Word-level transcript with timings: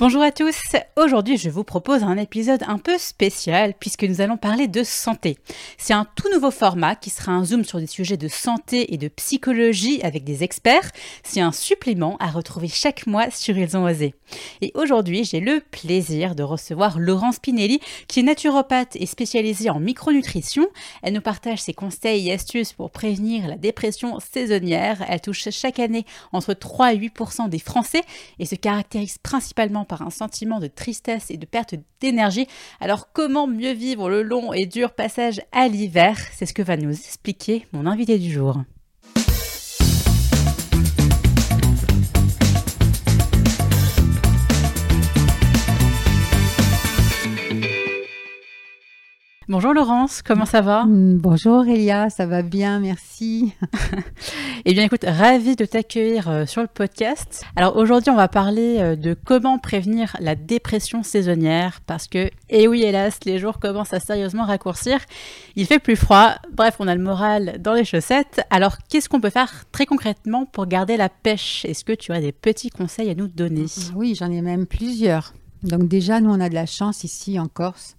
Bonjour 0.00 0.22
à 0.22 0.30
tous, 0.30 0.54
aujourd'hui 0.94 1.38
je 1.38 1.50
vous 1.50 1.64
propose 1.64 2.04
un 2.04 2.16
épisode 2.18 2.62
un 2.68 2.78
peu 2.78 2.98
spécial 2.98 3.74
puisque 3.80 4.04
nous 4.04 4.20
allons 4.20 4.36
parler 4.36 4.68
de 4.68 4.84
santé. 4.84 5.38
C'est 5.76 5.92
un 5.92 6.06
tout 6.14 6.32
nouveau 6.32 6.52
format 6.52 6.94
qui 6.94 7.10
sera 7.10 7.32
un 7.32 7.44
zoom 7.44 7.64
sur 7.64 7.80
des 7.80 7.88
sujets 7.88 8.16
de 8.16 8.28
santé 8.28 8.94
et 8.94 8.96
de 8.96 9.08
psychologie 9.08 10.00
avec 10.04 10.22
des 10.22 10.44
experts. 10.44 10.92
C'est 11.24 11.40
un 11.40 11.50
supplément 11.50 12.16
à 12.20 12.28
retrouver 12.28 12.68
chaque 12.68 13.08
mois 13.08 13.28
sur 13.32 13.58
Ils 13.58 13.76
ont 13.76 13.86
osé. 13.86 14.14
Et 14.60 14.70
aujourd'hui 14.76 15.24
j'ai 15.24 15.40
le 15.40 15.58
plaisir 15.68 16.36
de 16.36 16.44
recevoir 16.44 17.00
Laurence 17.00 17.40
Pinelli 17.40 17.80
qui 18.06 18.20
est 18.20 18.22
naturopathe 18.22 18.94
et 18.94 19.06
spécialisée 19.06 19.68
en 19.68 19.80
micronutrition. 19.80 20.68
Elle 21.02 21.14
nous 21.14 21.20
partage 21.20 21.58
ses 21.58 21.74
conseils 21.74 22.28
et 22.28 22.34
astuces 22.34 22.72
pour 22.72 22.92
prévenir 22.92 23.48
la 23.48 23.56
dépression 23.56 24.20
saisonnière. 24.20 25.04
Elle 25.08 25.20
touche 25.20 25.48
chaque 25.50 25.80
année 25.80 26.06
entre 26.30 26.54
3 26.54 26.94
et 26.94 26.98
8% 26.98 27.48
des 27.48 27.58
Français 27.58 28.02
et 28.38 28.46
se 28.46 28.54
caractérise 28.54 29.18
principalement 29.18 29.86
par 29.88 30.02
un 30.02 30.10
sentiment 30.10 30.60
de 30.60 30.68
tristesse 30.68 31.30
et 31.30 31.36
de 31.36 31.46
perte 31.46 31.74
d'énergie. 32.00 32.46
Alors 32.80 33.12
comment 33.12 33.46
mieux 33.46 33.72
vivre 33.72 34.08
le 34.08 34.22
long 34.22 34.52
et 34.52 34.66
dur 34.66 34.92
passage 34.92 35.40
à 35.50 35.66
l'hiver? 35.66 36.16
C'est 36.36 36.46
ce 36.46 36.54
que 36.54 36.62
va 36.62 36.76
nous 36.76 36.92
expliquer 36.92 37.66
mon 37.72 37.86
invité 37.86 38.18
du 38.18 38.30
jour. 38.30 38.62
Bonjour 49.50 49.72
Laurence, 49.72 50.20
comment 50.20 50.44
ça 50.44 50.60
va? 50.60 50.84
Mm, 50.84 51.16
Bonjour 51.16 51.66
Elia, 51.66 52.10
ça 52.10 52.26
va 52.26 52.42
bien, 52.42 52.80
merci. 52.80 53.54
eh 54.66 54.74
bien 54.74 54.84
écoute, 54.84 55.06
ravie 55.06 55.56
de 55.56 55.64
t'accueillir 55.64 56.28
euh, 56.28 56.44
sur 56.44 56.60
le 56.60 56.68
podcast. 56.68 57.46
Alors 57.56 57.76
aujourd'hui 57.78 58.10
on 58.10 58.14
va 58.14 58.28
parler 58.28 58.76
euh, 58.78 58.94
de 58.94 59.14
comment 59.14 59.58
prévenir 59.58 60.14
la 60.20 60.34
dépression 60.34 61.02
saisonnière 61.02 61.80
parce 61.86 62.08
que, 62.08 62.28
eh 62.50 62.68
oui 62.68 62.82
hélas, 62.82 63.20
les 63.24 63.38
jours 63.38 63.58
commencent 63.58 63.94
à 63.94 64.00
sérieusement 64.00 64.44
raccourcir. 64.44 64.98
Il 65.56 65.64
fait 65.64 65.78
plus 65.78 65.96
froid, 65.96 66.34
bref 66.52 66.76
on 66.78 66.86
a 66.86 66.94
le 66.94 67.02
moral 67.02 67.56
dans 67.58 67.72
les 67.72 67.86
chaussettes. 67.86 68.42
Alors 68.50 68.76
qu'est-ce 68.90 69.08
qu'on 69.08 69.22
peut 69.22 69.30
faire 69.30 69.64
très 69.72 69.86
concrètement 69.86 70.44
pour 70.44 70.66
garder 70.66 70.98
la 70.98 71.08
pêche? 71.08 71.64
Est-ce 71.64 71.86
que 71.86 71.94
tu 71.94 72.12
as 72.12 72.20
des 72.20 72.32
petits 72.32 72.68
conseils 72.68 73.08
à 73.08 73.14
nous 73.14 73.28
donner? 73.28 73.64
Oui, 73.96 74.14
j'en 74.14 74.30
ai 74.30 74.42
même 74.42 74.66
plusieurs. 74.66 75.32
Donc 75.62 75.88
déjà, 75.88 76.20
nous 76.20 76.28
on 76.30 76.38
a 76.38 76.50
de 76.50 76.54
la 76.54 76.66
chance 76.66 77.02
ici 77.02 77.40
en 77.40 77.48
Corse 77.48 77.97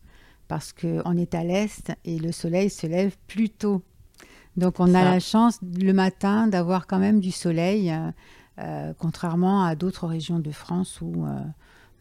parce 0.49 0.73
qu'on 0.73 1.15
est 1.15 1.35
à 1.35 1.43
l'est 1.43 1.93
et 2.03 2.19
le 2.19 2.33
soleil 2.33 2.69
se 2.69 2.87
lève 2.87 3.15
plus 3.27 3.49
tôt. 3.49 3.81
Donc 4.57 4.79
on 4.79 4.93
a 4.93 5.03
la 5.05 5.19
chance 5.21 5.59
le 5.61 5.93
matin 5.93 6.47
d'avoir 6.47 6.87
quand 6.87 6.97
même 6.97 7.21
du 7.21 7.31
soleil, 7.31 7.91
euh, 7.91 8.11
euh, 8.57 8.93
contrairement 8.97 9.63
à 9.63 9.75
d'autres 9.75 10.07
régions 10.07 10.39
de 10.39 10.51
France 10.51 10.99
où 11.01 11.23
euh, 11.23 11.39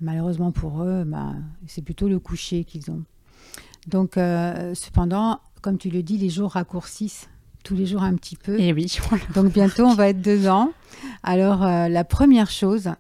malheureusement 0.01 0.51
pour 0.51 0.83
eux, 0.83 1.05
bah, 1.05 1.35
c'est 1.67 1.83
plutôt 1.83 2.09
le 2.09 2.19
coucher 2.19 2.65
qu'ils 2.65 2.91
ont. 2.91 3.05
Donc 3.87 4.15
cependant, 4.75 5.41
comme 5.63 5.79
tu 5.79 5.89
le 5.89 6.03
dis, 6.03 6.19
les 6.19 6.29
jours 6.29 6.53
raccourcissent 6.53 7.29
tous 7.65 7.75
les 7.75 7.87
jours 7.87 8.03
un 8.03 8.15
petit 8.17 8.37
peu. 8.37 8.59
Et 8.59 8.73
oui. 8.73 8.99
Donc 9.35 9.53
bientôt 9.53 9.85
on 9.85 9.95
va 9.95 10.09
être 10.09 10.21
dedans. 10.21 10.73
Alors 11.23 11.61
la 11.61 12.05
première 12.05 12.51
chose, 12.51 12.91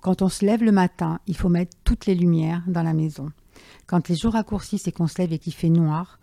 quand 0.00 0.20
on 0.20 0.28
se 0.28 0.44
lève 0.44 0.62
le 0.62 0.72
matin, 0.72 1.20
il 1.26 1.36
faut 1.36 1.48
mettre 1.48 1.76
toutes 1.84 2.06
les 2.06 2.14
lumières 2.14 2.62
dans 2.66 2.82
la 2.82 2.92
maison. 2.92 3.30
Quand 3.86 4.08
les 4.08 4.16
jours 4.16 4.32
raccourcissent 4.32 4.88
et 4.88 4.92
qu'on 4.92 5.06
se 5.06 5.18
lève 5.18 5.32
et 5.32 5.38
qu'il 5.38 5.54
fait 5.54 5.68
noir, 5.68 6.18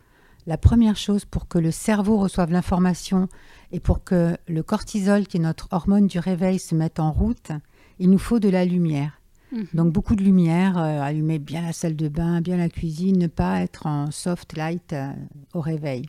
la 0.48 0.58
première 0.58 0.98
chose 0.98 1.26
pour 1.26 1.48
que 1.48 1.59
le 1.59 1.72
cerveau 1.72 2.18
reçoive 2.18 2.52
l'information 2.52 3.30
et 3.72 3.80
pour 3.80 4.03
que 4.03 4.36
le 4.48 4.64
cortisol, 4.64 5.28
qui 5.28 5.38
est 5.38 5.42
notre 5.42 5.68
hormone 5.72 6.08
du 6.08 6.20
réveil, 6.20 6.59
se 6.59 6.73
mette 6.76 7.00
en 7.00 7.12
route, 7.12 7.52
il 8.00 8.09
nous 8.09 8.18
faut 8.18 8.40
de 8.40 8.50
la 8.50 8.66
lumière. 8.66 9.22
Mhm. 9.52 9.68
Donc 9.73 9.94
beaucoup 9.94 10.16
de 10.16 10.23
lumière, 10.23 10.78
euh, 10.78 11.02
allumer 11.02 11.38
bien 11.38 11.62
la 11.62 11.73
salle 11.73 11.95
de 11.95 12.08
bain, 12.08 12.42
bien 12.42 12.58
la 12.58 12.70
cuisine, 12.70 13.18
ne 13.18 13.28
pas 13.28 13.62
être 13.62 13.86
en 13.86 14.09
soft 14.12 14.58
light 14.58 14.94
euh, 14.94 15.12
au 15.53 15.62
réveil. 15.62 16.06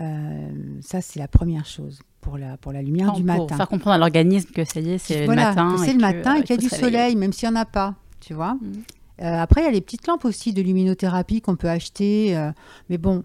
Euh, 0.00 0.48
ça, 0.80 1.00
c'est 1.00 1.18
la 1.18 1.28
première 1.28 1.66
chose 1.66 2.00
pour 2.20 2.38
la, 2.38 2.56
pour 2.56 2.72
la 2.72 2.82
lumière 2.82 3.12
du 3.12 3.22
matin. 3.22 3.46
Pour 3.46 3.56
faire 3.56 3.68
comprendre 3.68 3.94
à 3.94 3.98
l'organisme 3.98 4.50
que 4.50 4.64
ça 4.64 4.80
y 4.80 4.90
est, 4.90 4.98
c'est 4.98 5.26
le 5.26 5.34
matin. 5.34 5.76
c'est 5.78 5.92
le 5.92 5.98
matin 5.98 6.36
et 6.36 6.42
qu'il 6.42 6.56
y 6.56 6.58
a 6.58 6.62
du 6.62 6.68
soleil, 6.68 7.16
même 7.16 7.32
s'il 7.32 7.48
n'y 7.48 7.56
en 7.56 7.60
a 7.60 7.64
pas, 7.64 7.94
tu 8.20 8.34
vois. 8.34 8.54
Mhm. 8.54 8.82
Euh, 9.22 9.38
après, 9.38 9.62
il 9.62 9.64
y 9.64 9.68
a 9.68 9.72
les 9.72 9.80
petites 9.80 10.06
lampes 10.06 10.24
aussi 10.24 10.52
de 10.52 10.62
luminothérapie 10.62 11.40
qu'on 11.40 11.56
peut 11.56 11.70
acheter. 11.70 12.36
Euh, 12.36 12.50
mais 12.90 12.98
bon, 12.98 13.24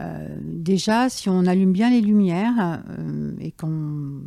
euh, 0.00 0.28
déjà, 0.42 1.08
si 1.08 1.28
on 1.28 1.46
allume 1.46 1.72
bien 1.72 1.90
les 1.90 2.00
lumières 2.00 2.82
et 3.40 3.52
qu'on 3.52 4.22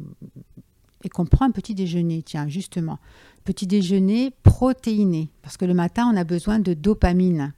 et 1.06 1.08
qu'on 1.08 1.25
prend 1.25 1.46
un 1.46 1.52
petit 1.52 1.75
déjeuner, 1.75 2.22
tiens, 2.24 2.50
justement, 2.50 3.00
petit 3.46 3.68
déjeuner 3.68 4.34
protéiné, 4.44 5.31
parce 5.42 5.56
que 5.56 5.64
le 5.64 5.74
matin, 5.74 6.12
on 6.14 6.18
a 6.18 6.25
besoin 6.25 6.59
de 6.59 6.74
dopamine. 6.74 7.53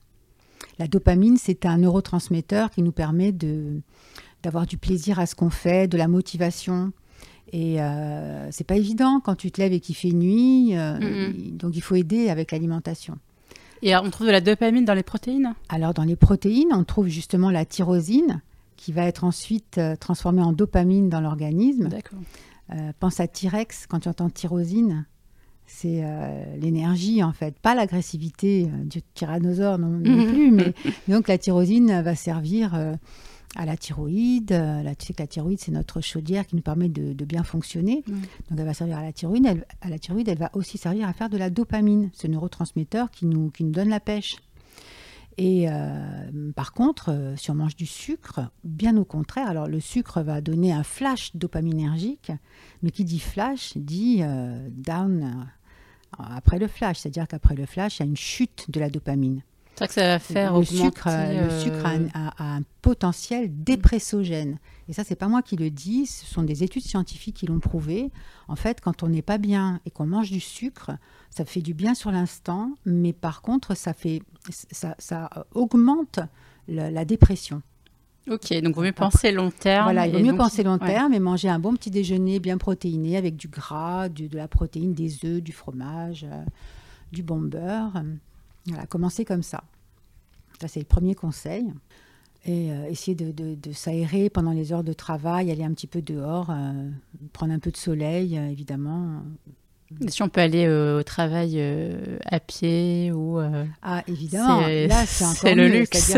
La 0.78 0.88
dopamine, 0.88 1.38
c'est 1.38 1.66
un 1.66 1.80
neurotransmetteur 1.80 2.70
qui 2.70 2.84
nous 2.84 2.92
permet 2.92 3.32
de 3.32 3.82
d'avoir 4.44 4.66
du 4.66 4.78
plaisir 4.78 5.20
à 5.20 5.28
ce 5.28 5.36
qu'on 5.36 5.52
fait, 5.52 5.88
de 5.88 5.98
la 5.98 6.08
motivation. 6.08 6.94
Et 7.52 7.80
euh, 7.80 8.50
c'est 8.50 8.64
pas 8.64 8.76
évident 8.76 9.20
quand 9.20 9.36
tu 9.36 9.52
te 9.52 9.62
lèves 9.62 9.74
et 9.74 9.80
qu'il 9.80 9.96
fait 9.96 10.14
nuit, 10.14 10.74
donc 11.52 11.76
il 11.76 11.82
faut 11.82 11.96
aider 11.96 12.30
avec 12.30 12.52
l'alimentation. 12.52 13.20
Et 13.82 13.96
on 13.96 14.10
trouve 14.10 14.28
de 14.28 14.32
la 14.32 14.42
dopamine 14.42 14.86
dans 14.86 14.94
les 14.94 15.04
protéines 15.04 15.56
Alors 15.70 15.94
dans 15.94 16.04
les 16.04 16.16
protéines, 16.16 16.72
on 16.72 16.84
trouve 16.84 17.08
justement 17.08 17.50
la 17.50 17.66
tyrosine 17.66 18.42
qui 18.78 18.92
va 18.92 19.06
être 19.06 19.24
ensuite 19.24 19.78
euh, 19.78 19.96
transformée 19.96 20.42
en 20.42 20.54
dopamine 20.54 21.10
dans 21.10 21.22
l'organisme. 21.22 21.88
D'accord. 21.88 22.20
Euh, 22.72 22.92
pense 23.00 23.20
à 23.20 23.28
T-Rex 23.28 23.86
quand 23.88 24.02
tu 24.02 24.10
entends 24.10 24.30
tyrosine. 24.30 25.06
C'est 25.68 26.02
euh, 26.04 26.44
l'énergie 26.58 27.24
en 27.24 27.32
fait, 27.32 27.58
pas 27.60 27.76
l'agressivité 27.76 28.68
du 28.84 29.02
tyrannosaure 29.14 29.78
non, 29.78 29.88
non 29.88 30.28
plus, 30.28 30.52
mais 30.52 30.74
donc 31.08 31.28
la 31.28 31.38
tyrosine 31.38 32.02
va 32.02 32.16
servir 32.16 32.74
à 33.56 33.66
la 33.66 33.78
thyroïde. 33.78 34.52
Euh, 34.52 34.84
la, 34.84 34.96
tu 34.96 35.08
sais 35.08 35.14
que 35.14 35.22
la 35.22 35.28
thyroïde, 35.28 35.60
c'est 35.60 35.72
notre 35.72 36.02
chaudière 36.02 36.48
qui 36.48 36.56
nous 36.56 36.62
permet 36.62 36.90
de, 36.90 37.26
bien 37.26 37.44
fonctionner. 37.44 38.04
Donc, 38.08 38.60
elle 38.60 38.66
va 38.66 38.74
servir 38.74 38.98
à 38.98 39.04
la 39.04 39.14
thyroïde. 39.14 39.46
Elle, 39.46 39.66
à 39.82 39.90
la 39.90 40.00
thyroïde, 40.00 40.28
elle 40.28 40.38
va 40.38 40.50
aussi 40.54 40.78
servir 40.78 41.08
à 41.08 41.14
faire 41.14 41.30
de 41.30 41.38
la 41.38 41.50
dopamine, 41.50 42.10
ce 42.14 42.28
neurotransmetteur 42.28 43.12
qui 43.12 43.26
nous, 43.26 43.50
qui 43.50 43.64
nous 43.64 43.72
donne 43.72 43.90
la 43.90 44.00
pêche. 44.00 44.38
Et 45.38 45.70
euh, 45.70 46.52
par 46.56 46.74
contre, 46.74 47.10
euh, 47.10 47.36
si 47.38 47.52
on 47.52 47.56
mange 47.56 47.76
du 47.76 47.86
sucre, 47.86 48.42
bien 48.64 48.98
au 48.98 49.06
contraire, 49.06 49.48
alors 49.48 49.68
le 49.68 49.80
sucre 49.80 50.22
va 50.22 50.42
donner 50.42 50.74
un 50.74 50.84
flash 50.84 51.36
dopaminergique, 51.36 52.32
mais 52.84 52.92
qui 52.92 53.06
dit 53.06 53.20
flash 53.20 53.74
dit 53.78 54.22
down 54.70 55.48
après 56.18 56.60
le 56.60 56.68
flash, 56.68 57.00
c'est-à-dire 57.00 57.28
qu'après 57.28 57.56
le 57.56 57.66
flash, 57.66 57.98
il 57.98 58.00
y 58.02 58.04
a 58.04 58.06
une 58.06 58.18
chute 58.18 58.70
de 58.70 58.80
la 58.80 58.90
dopamine. 58.90 59.42
C'est 59.76 59.88
que 59.88 59.94
ça 59.94 60.08
va 60.08 60.20
faire 60.20 60.58
le 60.58 60.64
sucre, 60.64 61.08
le 61.08 61.60
sucre 61.60 61.86
a, 62.14 62.44
un, 62.44 62.62
potentiel 62.82 63.64
dépressogène. 63.64 64.58
Et 64.90 64.94
ça, 64.94 65.04
c'est 65.04 65.16
pas 65.16 65.28
moi 65.28 65.42
qui 65.42 65.56
le 65.56 65.70
dis, 65.70 66.06
ce 66.06 66.26
sont 66.26 66.44
des 66.44 66.64
études 66.64 66.84
scientifiques 66.84 67.38
qui 67.38 67.46
l'ont 67.46 67.60
prouvé. 67.60 68.12
En 68.48 68.56
fait, 68.56 68.82
quand 68.82 69.04
on 69.04 69.08
n'est 69.08 69.22
pas 69.22 69.38
bien 69.38 69.80
et 69.86 69.92
qu'on 69.92 70.06
mange 70.06 70.32
du 70.32 70.40
sucre, 70.40 70.92
ça 71.30 71.46
fait 71.46 71.62
du 71.62 71.74
bien 71.74 71.94
sur 71.94 72.12
l'instant, 72.12 72.72
mais 72.86 73.14
par 73.14 73.42
contre, 73.42 73.76
ça, 73.76 73.94
fait, 73.94 74.22
ça, 74.50 74.96
ça 75.00 75.30
augmente 75.54 76.20
la, 76.68 77.06
dépression. 77.06 77.62
Ok, 78.30 78.52
donc 78.62 78.64
il 78.64 78.74
vaut 78.74 78.82
mieux 78.84 78.92
penser 78.92 79.32
long 79.32 79.52
terme. 79.52 79.86
Voilà, 79.86 80.08
il 80.08 80.14
vaut 80.14 80.32
mieux 80.32 80.36
penser 80.36 80.64
long 80.64 80.78
terme 80.78 81.14
et 81.14 81.20
manger 81.20 81.50
un 81.50 81.60
bon 81.60 81.74
petit 81.74 81.92
déjeuner 81.92 82.40
bien 82.40 82.58
protéiné 82.58 83.18
avec 83.18 83.36
du 83.36 83.48
gras, 83.48 84.10
du, 84.10 84.28
de 84.28 84.38
la 84.38 84.48
protéine, 84.48 84.94
des 84.94 85.26
œufs, 85.26 85.42
du 85.42 85.52
fromage, 85.52 86.26
euh, 86.30 86.44
du 87.12 87.24
bon 87.24 87.40
beurre. 87.40 88.04
Voilà, 88.68 88.86
commencer 88.86 89.26
comme 89.26 89.44
ça. 89.44 89.64
Ça, 90.60 90.68
c'est 90.68 90.80
le 90.80 90.86
premier 90.86 91.16
conseil. 91.16 91.72
Et 92.46 92.72
euh, 92.72 92.90
essayer 92.90 93.16
de, 93.16 93.56
s'aérer 93.72 94.30
pendant 94.30 94.52
les 94.52 94.74
heures 94.74 94.84
de 94.84 94.94
travail, 94.94 95.52
aller 95.52 95.64
un 95.64 95.74
petit 95.74 95.88
peu 95.88 96.02
dehors, 96.02 96.50
euh, 96.50 96.90
prendre 97.34 97.54
un 97.54 97.60
peu 97.60 97.70
de 97.70 97.78
soleil, 97.78 98.38
euh, 98.38 98.50
évidemment. 98.50 99.22
Si 100.08 100.24
on 100.24 100.30
peut 100.30 100.42
aller 100.42 100.70
au 100.70 101.04
travail 101.04 101.62
à 102.26 102.40
pied 102.40 103.12
ou... 103.12 103.40
ah, 103.82 104.04
évidemment. 104.08 104.62
Là, 104.62 105.06
c'est 105.06 105.54
le 105.54 105.68
luxe. 105.68 106.16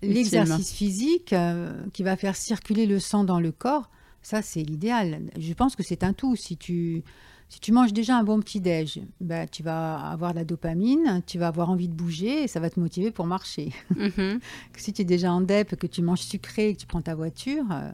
L'exercice 0.00 0.72
physique 0.72 1.34
qui 1.92 2.02
va 2.02 2.16
faire 2.16 2.34
circuler 2.34 2.86
le 2.86 2.98
sang 2.98 3.24
dans 3.24 3.40
le 3.40 3.52
corps, 3.52 3.90
ça, 4.22 4.40
c'est 4.40 4.62
l'idéal. 4.62 5.20
Je 5.38 5.52
pense 5.52 5.76
que 5.76 5.82
c'est 5.82 6.02
un 6.02 6.14
tout. 6.14 6.34
Si 6.34 6.56
tu 6.56 7.04
si 7.48 7.60
tu 7.60 7.72
manges 7.72 7.94
déjà 7.94 8.16
un 8.16 8.24
bon 8.24 8.40
petit-déj, 8.40 9.00
bah, 9.20 9.46
tu 9.46 9.62
vas 9.62 9.96
avoir 10.10 10.32
de 10.32 10.38
la 10.38 10.44
dopamine, 10.44 11.22
tu 11.26 11.38
vas 11.38 11.48
avoir 11.48 11.70
envie 11.70 11.88
de 11.88 11.94
bouger 11.94 12.42
et 12.42 12.48
ça 12.48 12.60
va 12.60 12.68
te 12.68 12.78
motiver 12.78 13.10
pour 13.10 13.26
marcher. 13.26 13.72
Mhm. 13.96 14.40
si 14.76 14.92
tu 14.92 15.02
es 15.02 15.04
déjà 15.04 15.32
en 15.32 15.40
DEP, 15.40 15.76
que 15.76 15.86
tu 15.86 16.02
manges 16.02 16.20
sucré, 16.20 16.74
que 16.74 16.80
tu 16.80 16.86
prends 16.86 17.00
ta 17.00 17.14
voiture, 17.14 17.64
euh, 17.72 17.90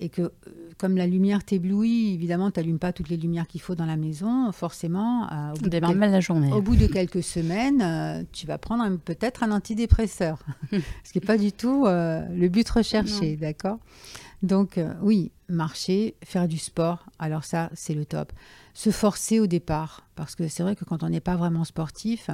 et 0.00 0.08
que 0.08 0.22
euh, 0.22 0.30
comme 0.76 0.96
la 0.96 1.06
lumière 1.06 1.44
t'éblouit, 1.44 2.14
évidemment, 2.14 2.50
tu 2.50 2.58
n'allumes 2.58 2.80
pas 2.80 2.92
toutes 2.92 3.10
les 3.10 3.16
lumières 3.16 3.46
qu'il 3.46 3.60
faut 3.60 3.76
dans 3.76 3.86
la 3.86 3.96
maison, 3.96 4.50
forcément, 4.50 5.30
euh, 5.30 5.52
au, 5.52 5.60
bout 5.60 5.68
de 5.68 5.78
mal 5.78 6.10
la 6.10 6.20
journée. 6.20 6.50
au 6.52 6.60
bout 6.60 6.74
de 6.74 6.86
quelques 6.88 7.22
semaines, 7.22 8.26
tu 8.32 8.48
vas 8.48 8.58
prendre 8.58 8.96
peut-être 8.98 9.44
un 9.44 9.52
antidépresseur, 9.52 10.40
ce 11.04 11.12
qui 11.12 11.20
n'est 11.20 11.26
pas 11.26 11.38
du 11.38 11.52
tout 11.52 11.84
le 11.86 12.48
but 12.48 12.68
recherché, 12.68 13.36
d'accord? 13.36 13.78
Donc 14.42 14.78
euh, 14.78 14.94
oui, 15.02 15.32
marcher, 15.48 16.14
faire 16.24 16.48
du 16.48 16.58
sport, 16.58 17.06
alors 17.18 17.44
ça, 17.44 17.70
c'est 17.74 17.94
le 17.94 18.06
top. 18.06 18.32
Se 18.74 18.90
forcer 18.90 19.38
au 19.40 19.46
départ, 19.46 20.06
parce 20.14 20.34
que 20.34 20.48
c'est 20.48 20.62
vrai 20.62 20.76
que 20.76 20.84
quand 20.84 21.02
on 21.02 21.08
n'est 21.08 21.20
pas 21.20 21.36
vraiment 21.36 21.64
sportif, 21.64 22.30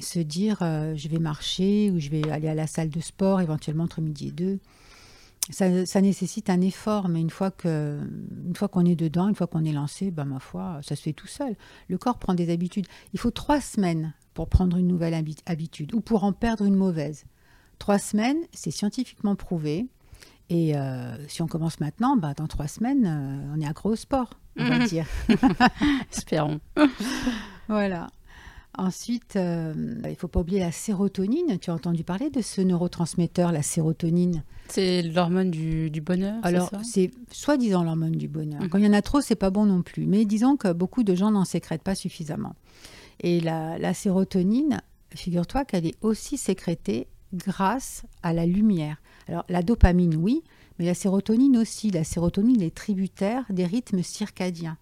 se 0.00 0.18
dire 0.18 0.58
euh, 0.62 0.94
je 0.96 1.08
vais 1.08 1.18
marcher 1.18 1.90
ou 1.90 2.00
je 2.00 2.08
vais 2.08 2.28
aller 2.30 2.48
à 2.48 2.54
la 2.54 2.66
salle 2.66 2.88
de 2.88 3.00
sport 3.00 3.40
éventuellement 3.40 3.84
entre 3.84 4.00
midi 4.00 4.28
et 4.28 4.32
deux, 4.32 4.58
ça, 5.50 5.84
ça 5.84 6.00
nécessite 6.00 6.48
un 6.48 6.60
effort, 6.62 7.08
mais 7.08 7.20
une 7.20 7.30
fois 7.30 7.50
que, 7.50 8.00
une 8.46 8.56
fois 8.56 8.68
qu'on 8.68 8.84
est 8.84 8.96
dedans, 8.96 9.28
une 9.28 9.34
fois 9.34 9.46
qu'on 9.46 9.64
est 9.64 9.72
lancé, 9.72 10.10
ben 10.10 10.24
ma 10.24 10.40
foi, 10.40 10.80
ça 10.82 10.96
se 10.96 11.02
fait 11.02 11.12
tout 11.12 11.26
seul. 11.26 11.54
Le 11.88 11.98
corps 11.98 12.18
prend 12.18 12.34
des 12.34 12.50
habitudes. 12.50 12.86
Il 13.12 13.20
faut 13.20 13.30
trois 13.30 13.60
semaines 13.60 14.14
pour 14.32 14.48
prendre 14.48 14.78
une 14.78 14.88
nouvelle 14.88 15.14
habitude 15.46 15.94
ou 15.94 16.00
pour 16.00 16.24
en 16.24 16.32
perdre 16.32 16.64
une 16.64 16.74
mauvaise. 16.74 17.24
Trois 17.78 17.98
semaines, 17.98 18.38
c'est 18.52 18.70
scientifiquement 18.70 19.36
prouvé. 19.36 19.86
Et 20.50 20.76
euh, 20.76 21.16
si 21.28 21.42
on 21.42 21.46
commence 21.46 21.80
maintenant, 21.80 22.16
bah, 22.16 22.34
dans 22.34 22.46
trois 22.46 22.68
semaines, 22.68 23.06
euh, 23.06 23.54
on 23.56 23.60
est 23.60 23.66
accro 23.66 23.90
au 23.90 23.96
sport, 23.96 24.30
on 24.58 24.64
va 24.64 24.78
Mhm. 24.78 24.86
dire. 24.86 25.06
Espérons. 26.12 26.60
Voilà. 27.68 28.08
Ensuite, 28.76 29.36
euh, 29.36 29.72
il 30.04 30.10
ne 30.10 30.14
faut 30.16 30.26
pas 30.28 30.40
oublier 30.40 30.58
la 30.60 30.72
sérotonine. 30.72 31.58
Tu 31.60 31.70
as 31.70 31.74
entendu 31.74 32.02
parler 32.02 32.28
de 32.28 32.42
ce 32.42 32.60
neurotransmetteur, 32.60 33.52
la 33.52 33.62
sérotonine? 33.62 34.42
C'est 34.68 35.02
l'hormone 35.02 35.50
du, 35.50 35.90
du 35.90 36.00
bonheur. 36.00 36.34
Alors, 36.42 36.70
c'est 36.82 37.10
soi-disant 37.30 37.84
l'hormone 37.84 38.12
du 38.16 38.26
bonheur. 38.28 38.60
Mhm. 38.62 38.68
Quand 38.68 38.78
il 38.78 38.84
y 38.84 38.88
en 38.88 38.92
a 38.92 39.00
trop, 39.02 39.20
c'est 39.20 39.36
pas 39.36 39.50
bon 39.50 39.64
non 39.64 39.82
plus. 39.82 40.06
Mais 40.06 40.24
disons 40.24 40.56
que 40.56 40.72
beaucoup 40.72 41.04
de 41.04 41.14
gens 41.14 41.30
n'en 41.30 41.44
sécrètent 41.44 41.84
pas 41.84 41.94
suffisamment. 41.94 42.54
Et 43.20 43.40
la, 43.40 43.78
la 43.78 43.94
sérotonine, 43.94 44.80
figure-toi 45.14 45.64
qu'elle 45.64 45.86
est 45.86 45.94
aussi 46.02 46.36
sécrétée 46.36 47.06
grâce 47.32 48.02
à 48.24 48.32
la 48.32 48.44
lumière. 48.44 48.96
Alors, 49.28 49.44
la 49.48 49.62
dopamine, 49.62 50.16
oui, 50.16 50.42
mais 50.78 50.86
la 50.86 50.94
sérotonine 50.94 51.56
aussi. 51.56 51.90
La 51.90 52.04
sérotonine 52.04 52.62
est 52.62 52.74
tributaire 52.74 53.44
des 53.50 53.64
rythmes 53.64 54.02
circadiens. 54.02 54.76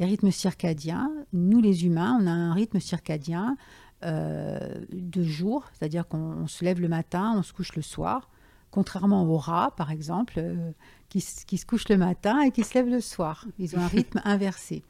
Les 0.00 0.06
rythmes 0.06 0.30
circadiens, 0.30 1.10
nous 1.32 1.60
les 1.60 1.84
humains, 1.84 2.18
on 2.20 2.26
a 2.26 2.30
un 2.30 2.52
rythme 2.52 2.78
circadien 2.78 3.56
euh, 4.04 4.84
de 4.92 5.24
jour, 5.24 5.64
c'est-à-dire 5.72 6.06
qu'on 6.06 6.18
on 6.18 6.46
se 6.46 6.64
lève 6.64 6.80
le 6.80 6.86
matin, 6.86 7.34
on 7.36 7.42
se 7.42 7.52
couche 7.52 7.74
le 7.74 7.82
soir, 7.82 8.30
contrairement 8.70 9.24
aux 9.24 9.38
rats, 9.38 9.74
par 9.76 9.90
exemple, 9.90 10.34
euh, 10.36 10.70
qui, 11.08 11.20
se 11.20 11.66
couchent 11.66 11.88
le 11.88 11.96
matin 11.96 12.42
et 12.42 12.52
qui 12.52 12.62
se 12.62 12.74
lèvent 12.74 12.90
le 12.90 13.00
soir. 13.00 13.44
Ils 13.58 13.74
ont 13.74 13.80
un 13.80 13.88
rythme 13.88 14.20
inversé. 14.24 14.84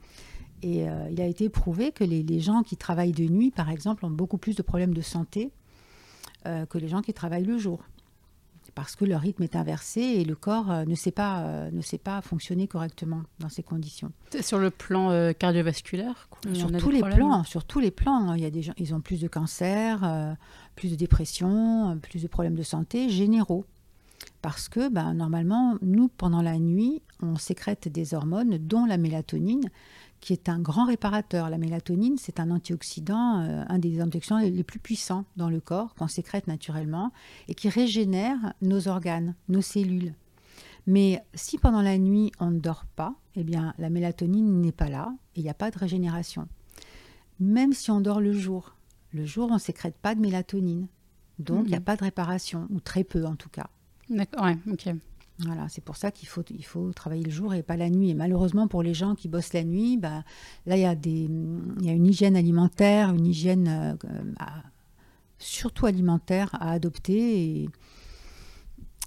Et 0.61 0.91
euh, 0.91 1.09
il 1.11 1.23
a 1.23 1.27
été 1.27 1.49
prouvé 1.49 1.91
que 1.91 2.05
les, 2.05 2.23
les 2.23 2.41
gens 2.41 2.63
qui 2.63 2.77
travaillent 2.77 3.13
de 3.13 3.25
nuit, 3.25 3.51
par 3.51 3.71
exemple, 3.71 4.05
ont 4.05 4.11
beaucoup 4.11 4.37
plus 4.37 4.57
de 4.57 4.63
problèmes 4.63 4.95
de 4.95 5.03
santé 5.03 5.53
que 6.71 6.79
les 6.79 6.89
gens 6.89 7.03
qui 7.03 7.13
travaillent 7.13 7.45
le 7.45 7.59
jour. 7.59 7.83
Parce 8.79 8.95
que 8.95 9.05
leur 9.05 9.23
rythme 9.23 9.43
est 9.43 9.57
inversé 9.57 10.01
et 10.01 10.25
le 10.25 10.37
corps 10.37 10.71
euh, 10.71 10.85
ne, 10.85 10.95
sait 10.95 11.11
pas, 11.11 11.41
euh, 11.41 11.69
ne 11.73 11.81
sait 11.81 11.99
pas 11.99 12.21
fonctionner 12.21 12.69
correctement 12.69 13.23
dans 13.41 13.49
ces 13.49 13.65
conditions. 13.65 14.13
C'est 14.31 14.41
Sur 14.41 14.61
le 14.61 14.71
plan 14.71 15.11
euh, 15.11 15.33
cardiovasculaire 15.33 16.29
Sur 16.53 16.71
tous 16.71 16.91
les 16.91 17.01
plans, 17.01 17.43
sur 17.43 17.65
tous 17.65 17.81
les 17.81 17.91
plans, 17.91 18.35
il 18.35 18.43
y 18.43 18.47
a 18.47 18.51
des 18.51 18.63
gens, 18.63 18.75
ils 18.77 18.95
ont 18.95 19.01
plus 19.01 19.21
de 19.21 19.27
cancer, 19.27 20.37
plus 20.77 20.93
de 20.93 20.95
dépression, 20.95 21.99
plus 22.01 22.23
de 22.23 22.29
problèmes 22.29 22.55
de 22.55 22.63
santé 22.63 23.09
généraux. 23.09 23.65
Parce 24.43 24.69
que 24.69 24.89
ben, 24.89 25.13
normalement, 25.13 25.77
nous, 25.83 26.07
pendant 26.07 26.41
la 26.43 26.57
nuit, 26.61 27.03
on 27.21 27.35
sécrète 27.35 27.89
des 27.89 28.15
hormones, 28.15 28.59
dont 28.59 28.85
la 28.85 28.97
mélatonine, 28.97 29.69
qui 30.21 30.33
est 30.33 30.49
un 30.49 30.59
grand 30.59 30.85
réparateur. 30.87 31.49
La 31.51 31.59
mélatonine, 31.59 32.17
c'est 32.19 32.41
un 32.41 32.51
antioxydant, 32.51 33.41
euh, 33.41 33.65
un 33.69 33.79
des 33.79 34.03
antioxydants 34.03 34.39
les 34.39 34.63
plus 34.65 34.79
puissants 34.81 35.25
dans 35.37 35.49
le 35.51 35.61
corps, 35.61 35.95
qu'on 35.95 36.09
sécrète 36.09 36.47
naturellement, 36.47 37.13
et 37.49 37.55
qui 37.55 37.69
régénère 37.69 38.55
nos 38.63 38.89
organes, 38.89 39.35
nos 39.49 39.63
cellules. 39.63 40.15
Mais 40.87 41.23
si 41.35 41.59
pendant 41.59 41.83
la 41.83 41.99
nuit, 41.99 42.33
on 42.41 42.51
ne 42.51 42.59
dort 42.59 42.85
pas, 42.97 43.15
eh 43.37 43.45
bien, 43.45 43.75
la 43.79 43.91
mélatonine 43.91 44.61
n'est 44.61 44.73
pas 44.73 44.89
là, 44.89 45.15
et 45.37 45.41
il 45.41 45.43
n'y 45.43 45.51
a 45.51 45.55
pas 45.55 45.71
de 45.71 45.79
régénération. 45.79 46.49
Même 47.41 47.73
si 47.73 47.91
on 47.91 48.01
dort 48.01 48.21
le 48.21 48.33
jour, 48.33 48.75
le 49.13 49.25
jour, 49.25 49.49
on 49.51 49.55
ne 49.55 49.59
sécrète 49.59 49.97
pas 49.97 50.15
de 50.15 50.21
mélatonine. 50.21 50.89
Donc, 51.39 51.67
il 51.67 51.71
n'y 51.71 51.75
a 51.77 51.79
Mhm. 51.79 51.85
pas 51.85 51.97
de 51.97 52.03
réparation, 52.05 52.67
ou 52.71 52.81
très 52.81 53.05
peu 53.05 53.25
en 53.25 53.37
tout 53.37 53.49
cas. 53.51 53.69
D'accord, 54.11 54.45
ouais, 54.47 54.59
ok. 54.73 54.89
Voilà, 55.41 55.69
c'est 55.69 55.85
pour 55.85 55.97
ça 55.97 56.11
qu'il 56.11 56.27
faut, 56.29 56.43
il 56.51 56.65
faut 56.65 56.93
travailler 56.93 57.23
le 57.23 57.31
jour 57.31 57.55
et 57.55 57.63
pas 57.63 57.77
la 57.77 57.91
nuit. 57.91 58.11
Et 58.11 58.15
malheureusement, 58.15 58.67
pour 58.67 58.83
les 58.83 58.93
gens 58.95 59.15
qui 59.15 59.29
bossent 59.29 59.53
la 59.53 59.63
nuit, 59.63 59.97
bah, 59.97 60.25
là, 60.67 60.77
il 60.77 60.83
y, 60.83 60.85
a 60.85 60.97
des, 60.97 61.29
y 61.81 61.89
a 61.89 61.93
une 61.93 62.07
hygiène 62.07 62.35
alimentaire, 62.37 63.11
une 63.15 63.25
hygiène 63.27 63.69
euh, 63.69 63.95
à- 64.41 64.63
surtout 65.39 65.87
alimentaire 65.87 66.51
à 66.61 66.73
adopter. 66.73 67.63
Et, 67.63 67.69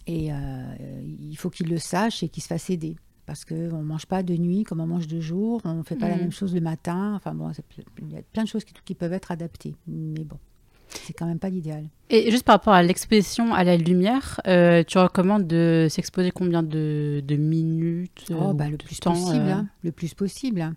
et, 0.08 0.34
euh, 0.34 0.76
il 1.20 1.36
faut 1.36 1.50
qu'ils 1.50 1.68
le 1.68 1.78
sachent 1.78 2.24
et 2.24 2.30
qu'ils 2.30 2.44
se 2.44 2.48
fassent 2.48 2.70
aider. 2.70 2.96
Parce 3.26 3.46
qu'on 3.46 3.56
ne 3.56 3.84
mange 3.84 4.06
pas 4.08 4.24
de 4.24 4.36
nuit 4.36 4.64
comme 4.64 4.80
on 4.82 4.88
mange 4.88 5.08
de 5.08 5.20
jour, 5.22 5.62
on 5.64 5.76
ne 5.76 5.84
fait 5.84 5.96
pas 5.96 6.08
la 6.10 6.16
Mhm. 6.16 6.22
même 6.22 6.32
chose 6.32 6.54
le 6.56 6.62
matin. 6.62 7.14
Enfin 7.16 7.34
bon, 7.34 7.52
il 8.02 8.12
y 8.12 8.18
a 8.18 8.22
plein 8.24 8.44
de 8.44 8.48
choses 8.48 8.64
qui, 8.66 8.74
qui 8.84 8.96
peuvent 8.96 9.14
être 9.14 9.32
adaptées. 9.32 9.76
Mais 9.88 10.24
bon, 10.24 10.38
c'est 11.06 11.14
quand 11.14 11.26
même 11.26 11.40
pas 11.40 11.50
l'idéal. 11.50 11.86
Et 12.10 12.30
juste 12.32 12.44
par 12.44 12.56
rapport 12.56 12.74
à 12.74 12.84
l'exposition 12.84 13.54
à 13.54 13.64
la 13.64 13.78
lumière, 13.78 14.40
euh, 14.48 14.84
tu 14.86 14.98
recommandes 14.98 15.48
de 15.48 15.88
s'exposer 15.90 16.32
combien 16.32 16.62
de, 16.64 17.24
de 17.26 17.36
minutes 17.36 18.26
euh, 18.32 18.36
Oh, 18.40 18.54
bah, 18.54 18.70
le 18.70 18.78
de 18.78 18.84
plus 18.84 19.00
temps, 19.00 19.14
possible, 19.14 19.46
euh, 19.48 19.54
hein, 19.54 19.68
le 19.84 19.92
plus 19.92 20.14
possible. 20.14 20.62
hein. 20.62 20.76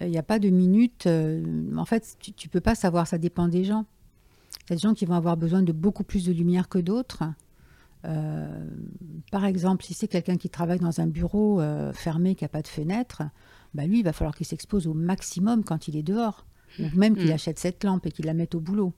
Il 0.00 0.08
n'y 0.10 0.18
a 0.18 0.22
pas 0.22 0.38
de 0.38 0.48
minutes. 0.50 1.06
euh, 1.06 1.42
en 1.76 1.84
fait, 1.84 2.16
tu, 2.20 2.32
tu 2.32 2.48
peux 2.48 2.60
pas 2.60 2.74
savoir, 2.74 3.06
ça 3.06 3.18
dépend 3.18 3.48
des 3.48 3.64
gens. 3.64 3.84
Il 4.66 4.70
y 4.70 4.72
a 4.72 4.76
des 4.76 4.80
gens 4.82 4.94
qui 4.94 5.04
vont 5.04 5.14
avoir 5.14 5.36
besoin 5.36 5.62
de 5.62 5.72
beaucoup 5.72 6.04
plus 6.04 6.24
de 6.26 6.32
lumière 6.32 6.68
que 6.68 6.78
d'autres. 6.78 7.22
Euh, 8.04 8.66
par 9.30 9.44
exemple, 9.44 9.84
si 9.84 9.94
c'est 9.94 10.08
quelqu'un 10.08 10.36
qui 10.36 10.50
travaille 10.50 10.78
dans 10.78 11.00
un 11.00 11.06
bureau 11.06 11.60
euh, 11.60 11.92
fermé 11.92 12.34
qui 12.34 12.44
n'a 12.44 12.48
pas 12.48 12.62
de 12.62 12.68
fenêtre, 12.68 13.22
bah 13.72 13.86
lui, 13.86 14.00
il 14.00 14.04
va 14.04 14.12
falloir 14.12 14.34
qu'il 14.34 14.46
s'expose 14.46 14.86
au 14.86 14.94
maximum 14.94 15.64
quand 15.64 15.88
il 15.88 15.96
est 15.96 16.02
dehors. 16.02 16.46
Ou 16.80 16.86
même 16.96 17.14
qu'il 17.14 17.26
Mhm. 17.26 17.32
achète 17.32 17.58
cette 17.60 17.84
lampe 17.84 18.04
et 18.06 18.10
qu'il 18.10 18.26
la 18.26 18.34
mette 18.34 18.56
au 18.56 18.60
boulot. 18.60 18.92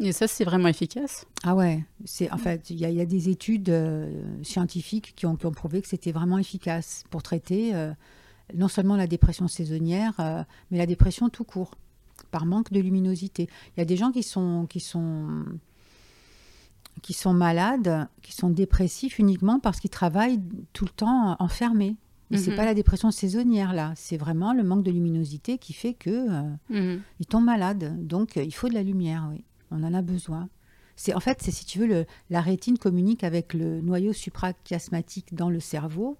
Et 0.00 0.12
ça, 0.12 0.26
c'est 0.26 0.44
vraiment 0.44 0.68
efficace 0.68 1.24
Ah 1.44 1.54
ouais, 1.54 1.84
c'est 2.04 2.30
en 2.32 2.36
fait 2.38 2.68
il 2.70 2.78
y, 2.80 2.84
a- 2.84 2.90
il 2.90 2.96
y 2.96 3.00
a 3.00 3.06
des 3.06 3.28
études 3.28 3.68
euh, 3.70 4.10
scientifiques 4.42 5.12
qui 5.14 5.24
ont, 5.26 5.36
qui 5.36 5.46
ont 5.46 5.52
prouvé 5.52 5.80
que 5.82 5.88
c'était 5.88 6.10
vraiment 6.12 6.38
efficace 6.38 7.04
pour 7.10 7.22
traiter 7.22 7.74
euh, 7.74 7.92
non 8.56 8.66
seulement 8.68 8.96
la 8.96 9.06
dépression 9.06 9.46
saisonnière, 9.48 10.14
euh, 10.18 10.42
mais 10.70 10.78
la 10.78 10.86
dépression 10.86 11.28
tout 11.28 11.44
court 11.44 11.76
par 12.32 12.44
manque 12.44 12.72
de 12.72 12.80
luminosité. 12.80 13.48
Il 13.76 13.80
y 13.80 13.82
a 13.82 13.84
des 13.84 13.96
gens 13.96 14.10
qui 14.10 14.22
sont 14.24 14.66
qui 14.68 14.80
sont 14.80 15.44
qui 17.02 17.12
sont 17.12 17.32
malades, 17.34 18.08
qui 18.22 18.32
sont 18.32 18.50
dépressifs 18.50 19.18
uniquement 19.18 19.60
parce 19.60 19.78
qu'ils 19.80 19.90
travaillent 19.90 20.40
tout 20.72 20.84
le 20.84 20.90
temps 20.90 21.36
enfermés. 21.38 21.96
Et 22.30 22.36
c'est 22.38 22.50
Mhm. 22.50 22.56
pas 22.56 22.64
la 22.64 22.74
dépression 22.74 23.10
saisonnière 23.10 23.72
là, 23.74 23.92
c'est 23.96 24.16
vraiment 24.16 24.52
le 24.54 24.62
manque 24.64 24.82
de 24.82 24.90
luminosité 24.90 25.58
qui 25.58 25.72
fait 25.72 25.92
que 25.94 26.10
euh, 26.10 26.42
Mhm. 26.70 27.00
ils 27.20 27.26
tombent 27.26 27.44
malades. 27.44 28.04
Donc, 28.06 28.36
euh, 28.36 28.42
il 28.42 28.52
faut 28.54 28.68
de 28.68 28.74
la 28.74 28.82
lumière, 28.82 29.28
oui. 29.30 29.44
On 29.74 29.82
en 29.82 29.92
a 29.94 30.02
besoin. 30.02 30.48
C'est 30.96 31.14
en 31.14 31.20
fait, 31.20 31.42
c'est 31.42 31.50
si 31.50 31.66
tu 31.66 31.80
veux, 31.80 31.86
le- 31.86 32.06
la 32.30 32.40
rétine 32.40 32.78
communique 32.78 33.24
avec 33.24 33.52
le 33.52 33.80
noyau 33.80 34.12
suprachiasmatique 34.12 35.34
dans 35.34 35.50
le 35.50 35.58
cerveau, 35.60 36.16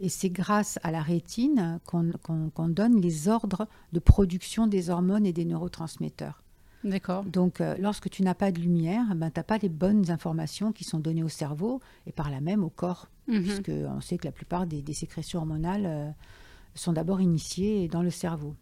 et 0.00 0.08
c'est 0.08 0.28
grâce 0.30 0.78
à 0.82 0.90
la 0.90 1.00
rétine 1.02 1.78
qu'on 1.86 2.68
donne 2.68 3.00
les 3.00 3.28
ordres 3.28 3.66
de 3.92 4.00
production 4.00 4.66
des 4.66 4.90
hormones 4.90 5.24
et 5.24 5.32
des 5.32 5.44
neurotransmetteurs. 5.44 6.42
D'accord. 6.82 7.24
Donc, 7.24 7.62
euh, 7.62 7.76
lorsque 7.78 8.10
tu 8.10 8.22
n'as 8.22 8.34
pas 8.34 8.52
de 8.52 8.60
lumière, 8.60 9.14
ben, 9.14 9.30
tu 9.30 9.38
n'as 9.40 9.44
pas 9.44 9.56
les 9.56 9.70
bonnes 9.70 10.10
informations 10.10 10.70
qui 10.72 10.84
sont 10.84 10.98
données 10.98 11.22
au 11.22 11.30
cerveau 11.30 11.80
et 12.06 12.12
par 12.12 12.28
là 12.30 12.40
même 12.42 12.62
au 12.62 12.68
corps, 12.68 13.08
Mhm. 13.28 13.42
puisque 13.42 13.70
on 13.70 14.02
sait 14.02 14.18
que 14.18 14.26
la 14.26 14.32
plupart 14.32 14.66
des, 14.66 14.82
des 14.82 14.92
sécrétions 14.92 15.38
hormonales 15.38 15.86
euh, 15.86 16.10
sont 16.74 16.92
d'abord 16.92 17.22
initiées 17.22 17.88
dans 17.88 18.02
le 18.02 18.10
cerveau. 18.10 18.54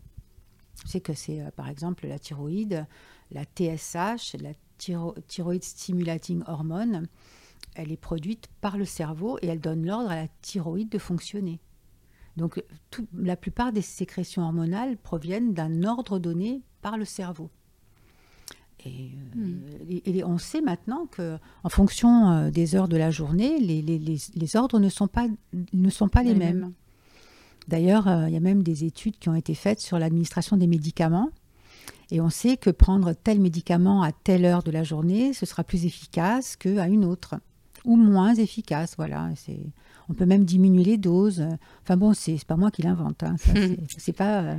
C'est 0.87 1.01
que 1.01 1.15
c'est 1.15 1.41
euh, 1.41 1.51
par 1.57 1.69
exemple 1.69 2.07
la 2.07 2.19
thyroïde, 2.21 2.87
la 3.33 3.45
TSH, 3.45 4.37
la 4.41 4.53
thyro- 4.79 5.15
thyroïde 5.29 5.65
stimulating 5.65 6.43
hormone. 6.47 7.07
Elle 7.75 7.91
est 7.93 7.97
produite 7.97 8.49
par 8.61 8.77
le 8.77 8.85
cerveau 8.85 9.39
et 9.43 9.47
elle 9.47 9.61
donne 9.61 9.87
l'ordre 9.87 10.11
à 10.11 10.17
la 10.17 10.29
thyroïde 10.43 10.89
de 10.91 10.99
fonctionner. 10.99 11.61
Donc 12.37 12.63
tout- 12.91 13.07
la 13.17 13.37
plupart 13.37 13.73
des 13.73 13.83
sécrétions 13.83 14.43
hormonales 14.43 14.97
proviennent 14.97 15.53
d'un 15.55 15.83
ordre 15.85 16.19
donné 16.19 16.63
par 16.83 16.97
le 16.99 17.05
cerveau. 17.05 17.51
Et, 18.85 19.11
euh, 19.37 19.39
Hmm. 19.39 19.61
et- 19.89 20.19
et 20.19 20.25
on 20.25 20.39
sait 20.39 20.61
maintenant 20.61 21.07
que, 21.07 21.39
en 21.63 21.69
fonction 21.69 22.31
euh, 22.33 22.51
des 22.51 22.75
heures 22.75 22.89
de 22.89 22.97
la 22.97 23.11
journée, 23.13 23.61
les, 23.61 23.81
les- 23.81 23.99
les- 23.99 24.19
les 24.35 24.57
ordres 24.57 24.81
ne 24.81 24.89
sont 24.89 25.07
pas, 25.07 25.29
ne 25.73 25.91
sont 25.91 26.09
pas 26.09 26.23
les, 26.25 26.35
mêmes. 26.35 26.73
D'ailleurs, 27.69 28.09
euh, 28.09 28.29
il 28.29 28.35
y 28.35 28.37
a 28.37 28.41
même 28.41 28.65
des 28.65 28.83
études 28.85 29.19
qui 29.21 29.29
ont 29.29 29.37
été 29.37 29.55
faites 29.55 29.79
sur 29.81 29.99
l'administration 30.01 30.57
des 30.57 30.67
médicaments. 30.67 31.31
Et 32.15 32.21
on 32.21 32.29
sait 32.29 32.59
que 32.59 32.69
prendre 32.69 33.15
tel 33.15 33.41
médicament 33.41 34.03
à 34.03 34.13
telle 34.13 34.45
heure 34.45 34.63
de 34.63 34.71
la 34.71 34.85
journée, 34.85 35.33
ce 35.33 35.47
sera 35.47 35.65
plus 35.65 35.87
efficace 35.87 36.57
qu'à 36.57 36.87
une 36.87 37.07
autre. 37.07 37.37
Ou 37.87 37.97
moins 37.97 38.35
efficace, 38.35 38.95
voilà. 38.99 39.31
C'est- 39.35 39.67
On 40.11 40.13
peut 40.15 40.27
même 40.27 40.45
diminuer 40.45 40.85
les 40.85 40.99
doses. 40.99 41.43
Enfin 41.83 41.97
bon, 41.97 42.13
c'est 42.13 42.45
pas 42.45 42.57
moi 42.57 42.71
qui 42.71 42.83
l'invente. 42.83 43.23
hein. 43.23 43.37
Ça, 43.39 43.53
c'est- 43.97 44.13
pas, 44.13 44.43
euh, 44.43 44.57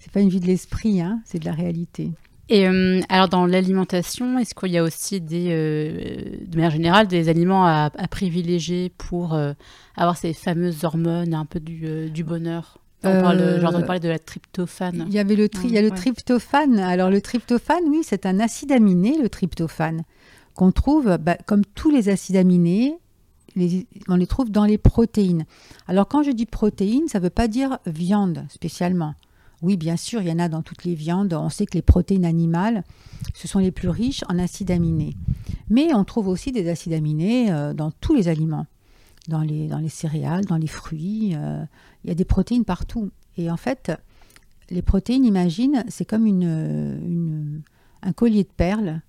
c'est 0.00 0.10
pas 0.10 0.20
une 0.20 0.30
vue 0.30 0.40
de 0.40 0.46
l'esprit, 0.46 1.00
hein. 1.00 1.20
c'est 1.24 1.38
de 1.38 1.44
la 1.44 1.52
réalité. 1.52 2.10
Et 2.48 2.66
euh, 2.66 3.00
alors 3.08 3.28
dans 3.28 3.46
l'alimentation, 3.46 4.36
est-ce 4.38 4.52
qu'il 4.54 4.72
y 4.72 4.76
a 4.78 4.82
aussi 4.82 5.20
des, 5.20 5.46
euh, 5.50 6.22
de 6.44 6.56
manière 6.56 6.72
générale 6.72 7.06
des 7.06 7.28
aliments 7.28 7.64
à, 7.66 7.90
privilégier 8.10 8.90
pour 8.98 9.38
avoir 9.96 10.16
ces 10.16 10.32
fameuses 10.34 10.82
hormones 10.84 11.34
un 11.34 11.44
peu 11.46 11.60
du, 11.60 12.10
du 12.10 12.24
bonheur? 12.24 12.78
On 13.04 13.20
parle, 13.22 13.58
J'ai 13.60 13.66
entendu 13.66 13.84
parler 13.84 14.00
de 14.00 14.08
la 14.08 14.18
tryptophane. 14.18 15.04
Il 15.08 15.14
y 15.14 15.18
avait 15.18 15.36
le, 15.36 15.48
il 15.64 15.72
y 15.72 15.78
a 15.78 15.82
le 15.82 15.90
tryptophane. 15.90 16.78
Alors 16.78 17.10
le 17.10 17.20
tryptophane, 17.20 17.84
oui, 17.88 18.00
c'est 18.02 18.26
un 18.26 18.40
acide 18.40 18.72
aminé, 18.72 19.16
le 19.20 19.28
tryptophane, 19.28 20.02
qu'on 20.54 20.72
trouve, 20.72 21.16
bah, 21.18 21.36
comme 21.46 21.64
tous 21.64 21.90
les 21.90 22.08
acides 22.08 22.36
aminés, 22.36 22.98
on 24.08 24.16
les 24.16 24.26
trouve 24.26 24.50
dans 24.50 24.64
les 24.64 24.78
protéines. 24.78 25.44
Alors 25.86 26.08
quand 26.08 26.22
je 26.22 26.30
dis 26.30 26.46
protéines, 26.46 27.08
ça 27.08 27.18
ne 27.18 27.24
veut 27.24 27.30
pas 27.30 27.48
dire 27.48 27.78
viande 27.86 28.44
spécialement. 28.48 29.14
Oui, 29.62 29.76
bien 29.76 29.96
sûr, 29.96 30.20
il 30.20 30.28
y 30.28 30.32
en 30.32 30.38
a 30.40 30.48
dans 30.48 30.62
toutes 30.62 30.84
les 30.84 30.94
viandes. 30.94 31.32
On 31.32 31.48
sait 31.48 31.64
que 31.64 31.74
les 31.74 31.82
protéines 31.82 32.26
animales, 32.26 32.84
ce 33.32 33.48
sont 33.48 33.60
les 33.60 33.70
plus 33.70 33.88
riches 33.88 34.22
en 34.28 34.38
acides 34.38 34.70
aminés. 34.70 35.16
Mais 35.70 35.94
on 35.94 36.04
trouve 36.04 36.28
aussi 36.28 36.52
des 36.52 36.68
acides 36.68 36.92
aminés 36.92 37.50
euh, 37.50 37.72
dans 37.72 37.90
tous 37.90 38.14
les 38.14 38.28
aliments, 38.28 38.66
dans 39.28 39.40
les, 39.40 39.68
dans 39.68 39.78
les 39.78 39.88
céréales, 39.88 40.44
dans 40.44 40.56
les 40.56 40.66
fruits. 40.66 41.32
Euh, 41.34 41.64
il 42.04 42.08
y 42.08 42.10
a 42.10 42.14
des 42.14 42.24
protéines 42.24 42.64
partout. 42.64 43.10
Et 43.36 43.50
en 43.50 43.56
fait, 43.56 43.92
les 44.70 44.82
protéines, 44.82 45.24
imagine, 45.24 45.84
c'est 45.88 46.04
comme 46.04 46.26
une, 46.26 47.62
un 48.02 48.12
collier 48.12 48.44
de 48.44 48.48
perles. 48.48 49.00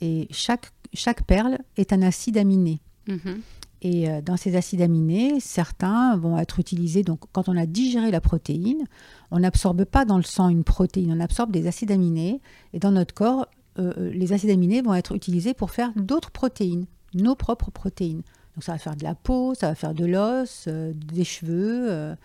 Et 0.00 0.28
chaque, 0.30 0.72
chaque 0.92 1.24
perle 1.24 1.58
est 1.76 1.92
un 1.92 2.02
acide 2.02 2.38
aminé. 2.38 2.80
Mm-hmm. 3.08 3.40
Et 3.82 4.08
euh, 4.08 4.20
dans 4.22 4.36
ces 4.36 4.56
acides 4.56 4.80
aminés, 4.80 5.38
certains 5.40 6.16
vont 6.16 6.38
être 6.38 6.58
utilisés. 6.58 7.02
Donc, 7.02 7.20
quand 7.32 7.48
on 7.48 7.56
a 7.56 7.66
digéré 7.66 8.10
la 8.10 8.20
protéine, 8.20 8.84
on 9.30 9.40
n'absorbe 9.40 9.84
pas 9.84 10.04
dans 10.04 10.16
le 10.16 10.22
sang 10.22 10.48
une 10.48 10.64
protéine, 10.64 11.12
on 11.12 11.20
absorbe 11.20 11.52
des 11.52 11.66
acides 11.66 11.90
aminés. 11.90 12.40
Et 12.72 12.78
dans 12.78 12.90
notre 12.90 13.14
corps, 13.14 13.46
euh, 13.78 14.10
les 14.12 14.32
acides 14.32 14.50
aminés 14.50 14.80
vont 14.80 14.94
être 14.94 15.14
utilisés 15.14 15.54
pour 15.54 15.70
faire 15.70 15.92
d'autres 15.94 16.30
protéines, 16.30 16.86
nos 17.14 17.34
propres 17.34 17.70
protéines. 17.70 18.22
Donc, 18.56 18.64
ça 18.64 18.72
va 18.72 18.78
faire 18.78 18.96
de 18.96 19.04
la 19.04 19.14
peau, 19.14 19.54
ça 19.54 19.68
va 19.68 19.74
faire 19.74 19.94
de 19.94 20.06
l'os, 20.06 20.66
des 20.66 21.24
cheveux, 21.24 22.16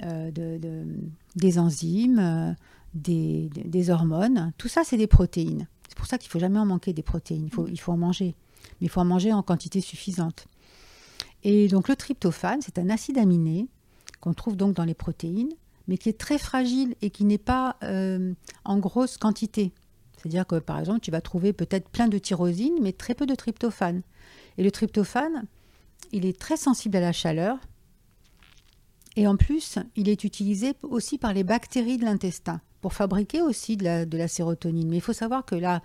des 0.00 1.58
enzymes, 1.58 2.54
des, 2.94 3.90
hormones. 3.90 4.52
Tout 4.58 4.68
ça, 4.68 4.82
c'est 4.84 4.96
des 4.96 5.06
protéines. 5.06 5.66
C'est 5.88 5.96
pour 5.96 6.06
ça 6.06 6.18
qu'il 6.18 6.28
ne 6.28 6.32
faut 6.32 6.38
jamais 6.38 6.58
en 6.58 6.66
manquer 6.66 6.92
des 6.92 7.02
protéines. 7.02 7.46
Il 7.46 7.52
faut, 7.52 7.66
il 7.68 7.80
faut 7.80 7.92
en 7.92 7.96
manger. 7.96 8.34
Mais 8.80 8.86
il 8.86 8.88
faut 8.88 9.00
en 9.00 9.04
manger 9.04 9.32
en 9.32 9.42
quantité 9.42 9.80
suffisante. 9.80 10.46
Et 11.42 11.68
donc 11.68 11.88
le 11.88 11.96
tryptophane, 11.96 12.60
c'est 12.62 12.78
un 12.78 12.88
acide 12.88 13.18
aminé 13.18 13.68
qu'on 14.20 14.32
trouve 14.32 14.56
donc 14.56 14.74
dans 14.74 14.84
les 14.84 14.94
protéines, 14.94 15.52
mais 15.86 15.98
qui 15.98 16.08
est 16.08 16.18
très 16.18 16.38
fragile 16.38 16.94
et 17.02 17.10
qui 17.10 17.24
n'est 17.24 17.38
pas 17.38 17.76
euh, 17.82 18.32
en 18.64 18.78
grosse 18.78 19.18
quantité. 19.18 19.72
C'est-à-dire 20.16 20.46
que 20.46 20.56
par 20.56 20.78
exemple, 20.78 21.00
tu 21.00 21.10
vas 21.10 21.20
trouver 21.20 21.52
peut-être 21.52 21.90
plein 21.90 22.08
de 22.08 22.16
tyrosine, 22.16 22.78
mais 22.80 22.92
très 22.92 23.14
peu 23.14 23.26
de 23.26 23.34
tryptophane. 23.34 24.00
Et 24.56 24.64
le 24.64 24.70
tryptophane, 24.70 25.44
il 26.14 26.26
est 26.26 26.38
très 26.38 26.56
sensible 26.56 26.96
à 26.96 27.00
la 27.00 27.12
chaleur. 27.12 27.58
Et 29.16 29.26
en 29.26 29.36
plus, 29.36 29.78
il 29.96 30.08
est 30.08 30.24
utilisé 30.24 30.74
aussi 30.82 31.18
par 31.18 31.34
les 31.34 31.44
bactéries 31.44 31.98
de 31.98 32.04
l'intestin 32.04 32.60
pour 32.80 32.92
fabriquer 32.92 33.42
aussi 33.42 33.76
de 33.76 34.16
la, 34.16 34.28
sérotonine. 34.28 34.88
Mais 34.88 34.96
il 34.96 35.02
faut 35.02 35.12
savoir 35.12 35.44
que 35.44 35.56
la, 35.56 35.80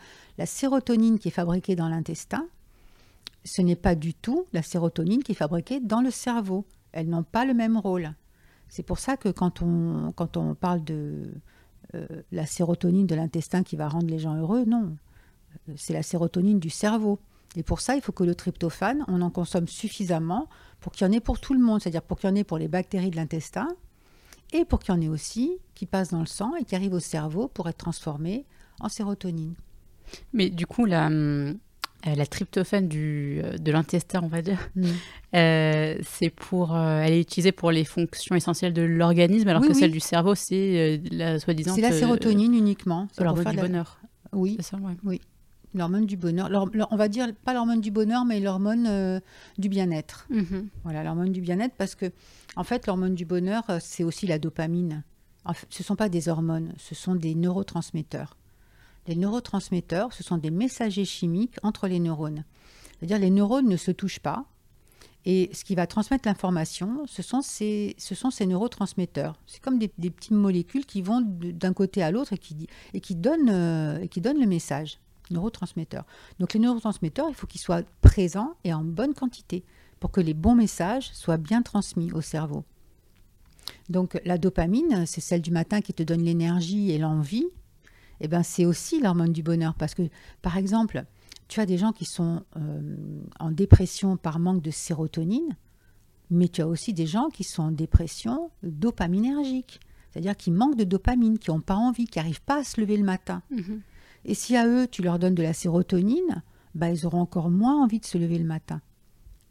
sérotonine 0.46 1.18
qui 1.18 1.30
est 1.30 1.32
fabriquée 1.32 1.76
dans 1.76 1.90
l'intestin, 1.90 2.46
ce 3.44 3.62
n'est 3.64 3.76
pas 3.76 3.96
du 3.96 4.14
tout 4.14 4.46
la 4.54 4.62
sérotonine 4.62 5.24
qui 5.24 5.32
est 5.32 5.36
fabriquée 5.36 5.80
dans 5.80 6.02
le 6.02 6.12
cerveau. 6.12 6.66
Elles 6.92 7.10
n'ont 7.10 7.24
pas 7.24 7.46
le 7.46 7.56
même 7.56 7.78
rôle. 7.78 8.14
C'est 8.68 8.84
pour 8.84 9.00
ça 9.00 9.18
que 9.18 9.30
quand 9.30 9.64
on, 9.64 10.14
parle 10.60 10.84
de 10.84 11.34
euh, 11.96 12.06
la 12.32 12.46
sérotonine 12.46 13.08
de 13.08 13.16
l'intestin 13.16 13.64
qui 13.64 13.76
va 13.76 13.88
rendre 13.88 14.08
les 14.08 14.20
gens 14.20 14.36
heureux, 14.36 14.66
non. 14.66 14.96
C'est 15.76 15.94
la 15.94 16.04
sérotonine 16.04 16.60
du 16.60 16.70
cerveau. 16.70 17.20
Et 17.56 17.64
pour 17.64 17.82
ça, 17.82 17.96
il 17.96 18.02
faut 18.02 18.12
que 18.12 18.24
le 18.24 18.36
tryptophane, 18.36 19.04
on 19.08 19.22
en 19.22 19.30
consomme 19.30 19.68
suffisamment 19.68 20.48
pour 20.80 20.92
qu'il 20.92 21.06
y 21.06 21.10
en 21.10 21.14
ait 21.14 21.20
pour 21.20 21.40
tout 21.40 21.54
le 21.54 21.60
monde, 21.60 21.82
c'est-à-dire 21.82 22.04
pour 22.04 22.20
qu'il 22.20 22.30
y 22.30 22.34
en 22.34 22.36
ait 22.36 22.44
pour 22.44 22.58
les 22.58 22.68
bactéries 22.68 23.10
de 23.10 23.16
l'intestin 23.16 23.68
et 24.54 24.66
pour 24.66 24.80
qu'il 24.80 24.94
y 24.94 24.98
en 24.98 25.02
ait 25.02 25.08
aussi 25.08 25.58
qui 25.76 25.86
passent 25.86 26.12
dans 26.12 26.20
le 26.20 26.26
sang 26.26 26.56
et 26.56 26.64
qui 26.64 26.76
arrivent 26.76 26.94
au 26.94 27.00
cerveau 27.00 27.48
pour 27.48 27.68
être 27.70 27.78
transformés 27.78 28.46
en 28.80 28.90
sérotonine. 28.90 29.56
Mais 30.34 30.50
du 30.50 30.66
coup, 30.66 30.86
la, 30.86 31.10
euh, 31.10 31.54
la 32.16 32.26
tryptophane 32.26 32.88
du, 32.88 33.42
euh, 33.44 33.58
de 33.58 33.72
l'intestin, 33.72 34.22
on 34.24 34.28
va 34.28 34.42
dire, 34.42 34.70
mm. 34.76 34.86
euh, 35.36 35.98
c'est 36.04 36.30
pour, 36.30 36.76
elle 36.78 37.14
est 37.14 37.22
utilisée 37.22 37.52
pour 37.52 37.72
les 37.72 37.84
fonctions 37.84 38.36
essentielles 38.36 38.74
de 38.74 38.82
l'organisme, 38.82 39.48
alors 39.50 39.62
que 39.62 39.74
celle 39.74 39.92
du 39.92 40.00
cerveau, 40.00 40.34
c'est 40.36 41.02
la 41.12 41.40
soi-disant. 41.40 41.76
C'est 41.76 41.82
la 41.82 41.92
sérotonine 41.92 42.54
uniquement. 42.54 43.08
C'est 43.12 43.24
l'hormone 43.24 43.46
du 43.46 43.58
bonheur. 43.58 44.00
Oui. 44.32 44.58
Oui. 45.04 45.22
L'hormone 45.76 46.06
du 46.06 46.18
bonheur. 46.18 46.50
on 46.92 46.96
va 46.96 47.08
dire 47.08 47.28
pas 47.46 47.54
l'hormone 47.54 47.82
du 47.82 47.92
bonheur, 47.92 48.26
mais 48.26 48.40
l'hormone 48.40 49.22
du 49.58 49.70
bien-être. 49.70 50.28
Mm-hmm. 50.32 50.68
Voilà, 50.84 51.04
l'hormone 51.04 51.32
du 51.32 51.42
bien-être, 51.42 51.76
parce 51.78 51.96
que 51.96 52.12
en 52.56 52.64
fait, 52.64 52.88
l'hormone 52.88 53.14
du 53.14 53.26
bonheur, 53.26 53.64
c'est 53.80 54.04
aussi 54.04 54.26
la 54.26 54.40
dopamine. 54.40 55.04
ce 55.70 55.82
ne 55.82 55.86
sont 55.86 55.96
pas 55.96 56.10
des 56.10 56.28
hormones, 56.28 56.74
ce 56.78 56.96
sont 56.96 57.16
des 57.16 57.36
neurotransmetteurs. 57.36 58.36
Les 59.08 59.16
neurotransmetteurs, 59.16 60.14
ce 60.14 60.24
sont 60.24 60.38
des 60.38 60.52
messagers 60.52 61.06
chimiques 61.06 61.58
entre 61.64 61.88
les 61.88 62.00
neurones. 62.00 62.44
C'est-à-dire 63.00 63.20
les 63.20 63.30
neurones 63.30 63.68
ne 63.68 63.78
se 63.78 63.92
touchent 63.92 64.20
pas. 64.20 64.46
Et 65.26 65.50
ce 65.54 65.64
qui 65.66 65.76
va 65.76 65.86
transmettre 65.86 66.28
l'information, 66.28 67.06
ce 67.06 67.22
sont 67.22 67.42
ces, 67.42 67.96
ce 67.98 68.16
sont 68.16 68.32
ces 68.32 68.46
neurotransmetteurs. 68.46 69.36
C'est 69.48 69.62
comme 69.62 69.78
des, 69.78 69.90
petites 69.90 70.32
molécules 70.32 70.86
qui 70.86 71.02
vont 71.02 71.22
d'un 71.22 71.74
côté 71.74 72.02
à 72.02 72.12
l'autre 72.12 72.34
et 72.34 72.38
qui, 72.38 72.68
et, 72.94 73.02
qui 73.02 73.16
donnent, 73.16 73.50
euh, 73.50 74.00
et 74.00 74.08
qui 74.08 74.22
donnent 74.22 74.40
le 74.40 74.48
message. 74.48 75.00
Neurotransmetteurs. 75.32 76.06
Donc 76.40 76.54
les 76.54 76.60
neurotransmetteurs, 76.60 77.30
il 77.30 77.36
faut 77.36 77.48
qu'ils 77.48 77.62
soient 77.62 77.84
présents 78.02 78.56
et 78.64 78.74
en 78.74 78.84
bonne 78.84 79.14
quantité 79.14 79.64
pour 80.00 80.12
que 80.12 80.22
les 80.22 80.34
bons 80.34 80.56
messages 80.56 81.12
soient 81.14 81.38
bien 81.38 81.62
transmis 81.62 82.12
au 82.12 82.22
cerveau. 82.22 82.64
Donc 83.90 84.20
la 84.26 84.38
dopamine, 84.38 85.06
c'est 85.06 85.22
celle 85.22 85.42
du 85.42 85.52
matin 85.52 85.82
qui 85.82 85.94
te 85.94 86.04
donne 86.04 86.24
l'énergie 86.24 86.92
et 86.92 86.98
l'envie 86.98 87.46
eh 88.22 88.28
ben, 88.28 88.44
c'est 88.44 88.66
aussi 88.66 89.00
l'hormone 89.00 89.32
du 89.32 89.44
bonheur. 89.44 89.74
Parce 89.76 89.94
que, 89.94 90.04
par 90.42 90.58
exemple, 90.58 91.04
tu 91.48 91.60
as 91.60 91.66
des 91.66 91.78
gens 91.78 91.92
qui 91.92 92.06
sont 92.06 92.44
euh, 92.58 92.82
en 93.40 93.52
dépression 93.52 94.18
par 94.18 94.40
manque 94.40 94.62
de 94.62 94.72
sérotonine, 94.72 95.56
mais 96.30 96.48
tu 96.48 96.62
as 96.62 96.68
aussi 96.68 96.94
des 96.94 97.08
gens 97.08 97.30
qui 97.30 97.44
sont 97.44 97.64
en 97.64 97.72
dépression 97.72 98.52
dopaminergique, 98.62 99.80
c'est-à-dire 100.12 100.36
qui 100.38 100.52
manquent 100.52 100.78
de 100.78 100.84
dopamine, 100.84 101.40
qui 101.40 101.50
n'ont 101.50 101.62
pas 101.62 101.76
envie, 101.76 102.06
qui 102.06 102.20
n'arrivent 102.20 102.44
pas 102.44 102.60
à 102.60 102.64
se 102.64 102.80
lever 102.80 102.98
le 102.98 103.04
matin. 103.04 103.42
Mhm. 103.52 103.82
Et 104.26 104.34
si 104.34 104.56
à 104.56 104.68
eux, 104.68 104.88
tu 104.88 105.02
leur 105.02 105.20
donnes 105.20 105.36
de 105.36 105.44
la 105.44 105.54
sérotonine, 105.54 106.44
bah, 106.76 106.90
ils 106.90 107.06
auront 107.06 107.22
encore 107.22 107.50
moins 107.50 107.84
envie 107.84 108.00
de 108.00 108.06
se 108.06 108.18
lever 108.18 108.38
le 108.38 108.46
matin. 108.46 108.82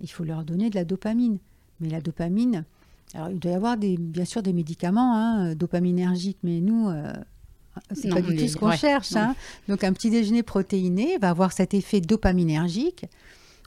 Il 0.01 0.11
faut 0.11 0.25
leur 0.25 0.45
donner 0.45 0.71
de 0.71 0.77
la 0.77 0.85
dopamine. 0.85 1.39
Mais 1.81 1.89
la 1.89 2.01
dopamine, 2.01 2.65
alors 3.15 3.31
il 3.31 3.39
doit 3.39 3.53
y 3.53 3.55
avoir 3.55 3.77
des, 3.77 3.97
bien 3.97 4.25
sûr 4.25 4.43
des 4.43 4.53
médicaments 4.53 5.17
hein, 5.17 5.55
dopaminergiques, 5.55 6.39
mais 6.43 6.61
nous, 6.61 6.89
euh, 6.89 7.13
c'est 7.93 8.09
pas 8.09 8.21
du 8.21 8.37
tout 8.37 8.49
ce 8.49 8.57
qu'on 8.57 8.73
cherche. 8.73 9.15
Hein. 9.17 9.35
Donc 9.69 9.85
un 9.85 9.93
petit 9.93 10.11
déjeuner 10.11 10.43
protéiné 10.43 11.19
va 11.19 11.31
avoir 11.31 11.53
cet 11.53 11.75
effet 11.75 12.01
dopaminergique 12.01 13.07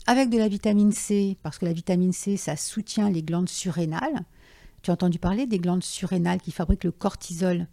avec 0.07 0.29
de 0.29 0.37
la 0.37 0.47
vitamine 0.47 0.91
C, 0.91 1.37
parce 1.43 1.57
que 1.57 1.65
la 1.65 1.73
vitamine 1.73 2.11
C, 2.11 2.37
ça 2.37 2.55
soutient 2.55 3.09
les 3.09 3.21
glandes 3.21 3.49
surrénales. 3.49 4.23
Tu 4.81 4.89
as 4.89 4.93
entendu 4.93 5.19
parler 5.19 5.45
des 5.45 5.59
glandes 5.59 5.83
surrénales 5.83 6.41
qui 6.41 6.51
fabriquent 6.51 6.85
le 6.85 6.91
cortisol? 6.91 7.67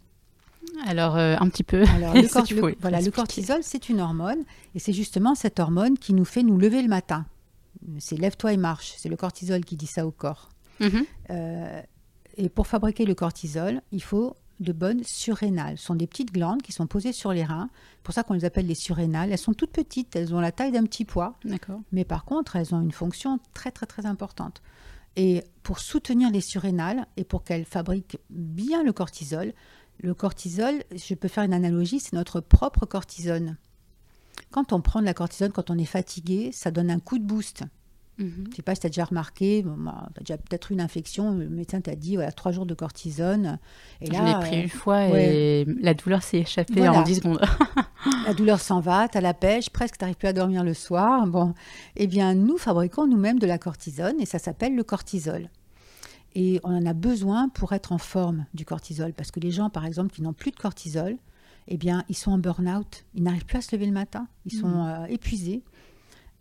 Alors, 0.85 1.17
euh, 1.17 1.35
un 1.39 1.49
petit 1.49 1.63
peu. 1.63 1.83
Alors, 1.95 2.13
le, 2.13 2.75
voilà, 2.81 3.01
le 3.01 3.11
cortisol, 3.11 3.59
c'est 3.63 3.89
une 3.89 3.99
hormone, 3.99 4.43
et 4.75 4.79
c'est 4.79 4.93
justement 4.93 5.35
cette 5.35 5.59
hormone 5.59 5.97
qui 5.97 6.13
nous 6.13 6.25
fait 6.25 6.43
nous 6.43 6.57
lever 6.57 6.81
le 6.81 6.87
matin. 6.87 7.25
C'est 7.99 8.17
lève-toi 8.17 8.53
et 8.53 8.57
marche. 8.57 8.93
C'est 8.97 9.09
le 9.09 9.15
cortisol 9.15 9.63
qui 9.63 9.75
dit 9.75 9.87
ça 9.87 10.05
au 10.05 10.11
corps. 10.11 10.49
Mhm. 10.79 11.05
Euh, 11.31 11.81
et 12.37 12.49
pour 12.49 12.67
fabriquer 12.67 13.05
le 13.05 13.15
cortisol, 13.15 13.81
il 13.91 14.03
faut 14.03 14.35
de 14.59 14.73
bonnes 14.73 15.03
surrénales. 15.05 15.77
Ce 15.77 15.85
sont 15.85 15.95
des 15.95 16.07
petites 16.07 16.33
glandes 16.33 16.61
qui 16.61 16.71
sont 16.71 16.87
posées 16.87 17.13
sur 17.13 17.31
les 17.31 17.43
reins. 17.43 17.69
C'est 17.73 18.03
pour 18.03 18.13
ça 18.13 18.23
qu'on 18.23 18.33
les 18.33 18.45
appelle 18.45 18.67
les 18.67 18.75
surrénales. 18.75 19.31
Elles 19.31 19.37
sont 19.37 19.53
toutes 19.53 19.71
petites, 19.71 20.15
elles 20.15 20.33
ont 20.33 20.41
la 20.41 20.51
taille 20.51 20.71
d'un 20.71 20.83
petit 20.83 21.05
pois. 21.05 21.35
Mais 21.91 22.03
par 22.03 22.25
contre, 22.25 22.55
elles 22.55 22.75
ont 22.75 22.81
une 22.81 22.91
fonction 22.91 23.39
très 23.53 23.71
très 23.71 23.85
très 23.85 24.05
importante. 24.05 24.61
Et 25.15 25.43
pour 25.63 25.79
soutenir 25.79 26.29
les 26.31 26.41
surrénales 26.41 27.05
et 27.17 27.23
pour 27.23 27.43
qu'elles 27.43 27.65
fabriquent 27.65 28.17
bien 28.29 28.83
le 28.83 28.93
cortisol, 28.93 29.53
le 30.01 30.13
cortisol, 30.13 30.83
je 30.95 31.13
peux 31.13 31.27
faire 31.27 31.43
une 31.43 31.53
analogie, 31.53 31.99
c'est 31.99 32.13
notre 32.13 32.39
propre 32.39 32.85
cortisone. 32.85 33.57
Quand 34.51 34.73
on 34.73 34.81
prend 34.81 35.01
de 35.01 35.05
la 35.05 35.13
cortisone, 35.13 35.51
quand 35.51 35.69
on 35.69 35.77
est 35.77 35.85
fatigué, 35.85 36.51
ça 36.53 36.71
donne 36.71 36.89
un 36.89 36.99
coup 36.99 37.19
de 37.19 37.25
boost. 37.25 37.63
Mhm. 38.17 38.43
Je 38.45 38.49
ne 38.49 38.55
sais 38.55 38.61
pas 38.61 38.75
si 38.75 38.81
tu 38.81 38.87
as 38.87 38.89
déjà 38.89 39.05
remarqué, 39.05 39.63
tu 39.63 39.69
as 39.69 40.19
déjà 40.19 40.37
peut-être 40.37 40.71
une 40.71 40.81
infection, 40.81 41.35
le 41.35 41.47
médecin 41.49 41.79
t'a 41.79 41.95
dit 41.95 42.15
voilà, 42.15 42.31
trois 42.31 42.51
jours 42.51 42.65
de 42.65 42.73
cortisone. 42.73 43.59
Et 44.01 44.07
Je 44.07 44.11
l'ai 44.11 44.33
pris 44.39 44.61
une 44.61 44.69
fois 44.69 45.07
et 45.07 45.65
la 45.81 45.93
douleur 45.93 46.21
s'est 46.21 46.39
échappée 46.39 46.87
en 46.87 47.01
10 47.01 47.15
secondes. 47.15 47.41
la 48.25 48.33
douleur 48.33 48.59
s'en 48.59 48.79
va, 48.79 49.07
tu 49.07 49.17
as 49.17 49.21
la 49.21 49.33
pêche, 49.33 49.69
presque 49.69 49.97
tu 49.97 50.03
n'arrives 50.03 50.17
plus 50.17 50.27
à 50.27 50.33
dormir 50.33 50.63
le 50.63 50.73
soir. 50.73 51.27
Bon, 51.27 51.53
eh 51.95 52.07
bien, 52.07 52.33
nous 52.35 52.57
fabriquons 52.57 53.07
nous-mêmes 53.07 53.39
de 53.39 53.47
la 53.47 53.57
cortisone 53.57 54.19
et 54.19 54.25
ça 54.25 54.39
s'appelle 54.39 54.75
le 54.75 54.83
cortisol. 54.83 55.49
Et 56.35 56.59
on 56.63 56.75
en 56.75 56.85
a 56.85 56.93
besoin 56.93 57.49
pour 57.49 57.73
être 57.73 57.91
en 57.91 57.97
forme 57.97 58.45
du 58.53 58.65
cortisol 58.65 59.13
parce 59.13 59.31
que 59.31 59.39
les 59.39 59.51
gens, 59.51 59.69
par 59.69 59.85
exemple, 59.85 60.13
qui 60.13 60.21
n'ont 60.21 60.33
plus 60.33 60.51
de 60.51 60.55
cortisol, 60.57 61.17
eh 61.67 61.77
bien, 61.77 62.03
ils 62.09 62.15
sont 62.15 62.31
en 62.31 62.37
burn-out, 62.37 63.05
ils 63.15 63.23
n'arrivent 63.23 63.45
plus 63.45 63.57
à 63.57 63.61
se 63.61 63.75
lever 63.75 63.85
le 63.85 63.91
matin, 63.91 64.27
ils 64.45 64.53
sont 64.53 64.67
Mhm. 64.67 64.87
euh, 64.87 65.05
épuisés. 65.05 65.63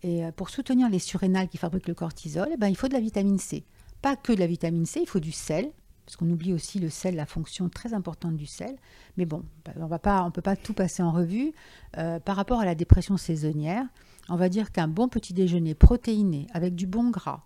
Et 0.03 0.25
euh, 0.25 0.33
pour 0.33 0.49
soutenir 0.51 0.89
les 0.89 0.99
surrénales 0.99 1.49
qui 1.49 1.59
fabriquent 1.59 1.89
le 1.89 1.95
cortisol, 1.95 2.49
eh 2.53 2.57
ben, 2.57 2.69
il 2.69 2.77
faut 2.77 2.89
de 2.89 2.93
la 2.95 3.01
vitamine 3.01 3.39
C. 3.39 3.65
Pas 4.01 4.15
que 4.17 4.33
de 4.33 4.39
la 4.39 4.47
vitamine 4.47 4.87
C, 4.87 5.01
il 5.03 5.09
faut 5.09 5.21
du 5.21 5.33
sel, 5.33 5.71
parce 6.07 6.17
qu'on 6.17 6.31
oublie 6.31 6.53
aussi 6.55 6.79
le 6.79 6.89
sel, 6.89 7.17
la 7.17 7.27
fonction 7.27 7.69
très 7.69 7.93
importante 7.93 8.37
du 8.37 8.47
sel. 8.47 8.77
Mais 9.17 9.27
bon, 9.27 9.43
bah, 9.65 9.73
on 9.77 9.87
va 9.87 9.99
pas, 9.99 10.23
on 10.25 10.31
peut 10.31 10.41
pas 10.41 10.57
tout 10.57 10.73
passer 10.73 11.03
en 11.03 11.11
revue. 11.13 11.53
Euh, 11.99 12.21
par 12.21 12.37
rapport 12.37 12.61
à 12.61 12.65
la 12.65 12.75
dépression 12.75 13.17
saisonnière, 13.17 13.85
on 14.31 14.37
va 14.37 14.49
dire 14.49 14.71
qu'un 14.73 14.89
bon 14.89 15.09
petit 15.09 15.35
déjeuner 15.35 15.75
protéiné 15.75 16.47
avec 16.55 16.75
du 16.75 16.87
bon 16.87 17.11
gras, 17.11 17.43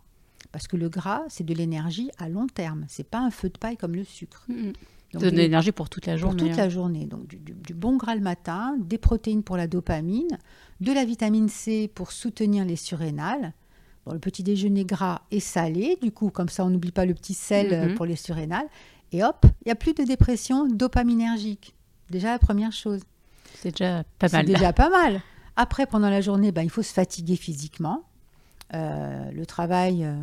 parce 0.51 0.67
que 0.67 0.77
le 0.77 0.89
gras, 0.89 1.23
c'est 1.29 1.45
de 1.45 1.55
l'énergie 1.55 2.11
à 2.19 2.29
long 2.29 2.47
terme. 2.47 2.85
C'est 2.89 3.09
pas 3.09 3.19
un 3.21 3.31
feu 3.31 3.49
de 3.49 3.59
paille 3.59 3.77
comme 3.77 3.95
le 3.95 4.05
sucre. 4.05 4.45
Mhm. 4.49 4.73
Donc, 5.15 5.23
De 5.25 5.29
l'énergie 5.29 5.73
pour 5.73 5.91
toute 5.91 6.07
la 6.07 6.15
pour 6.15 6.21
journée. 6.21 6.43
toute 6.43 6.53
hein. 6.53 6.57
la 6.57 6.69
journée. 6.71 7.05
Donc 7.07 7.27
du, 7.27 7.37
du- 7.37 7.53
du 7.53 7.75
bon 7.75 7.97
gras 7.97 8.15
le 8.15 8.23
matin, 8.23 8.77
des 8.81 8.97
protéines 8.99 9.43
pour 9.43 9.57
la 9.59 9.67
dopamine, 9.67 10.39
de 10.81 10.91
la 10.93 11.05
vitamine 11.05 11.49
C 11.51 11.91
pour 11.95 12.13
soutenir 12.13 12.65
les 12.65 12.77
surrénales. 12.77 13.53
Bon, 14.07 14.15
le 14.15 14.19
petit 14.19 14.43
déjeuner 14.43 14.85
gras 14.87 15.21
et 15.31 15.39
salé, 15.39 15.99
du 16.03 16.11
coup, 16.13 16.31
comme 16.31 16.49
ça 16.49 16.65
on 16.65 16.71
n'oublie 16.71 16.93
pas 16.93 17.05
le 17.05 17.13
petit 17.15 17.35
sel 17.35 17.73
euh, 17.73 17.89
Mhm. 17.89 17.95
pour 17.95 18.07
les 18.07 18.17
surrénales. 18.17 18.67
Et 19.13 19.23
hop, 19.23 19.45
il 19.45 19.67
n'y 19.67 19.73
a 19.73 19.77
plus 19.77 19.93
de 19.93 20.03
dépression 20.03 20.67
dopaminergique. 20.67 21.75
Déjà 22.11 22.31
la 22.31 22.39
première 22.39 22.73
chose. 22.73 23.03
C'est 23.57 23.73
déjà 23.73 24.05
pas 24.19 24.29
C'est 24.29 24.39
mal. 24.39 24.47
déjà 24.47 24.73
pas 24.73 24.89
mal. 24.89 25.21
Après, 25.57 25.85
pendant 25.87 26.09
la 26.09 26.23
journée, 26.23 26.51
ben, 26.53 26.63
il 26.63 26.71
faut 26.71 26.83
se 26.83 26.93
fatiguer 26.95 27.37
physiquement. 27.37 28.03
Euh, 28.75 29.31
le 29.33 29.45
travail 29.45 30.03
euh, 30.03 30.15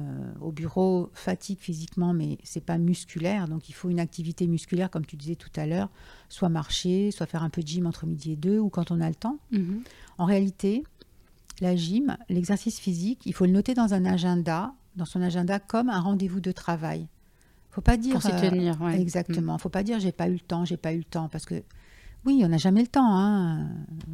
au 0.42 0.52
bureau 0.52 1.12
fatigue 1.14 1.60
physiquement, 1.60 2.14
mais 2.14 2.40
c'est 2.44 2.64
pas 2.64 2.80
musculaire. 2.80 3.48
Donc, 3.48 3.70
il 3.70 3.74
faut 3.74 3.90
une 3.90 4.00
activité 4.00 4.48
musculaire, 4.48 4.90
comme 4.90 5.06
tu 5.06 5.18
disais 5.18 5.36
tout 5.36 5.52
à 5.56 5.68
l'heure, 5.68 5.90
soit 6.30 6.50
marcher, 6.50 7.12
soit 7.12 7.28
faire 7.28 7.44
un 7.44 7.52
peu 7.52 7.62
de 7.62 7.68
gym 7.68 7.86
entre 7.86 8.08
midi 8.08 8.32
et 8.32 8.36
deux, 8.36 8.58
ou 8.58 8.70
quand 8.70 8.90
on 8.90 9.02
a 9.02 9.08
le 9.08 9.16
temps. 9.16 9.38
Mhm. 9.52 9.84
En 10.18 10.26
réalité, 10.26 10.84
la 11.62 11.76
gym, 11.76 12.18
l'exercice 12.28 12.80
physique, 12.80 13.22
il 13.26 13.34
faut 13.34 13.46
le 13.46 13.52
noter 13.52 13.76
dans 13.76 13.94
un 13.94 14.04
agenda, 14.06 14.74
dans 14.96 15.06
son 15.06 15.22
agenda 15.22 15.60
comme 15.60 15.90
un 15.90 16.00
rendez-vous 16.00 16.40
de 16.40 16.52
travail. 16.52 17.08
Faut 17.70 17.82
pas 17.82 17.98
dire 17.98 18.14
Pour 18.14 18.24
s'y 18.24 18.32
euh, 18.32 18.50
tenir. 18.50 18.82
ouais. 18.82 19.00
Exactement. 19.00 19.60
Faut 19.60 19.70
pas 19.70 19.84
dire 19.84 20.00
j'ai 20.00 20.12
pas 20.12 20.28
eu 20.28 20.34
le 20.34 20.40
temps, 20.40 20.66
j'ai 20.66 20.78
pas 20.78 20.94
eu 20.94 20.98
le 20.98 21.04
temps, 21.04 21.30
parce 21.30 21.46
que 21.46 21.62
oui, 22.30 22.42
on 22.46 22.50
n'a 22.50 22.58
jamais 22.58 22.82
le 22.82 22.88
temps, 22.88 23.10
hein, 23.12 23.68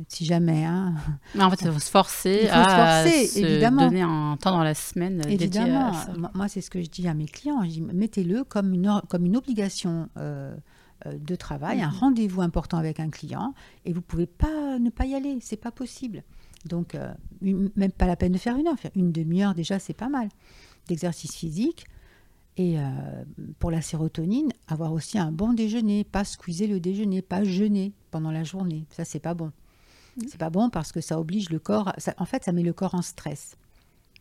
si 0.07 0.25
jamais. 0.25 0.63
Hein. 0.65 0.93
Mais 1.35 1.43
en 1.43 1.49
fait, 1.49 1.61
il 1.61 1.71
faut 1.71 1.79
se 1.79 1.89
forcer 1.91 2.39
Il 2.43 2.47
faut 2.47 2.53
se 2.53 2.59
à 2.59 3.03
forcer, 3.03 3.27
se 3.27 3.39
évidemment. 3.39 3.85
donner 3.87 4.01
un 4.01 4.37
temps 4.39 4.51
dans 4.51 4.63
la 4.63 4.73
semaine 4.73 5.17
dédié 5.19 5.33
Évidemment, 5.47 5.89
à 5.89 5.93
ça. 5.93 6.13
moi, 6.33 6.47
c'est 6.47 6.61
ce 6.61 6.69
que 6.69 6.81
je 6.81 6.87
dis 6.89 7.07
à 7.07 7.13
mes 7.13 7.25
clients. 7.25 7.61
Mettez-le 7.93 8.43
comme 8.43 8.73
une, 8.73 9.01
comme 9.09 9.25
une 9.25 9.35
obligation 9.37 10.09
euh, 10.17 10.55
euh, 11.05 11.17
de 11.17 11.35
travail, 11.35 11.81
un 11.81 11.89
Mhm. 11.89 11.95
rendez-vous 11.99 12.41
important 12.41 12.77
avec 12.77 12.99
un 12.99 13.09
client, 13.09 13.53
et 13.85 13.91
vous 13.93 14.01
pouvez 14.01 14.25
pas 14.27 14.79
ne 14.79 14.89
pas 14.89 15.05
y 15.05 15.13
aller. 15.15 15.37
C'est 15.41 15.57
pas 15.57 15.71
possible. 15.71 16.23
Donc, 16.65 16.95
euh, 16.95 17.13
une- 17.41 17.69
même 17.75 17.91
pas 17.91 18.07
la 18.07 18.15
peine 18.15 18.31
de 18.31 18.37
faire 18.37 18.55
une 18.57 18.67
heure, 18.67 18.79
faire 18.79 18.91
une 18.95 19.11
demi-heure 19.11 19.53
déjà, 19.53 19.77
c'est 19.79 19.93
pas 19.93 20.09
mal 20.09 20.29
d'exercice 20.87 21.33
physique. 21.35 21.85
Et 22.57 22.79
euh, 22.79 22.83
pour 23.59 23.69
la 23.69 23.81
sérotonine, 23.81 24.49
avoir 24.67 24.93
aussi 24.93 25.17
un 25.17 25.31
bon 25.31 25.53
déjeuner, 25.53 26.03
pas 26.05 26.23
squeezer 26.23 26.67
le 26.67 26.79
déjeuner, 26.79 27.21
pas 27.21 27.43
jeûner 27.43 27.91
pendant 28.11 28.31
la 28.31 28.43
journée. 28.45 28.85
Ça, 28.91 29.03
c'est 29.03 29.19
pas 29.19 29.33
bon. 29.33 29.51
Mhm. 30.17 30.27
C'est 30.29 30.37
pas 30.37 30.49
bon 30.49 30.69
parce 30.69 30.91
que 30.93 31.01
ça 31.01 31.19
oblige 31.19 31.49
le 31.49 31.59
corps. 31.59 31.91
ça- 31.97 32.13
en 32.17 32.25
fait, 32.25 32.43
ça 32.45 32.53
met 32.53 32.63
le 32.63 32.71
corps 32.71 32.95
en 32.95 33.01
stress. 33.01 33.57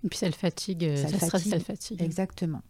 Et 0.02 0.08
puis 0.08 0.18
ça 0.18 0.26
le 0.26 0.32
fatigue, 0.32 0.84
euh, 0.84 0.96
Ça 0.96 1.08
ça, 1.08 1.12
le 1.14 1.18
fatigue. 1.30 1.50
ça 1.52 1.56
le 1.58 1.62
fatigue. 1.64 2.02
Exactement. 2.02 2.62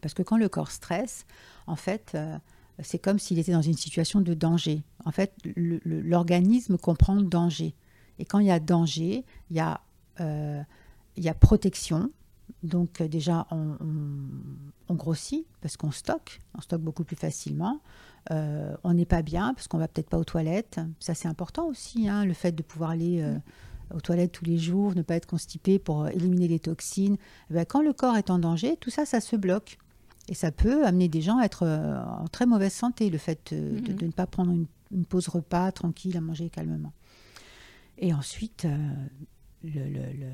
Parce 0.00 0.14
que 0.14 0.22
quand 0.22 0.36
le 0.36 0.48
corps 0.48 0.70
stresse, 0.70 1.26
en 1.66 1.74
fait, 1.76 2.12
euh, 2.14 2.38
c'est 2.80 2.98
comme 3.00 3.18
s'il 3.18 3.38
était 3.40 3.52
dans 3.52 3.62
une 3.62 3.76
situation 3.76 4.20
de 4.20 4.34
danger. 4.34 4.82
En 5.04 5.10
fait, 5.10 5.32
l'organisme 5.84 6.78
comprend 6.78 7.14
le 7.14 7.24
danger. 7.24 7.74
Et 8.18 8.24
quand 8.24 8.38
il 8.38 8.46
y 8.46 8.50
a 8.50 8.60
danger, 8.60 9.24
il 9.50 9.56
y 9.56 9.60
a, 9.60 9.80
euh, 10.20 10.62
il 11.16 11.24
y 11.24 11.28
a 11.28 11.34
protection. 11.34 12.10
Donc 12.62 13.00
euh, 13.00 13.08
déjà, 13.08 13.46
on, 13.50 13.76
on- 13.80 14.66
on 14.88 14.94
grossit 14.94 15.46
parce 15.60 15.76
qu'on 15.76 15.90
stocke, 15.90 16.38
on 16.56 16.60
stocke 16.60 16.80
beaucoup 16.82 17.04
plus 17.04 17.16
facilement. 17.16 17.80
Euh, 18.30 18.76
on 18.84 18.94
n'est 18.94 19.04
pas 19.06 19.22
bien 19.22 19.52
parce 19.54 19.66
qu'on 19.68 19.78
va 19.78 19.88
peut-être 19.88 20.08
pas 20.10 20.18
aux 20.18 20.24
toilettes. 20.24 20.80
Ça, 21.00 21.14
c'est 21.14 21.28
important 21.28 21.66
aussi, 21.66 22.08
hein, 22.08 22.24
le 22.24 22.32
fait 22.34 22.52
de 22.52 22.62
pouvoir 22.62 22.90
aller 22.90 23.20
euh, 23.20 23.36
aux 23.94 24.00
toilettes 24.00 24.32
tous 24.32 24.44
les 24.44 24.58
jours, 24.58 24.94
ne 24.94 25.02
pas 25.02 25.14
être 25.16 25.26
constipé 25.26 25.78
pour 25.78 26.08
éliminer 26.08 26.48
les 26.48 26.58
toxines. 26.60 27.16
Eh 27.50 27.54
ben, 27.54 27.64
quand 27.64 27.82
le 27.82 27.92
corps 27.92 28.16
est 28.16 28.30
en 28.30 28.38
danger, 28.38 28.76
tout 28.76 28.90
ça, 28.90 29.04
ça 29.06 29.20
se 29.20 29.36
bloque. 29.36 29.78
Et 30.28 30.34
ça 30.34 30.50
peut 30.50 30.84
amener 30.84 31.08
des 31.08 31.20
gens 31.22 31.38
à 31.38 31.44
être 31.44 31.64
en 31.66 32.26
très 32.26 32.46
mauvaise 32.46 32.72
santé, 32.72 33.10
le 33.10 33.18
fait 33.18 33.52
de, 33.54 33.60
Mhm. 33.90 33.96
de 33.96 34.06
ne 34.06 34.10
pas 34.12 34.26
prendre 34.26 34.50
une, 34.50 34.66
une 34.90 35.04
pause 35.04 35.28
repas 35.28 35.70
tranquille, 35.72 36.16
à 36.16 36.20
manger 36.20 36.50
calmement. 36.50 36.92
Et 37.98 38.12
ensuite, 38.12 38.64
euh, 38.64 38.76
le, 39.62 39.84
le- 39.88 40.12
le- 40.18 40.32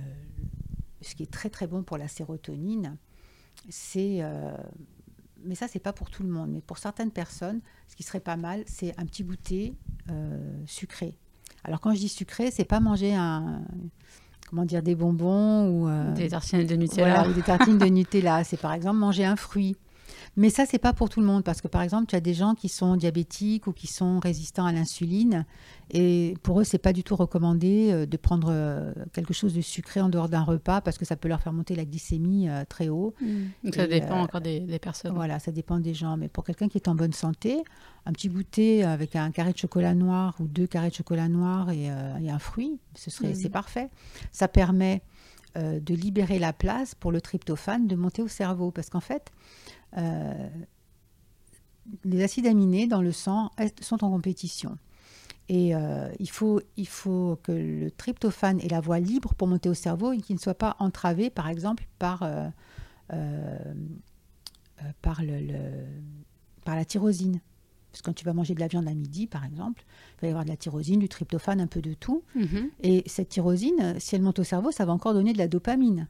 ce 1.02 1.14
qui 1.14 1.22
est 1.24 1.30
très 1.30 1.50
très 1.50 1.66
bon 1.66 1.82
pour 1.82 1.98
la 1.98 2.08
sérotonine, 2.08 2.96
c'est... 3.68 4.18
euh, 4.22 4.56
mais 5.44 5.54
ça, 5.56 5.66
c'est 5.68 5.80
pas 5.80 5.92
pour 5.92 6.08
tout 6.08 6.22
le 6.22 6.28
monde. 6.28 6.50
Mais 6.52 6.60
pour 6.60 6.78
certaines 6.78 7.10
personnes, 7.10 7.60
ce 7.88 7.96
qui 7.96 8.02
serait 8.04 8.20
pas 8.20 8.36
mal, 8.36 8.62
c'est 8.66 8.98
un 8.98 9.04
petit 9.04 9.24
goûter 9.24 9.74
euh, 10.10 10.38
sucré. 10.66 11.16
Alors 11.64 11.80
quand 11.80 11.92
je 11.94 11.98
dis 11.98 12.08
sucré, 12.08 12.50
c'est 12.50 12.64
pas 12.64 12.80
manger 12.80 13.14
un... 13.14 13.62
Comment 14.48 14.64
dire, 14.64 14.82
des 14.82 14.94
bonbons 14.94 15.68
ou... 15.68 15.88
euh, 15.88 16.12
Des 16.12 16.28
tartines 16.28 16.66
de 16.66 16.74
Nutella. 16.76 17.14
voilà, 17.14 17.28
ou 17.28 17.32
des 17.32 17.42
tartines 17.42 17.78
de 17.78 17.86
Nutella. 17.86 18.44
C'est 18.44 18.56
par 18.58 18.72
exemple 18.72 18.98
manger 18.98 19.24
un 19.24 19.36
fruit. 19.36 19.76
Mais 20.36 20.48
ça, 20.48 20.64
c'est 20.64 20.78
pas 20.78 20.94
pour 20.94 21.10
tout 21.10 21.20
le 21.20 21.26
monde 21.26 21.44
parce 21.44 21.60
que 21.60 21.68
par 21.68 21.82
exemple, 21.82 22.06
tu 22.06 22.16
as 22.16 22.20
des 22.20 22.32
gens 22.32 22.54
qui 22.54 22.70
sont 22.70 22.96
diabétiques 22.96 23.66
ou 23.66 23.72
qui 23.72 23.86
sont 23.86 24.18
résistants 24.18 24.64
à 24.64 24.72
l'insuline 24.72 25.44
et 25.90 26.34
pour 26.42 26.58
eux, 26.60 26.64
c'est 26.64 26.78
pas 26.78 26.94
du 26.94 27.04
tout 27.04 27.16
recommandé 27.16 27.90
euh, 27.92 28.06
de 28.06 28.16
prendre 28.16 28.48
euh, 28.50 28.94
quelque 29.12 29.34
chose 29.34 29.52
de 29.52 29.60
sucré 29.60 30.00
en 30.00 30.08
dehors 30.08 30.30
d'un 30.30 30.42
repas 30.42 30.80
parce 30.80 30.96
que 30.96 31.04
ça 31.04 31.16
peut 31.16 31.28
leur 31.28 31.42
faire 31.42 31.52
monter 31.52 31.74
la 31.74 31.84
glycémie 31.84 32.48
euh, 32.48 32.64
très 32.66 32.88
haut. 32.88 33.14
Mm. 33.20 33.26
Donc 33.64 33.74
ça 33.74 33.86
dépend 33.86 34.20
euh, 34.20 34.24
encore 34.24 34.40
des, 34.40 34.60
des 34.60 34.78
personnes. 34.78 35.14
Voilà, 35.14 35.38
ça 35.38 35.52
dépend 35.52 35.78
des 35.80 35.92
gens. 35.92 36.16
Mais 36.16 36.28
pour 36.28 36.44
quelqu'un 36.44 36.68
qui 36.68 36.78
est 36.78 36.88
en 36.88 36.94
bonne 36.94 37.12
santé, 37.12 37.62
un 38.06 38.12
petit 38.12 38.28
goûter 38.30 38.84
avec 38.84 39.16
un 39.16 39.30
carré 39.32 39.52
de 39.52 39.58
chocolat 39.58 39.94
noir 39.94 40.34
ou 40.40 40.46
deux 40.48 40.66
carrés 40.66 40.88
de 40.88 40.94
chocolat 40.94 41.28
noir 41.28 41.68
et, 41.70 41.90
euh, 41.90 42.16
et 42.22 42.30
un 42.30 42.38
fruit, 42.38 42.78
ce 42.94 43.10
serait, 43.10 43.28
Mhm. 43.28 43.34
c'est 43.34 43.50
parfait. 43.50 43.90
Ça 44.30 44.48
permet 44.48 45.02
euh, 45.56 45.80
de 45.80 45.94
libérer 45.94 46.38
la 46.38 46.52
place 46.52 46.94
pour 46.94 47.12
le 47.12 47.20
tryptophane 47.20 47.86
de 47.86 47.96
monter 47.96 48.22
au 48.22 48.28
cerveau. 48.28 48.70
Parce 48.70 48.88
qu'en 48.90 49.00
fait, 49.00 49.30
euh, 49.96 50.48
les 52.04 52.22
acides 52.22 52.46
aminés 52.46 52.86
dans 52.86 53.02
le 53.02 53.12
sang 53.12 53.50
sont 53.80 54.04
en 54.04 54.10
compétition. 54.10 54.78
Et 55.48 55.74
euh, 55.74 56.10
il, 56.18 56.30
faut, 56.30 56.60
que 57.42 57.52
le 57.52 57.90
tryptophane 57.90 58.60
ait 58.60 58.68
la 58.68 58.80
voie 58.80 59.00
libre 59.00 59.34
pour 59.34 59.48
monter 59.48 59.68
au 59.68 59.74
cerveau 59.74 60.12
et 60.12 60.18
qu'il 60.18 60.36
ne 60.36 60.40
soit 60.40 60.54
pas 60.54 60.76
entravé, 60.78 61.30
par 61.30 61.48
exemple, 61.48 61.84
par, 61.98 62.24
par, 65.02 65.22
le, 65.22 65.40
le- 65.40 65.86
par 66.64 66.76
la 66.76 66.84
tyrosine. 66.84 67.40
Parce 67.92 68.00
que 68.00 68.06
quand 68.06 68.14
tu 68.14 68.24
vas 68.24 68.32
manger 68.32 68.54
de 68.54 68.60
la 68.60 68.68
viande 68.68 68.88
à 68.88 68.94
midi, 68.94 69.26
par 69.26 69.44
exemple, 69.44 69.84
il 70.16 70.22
va 70.22 70.28
y 70.28 70.30
avoir 70.30 70.44
de 70.44 70.50
la 70.50 70.56
tyrosine, 70.56 70.98
du 70.98 71.08
tryptophane, 71.08 71.60
un 71.60 71.66
peu 71.66 71.82
de 71.82 71.92
tout. 71.92 72.24
Mhm. 72.34 72.70
Et 72.82 73.02
cette 73.06 73.28
tyrosine, 73.28 73.96
si 73.98 74.14
elle 74.14 74.22
monte 74.22 74.38
au 74.38 74.44
cerveau, 74.44 74.70
ça 74.70 74.84
va 74.84 74.92
encore 74.92 75.14
donner 75.14 75.32
de 75.32 75.38
la 75.38 75.48
dopamine 75.48 76.08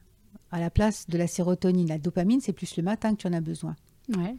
à 0.53 0.61
la 0.61 0.71
place 0.71 1.09
de 1.09 1.19
la 1.19 1.27
sérotonine. 1.27 1.89
La 1.89 1.99
dopamine, 1.99 2.41
c'est 2.41 2.53
plus 2.53 2.77
le 2.77 2.83
matin 2.83 3.15
que 3.15 3.23
tu 3.23 3.27
en 3.27 3.33
as 3.33 3.41
besoin. 3.41 3.75
Ouais. 4.17 4.37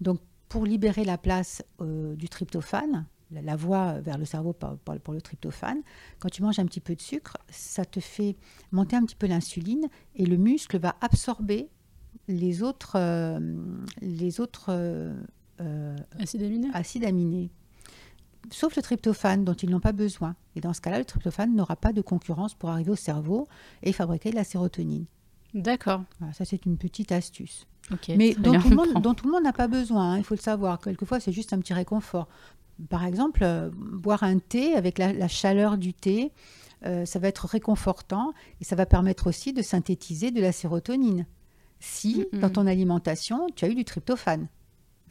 Donc, 0.00 0.20
pour 0.48 0.64
libérer 0.64 1.04
la 1.04 1.18
place 1.18 1.62
euh, 1.82 2.14
du 2.16 2.28
tryptophane, 2.28 3.06
la, 3.30 3.42
la 3.42 3.56
voie 3.56 4.00
vers 4.00 4.16
le 4.16 4.24
cerveau 4.24 4.54
pour 4.54 5.12
le 5.12 5.20
tryptophane, 5.20 5.82
quand 6.20 6.30
tu 6.30 6.42
manges 6.42 6.58
un 6.58 6.64
petit 6.64 6.80
peu 6.80 6.94
de 6.94 7.00
sucre, 7.00 7.36
ça 7.50 7.84
te 7.84 8.00
fait 8.00 8.36
monter 8.72 8.96
un 8.96 9.04
petit 9.04 9.16
peu 9.16 9.26
l'insuline 9.26 9.88
et 10.14 10.24
le 10.24 10.38
muscle 10.38 10.78
va 10.78 10.96
absorber 11.02 11.68
les 12.28 12.62
autres, 12.62 12.92
euh, 12.96 13.38
les 14.00 14.40
autres 14.40 14.66
euh, 14.68 15.14
Acide 16.18 16.42
aminé. 16.42 16.68
acides 16.72 17.04
aminés. 17.04 17.50
Sauf 18.50 18.76
le 18.76 18.82
tryptophane 18.82 19.44
dont 19.44 19.54
ils 19.54 19.68
n'ont 19.68 19.80
pas 19.80 19.92
besoin. 19.92 20.34
Et 20.56 20.60
dans 20.60 20.72
ce 20.72 20.80
cas-là, 20.80 20.98
le 20.98 21.04
tryptophane 21.04 21.54
n'aura 21.54 21.76
pas 21.76 21.92
de 21.92 22.00
concurrence 22.00 22.54
pour 22.54 22.70
arriver 22.70 22.90
au 22.90 22.96
cerveau 22.96 23.46
et 23.82 23.92
fabriquer 23.92 24.30
de 24.30 24.36
la 24.36 24.44
sérotonine. 24.44 25.06
D'accord. 25.54 26.02
Voilà, 26.18 26.32
ça 26.32 26.44
c'est 26.44 26.64
une 26.66 26.76
petite 26.76 27.12
astuce. 27.12 27.66
Mais 28.08 28.34
dont 28.34 28.58
tout, 28.60 28.68
le 28.68 28.76
monde, 28.76 29.02
dont 29.02 29.14
tout 29.14 29.26
le 29.26 29.32
monde 29.32 29.44
n'a 29.44 29.52
pas 29.52 29.68
besoin, 29.68 30.12
hein, 30.12 30.18
il 30.18 30.24
faut 30.24 30.34
le 30.34 30.40
savoir. 30.40 30.78
Quelquefois, 30.78 31.20
c'est 31.20 31.32
juste 31.32 31.52
un 31.52 31.58
petit 31.58 31.72
réconfort. 31.72 32.28
Par 32.90 33.04
exemple, 33.04 33.40
euh, 33.42 33.70
boire 33.74 34.22
un 34.22 34.38
thé 34.38 34.74
avec 34.74 34.98
la, 34.98 35.12
la 35.12 35.26
chaleur 35.26 35.78
du 35.78 35.94
thé, 35.94 36.32
euh, 36.84 37.04
ça 37.04 37.18
va 37.18 37.28
être 37.28 37.46
réconfortant 37.46 38.32
et 38.60 38.64
ça 38.64 38.76
va 38.76 38.86
permettre 38.86 39.26
aussi 39.26 39.52
de 39.52 39.62
synthétiser 39.62 40.30
de 40.30 40.40
la 40.40 40.52
sérotonine. 40.52 41.26
Si, 41.80 42.26
dans 42.32 42.50
ton 42.50 42.66
alimentation, 42.66 43.46
tu 43.54 43.64
as 43.64 43.68
eu 43.68 43.74
du 43.74 43.84
tryptophane. 43.84 44.48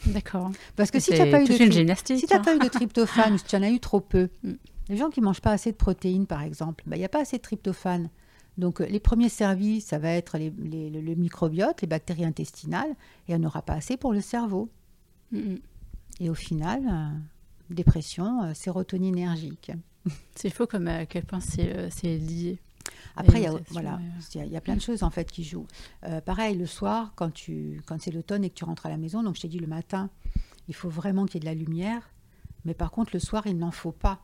D'accord. 0.05 0.51
Parce 0.75 0.91
que 0.91 0.99
si 0.99 1.11
tu 1.11 1.17
n'as 1.17 1.29
pas, 1.31 1.41
eu 1.41 1.45
de 1.45 1.63
une 1.63 1.71
gymnastique. 1.71 2.19
si 2.19 2.27
t'as 2.27 2.37
hein. 2.37 2.41
pas 2.41 2.55
eu 2.55 2.59
de 2.59 2.67
tryptophane 2.69 3.33
ou 3.33 3.37
si 3.37 3.43
tu 3.45 3.55
en 3.55 3.63
as 3.63 3.69
eu 3.69 3.79
trop 3.79 3.99
peu, 3.99 4.29
Mm. 4.43 4.51
les 4.89 4.97
gens 4.97 5.09
qui 5.09 5.21
mangent 5.21 5.41
pas 5.41 5.51
assez 5.51 5.71
de 5.71 5.77
protéines, 5.77 6.27
par 6.27 6.41
exemple, 6.43 6.83
il 6.91 6.97
n'y 6.97 7.03
a 7.05 7.09
pas 7.09 7.21
assez 7.21 7.37
de 7.37 7.41
tryptophane. 7.41 8.09
Donc, 8.57 8.81
euh, 8.81 8.85
les 8.87 8.99
premiers 8.99 9.29
servis, 9.29 9.81
ça 9.81 9.99
va 9.99 10.09
être 10.11 10.37
les- 10.37 10.53
les- 10.57 10.89
le, 10.89 11.01
le 11.01 11.15
microbiote, 11.15 11.81
les 11.81 11.87
bactéries 11.87 12.25
intestinales, 12.25 12.95
et 13.27 13.35
on 13.35 13.39
n'aura 13.39 13.61
pas 13.61 13.73
assez 13.73 13.97
pour 13.97 14.13
le 14.13 14.21
cerveau. 14.21 14.69
Et 16.19 16.29
au 16.29 16.33
final, 16.33 16.81
euh, 16.87 17.73
dépression 17.73 18.53
sérotoninergique. 18.53 19.71
C'est 20.35 20.49
faux 20.49 20.65
comme 20.67 20.87
à 20.87 21.05
quel 21.05 21.25
point 21.25 21.39
c'est 21.41 22.17
lié. 22.17 22.57
Après, 23.15 23.39
il 23.39 23.43
y, 23.43 23.47
a, 23.47 23.53
voilà, 23.69 23.99
il 24.35 24.47
y, 24.47 24.57
a 24.57 24.61
plein 24.61 24.75
de 24.75 24.81
choses 24.81 25.03
en 25.03 25.09
fait 25.09 25.31
qui 25.31 25.43
jouent. 25.43 25.67
pareil, 26.25 26.57
le 26.57 26.65
soir, 26.65 27.13
quand, 27.15 27.33
tu, 27.33 27.81
quand 27.85 28.01
c'est 28.01 28.11
l'automne 28.11 28.43
et 28.43 28.49
que 28.49 28.55
tu 28.55 28.63
rentres 28.63 28.85
à 28.85 28.89
la 28.89 28.97
maison, 28.97 29.23
donc 29.23 29.35
je 29.35 29.41
t'ai 29.41 29.47
dit 29.47 29.59
le 29.59 29.67
matin, 29.67 30.09
il 30.67 30.75
faut 30.75 30.89
vraiment 30.89 31.25
qu'il 31.25 31.35
y 31.35 31.37
ait 31.37 31.51
de 31.51 31.57
la 31.57 31.65
lumière. 31.65 32.11
Mais 32.65 32.73
par 32.73 32.91
contre, 32.91 33.11
le 33.13 33.19
soir, 33.19 33.47
il 33.47 33.57
n'en 33.57 33.71
faut 33.71 33.91
pas. 33.91 34.19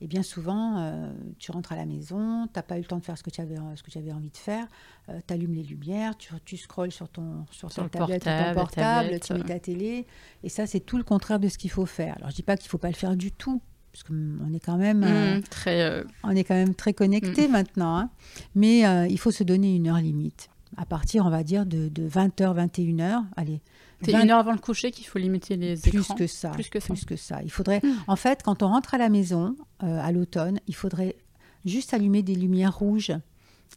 Et 0.00 0.06
bien 0.08 0.22
souvent, 0.22 0.78
euh, 0.78 1.10
tu 1.38 1.50
rentres 1.52 1.72
à 1.72 1.76
la 1.76 1.86
maison, 1.86 2.46
tu 2.48 2.52
n'as 2.56 2.62
pas 2.62 2.76
eu 2.76 2.82
le 2.82 2.86
temps 2.86 2.98
de 2.98 3.04
faire 3.04 3.16
ce 3.16 3.22
que 3.22 3.30
tu 3.30 3.40
avais, 3.40 3.56
ce 3.76 3.82
que 3.82 3.90
tu 3.90 3.96
avais 3.96 4.12
envie 4.12 4.28
de 4.30 4.36
faire, 4.36 4.66
euh, 5.08 5.18
tu 5.26 5.32
allumes 5.32 5.54
les 5.54 5.62
lumières, 5.62 6.18
tu, 6.18 6.34
tu 6.44 6.58
scrolles 6.58 6.92
sur 6.92 7.08
ton, 7.08 7.46
sur, 7.50 7.72
ta 7.72 7.88
tablette 7.88 8.24
portable, 8.24 8.54
ton 8.54 8.60
portable, 8.60 9.20
tu 9.20 9.32
mets 9.32 9.44
ta 9.44 9.58
télé. 9.58 10.06
Et 10.42 10.50
ça, 10.50 10.66
c'est 10.66 10.80
tout 10.80 10.98
le 10.98 11.04
contraire 11.04 11.40
de 11.40 11.48
ce 11.48 11.56
qu'il 11.56 11.70
faut 11.70 11.86
faire. 11.86 12.16
Alors, 12.18 12.30
je 12.30 12.36
dis 12.36 12.42
pas 12.42 12.58
qu'il 12.58 12.66
ne 12.66 12.70
faut 12.70 12.78
pas 12.78 12.90
le 12.90 12.94
faire 12.94 13.16
du 13.16 13.32
tout, 13.32 13.62
qu'on 14.02 14.52
est 14.54 14.60
quand 14.60 14.76
même, 14.76 15.04
euh, 15.04 15.38
mmh, 15.38 15.42
très, 15.42 16.04
on 16.22 16.30
est 16.30 16.44
quand 16.44 16.54
même 16.54 16.74
très 16.74 16.92
connecté 16.92 17.48
mmh. 17.48 17.52
maintenant. 17.52 17.96
Hein. 17.98 18.10
Mais 18.54 18.80
il 19.10 19.18
faut 19.18 19.30
se 19.30 19.44
donner 19.44 19.74
une 19.74 19.88
heure 19.88 20.00
limite. 20.00 20.48
À 20.76 20.84
partir, 20.84 21.24
on 21.24 21.30
va 21.30 21.42
dire, 21.42 21.64
de, 21.64 21.88
de 21.88 22.08
20h, 22.08 22.68
21h. 22.68 23.24
Allez, 23.36 23.60
c'est 24.02 24.12
une 24.12 24.30
heure 24.30 24.38
avant 24.38 24.52
le 24.52 24.58
coucher 24.58 24.90
qu'il 24.90 25.06
faut 25.06 25.18
limiter 25.18 25.56
les 25.56 25.76
plus 25.76 26.00
écrans. 26.00 26.14
Que 26.14 26.26
ça, 26.26 26.50
plus 26.50 26.68
que 26.68 26.80
ça. 26.80 26.94
Plus 26.94 27.04
que 27.04 27.16
ça. 27.16 27.42
Il 27.42 27.50
faudrait, 27.50 27.80
en 28.06 28.16
fait, 28.16 28.42
quand 28.42 28.62
on 28.62 28.68
rentre 28.68 28.94
à 28.94 28.98
la 28.98 29.08
maison 29.08 29.56
euh, 29.82 30.00
à 30.00 30.12
l'automne, 30.12 30.60
il 30.66 30.74
faudrait 30.74 31.16
juste 31.64 31.94
allumer 31.94 32.22
des 32.22 32.34
lumières 32.34 32.76
rouges 32.76 33.12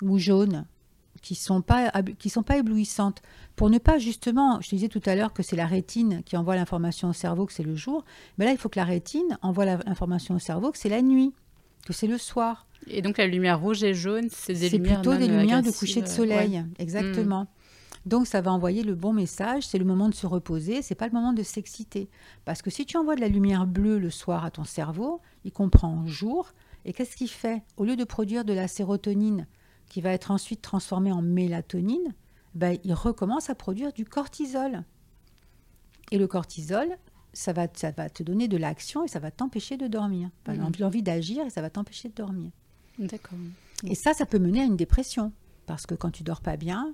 ou 0.02 0.18
jaunes 0.18 0.66
qui 1.22 1.36
sont 1.36 1.62
pas 1.62 1.92
qui 2.18 2.30
sont 2.30 2.44
pas 2.44 2.58
éblouissantes. 2.58 3.22
Pour 3.56 3.70
ne 3.70 3.78
pas 3.78 3.98
justement 3.98 4.60
je 4.62 4.70
te 4.70 4.76
disais 4.76 4.88
tout 4.88 5.02
à 5.06 5.16
l'heure 5.16 5.34
que 5.34 5.44
c'est 5.44 5.56
la 5.56 5.66
rétine 5.66 6.22
qui 6.24 6.38
envoie 6.38 6.56
l'information 6.56 7.10
au 7.10 7.14
cerveau 7.14 7.46
que 7.46 7.54
c'est 7.54 7.64
le 7.64 7.76
jour 7.76 8.06
mais 8.38 8.46
là 8.46 8.52
il 8.52 8.58
faut 8.58 8.70
que 8.70 8.80
la 8.80 8.86
rétine 8.86 9.38
envoie 9.42 9.66
l'information 9.66 10.36
au 10.36 10.40
cerveau 10.40 10.72
que 10.72 10.78
c'est 10.78 10.90
la 10.90 11.02
nuit 11.02 11.34
que 11.86 11.94
c'est 11.94 12.08
le 12.08 12.18
soir. 12.18 12.68
Et 12.88 13.02
donc 13.02 13.18
la 13.18 13.28
lumière 13.28 13.60
rouge 13.60 13.84
et 13.84 13.94
jaune 13.94 14.28
c'est 14.32 14.54
des 14.54 14.70
lumières 14.70 15.02
plutôt 15.02 15.18
des 15.18 15.28
lumières 15.28 15.64
de 15.64 15.72
coucher 15.72 16.02
de 16.02 16.08
soleil 16.08 16.64
exactement. 16.78 17.48
Donc 18.06 18.28
ça 18.28 18.42
va 18.42 18.52
envoyer 18.52 18.84
le 18.84 18.96
bon 18.96 19.14
message, 19.14 19.68
c'est 19.68 19.78
le 19.78 19.86
moment 19.86 20.10
de 20.10 20.16
se 20.16 20.26
reposer, 20.26 20.82
c'est 20.82 20.96
pas 20.96 21.08
le 21.08 21.14
moment 21.14 21.34
de 21.34 21.44
s'exciter. 21.44 22.10
Parce 22.46 22.62
que 22.62 22.70
si 22.70 22.86
tu 22.86 22.98
envoies 22.98 23.16
de 23.16 23.22
la 23.22 23.28
lumière 23.28 23.68
bleue 23.68 24.00
le 24.00 24.10
soir 24.10 24.46
à 24.46 24.52
ton 24.52 24.64
cerveau, 24.64 25.22
il 25.44 25.52
comprend 25.52 26.06
jour, 26.08 26.54
et 26.86 26.94
qu'est-ce 26.94 27.16
qu'il 27.16 27.30
fait? 27.30 27.62
Au 27.78 27.84
lieu 27.84 27.96
de 27.96 28.04
produire 28.04 28.46
de 28.46 28.54
la 28.54 28.68
sérotonine 28.68 29.48
qui 29.90 30.02
va 30.02 30.12
être 30.12 30.32
ensuite 30.32 30.62
transformée 30.62 31.12
en 31.12 31.22
mélatonine, 31.22 32.14
ben, 32.56 32.78
il 32.84 32.94
recommence 32.94 33.50
à 33.50 33.56
produire 33.56 33.92
du 33.92 34.06
cortisol. 34.06 34.84
Et 36.12 36.18
le 36.18 36.28
cortisol, 36.28 36.98
ça 37.34 37.54
va, 37.54 37.68
ça 37.74 37.92
va 37.92 38.10
te 38.10 38.24
donner 38.24 38.48
de 38.48 38.58
l'action 38.58 39.04
et 39.04 39.08
ça 39.08 39.20
va 39.20 39.32
t'empêcher 39.32 39.78
de 39.78 39.88
dormir. 39.88 40.30
Mmh. 40.48 40.72
L'envie 40.80 41.04
d'agir 41.04 41.46
et 41.46 41.50
ça 41.50 41.62
va 41.62 41.70
t'empêcher 41.70 42.10
de 42.10 42.14
dormir. 42.14 42.52
D'accord. 42.98 43.38
Et 43.86 43.96
ça, 43.96 44.14
ça 44.14 44.26
peut 44.26 44.40
mener 44.40 44.62
à 44.62 44.66
une 44.66 44.78
dépression. 44.78 45.32
Parce 45.66 45.86
que 45.86 45.94
quand 45.94 46.10
tu 46.10 46.24
dors 46.24 46.42
pas 46.42 46.58
bien, 46.58 46.94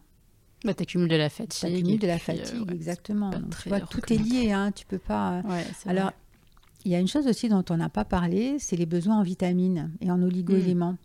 bah, 0.65 0.73
tu 0.73 0.83
accumules 0.83 1.07
de 1.07 1.15
la 1.15 1.29
fatigue. 1.29 1.69
Tu 1.69 1.77
accumules 1.77 1.99
de 1.99 2.07
la 2.07 2.15
euh, 2.15 2.19
fatigue, 2.19 2.71
exactement. 2.71 3.31
tu 3.61 3.69
vois, 3.69 3.79
tout 3.79 4.01
est 4.11 4.17
lié, 4.17 4.51
hein, 4.51 4.71
tu 4.71 4.85
peux 4.85 4.97
pas. 4.97 5.39
Euh, 5.39 5.63
Alors, 5.85 6.11
il 6.83 6.91
y 6.91 6.95
a 6.95 6.99
une 6.99 7.07
chose 7.07 7.27
aussi 7.27 7.49
dont 7.49 7.63
on 7.69 7.77
n'a 7.77 7.89
pas 7.89 8.05
parlé, 8.05 8.57
c'est 8.59 8.75
les 8.75 8.85
besoins 8.85 9.19
en 9.19 9.23
vitamines 9.23 9.91
et 10.01 10.11
en 10.11 10.21
oligo-éléments. 10.21 10.97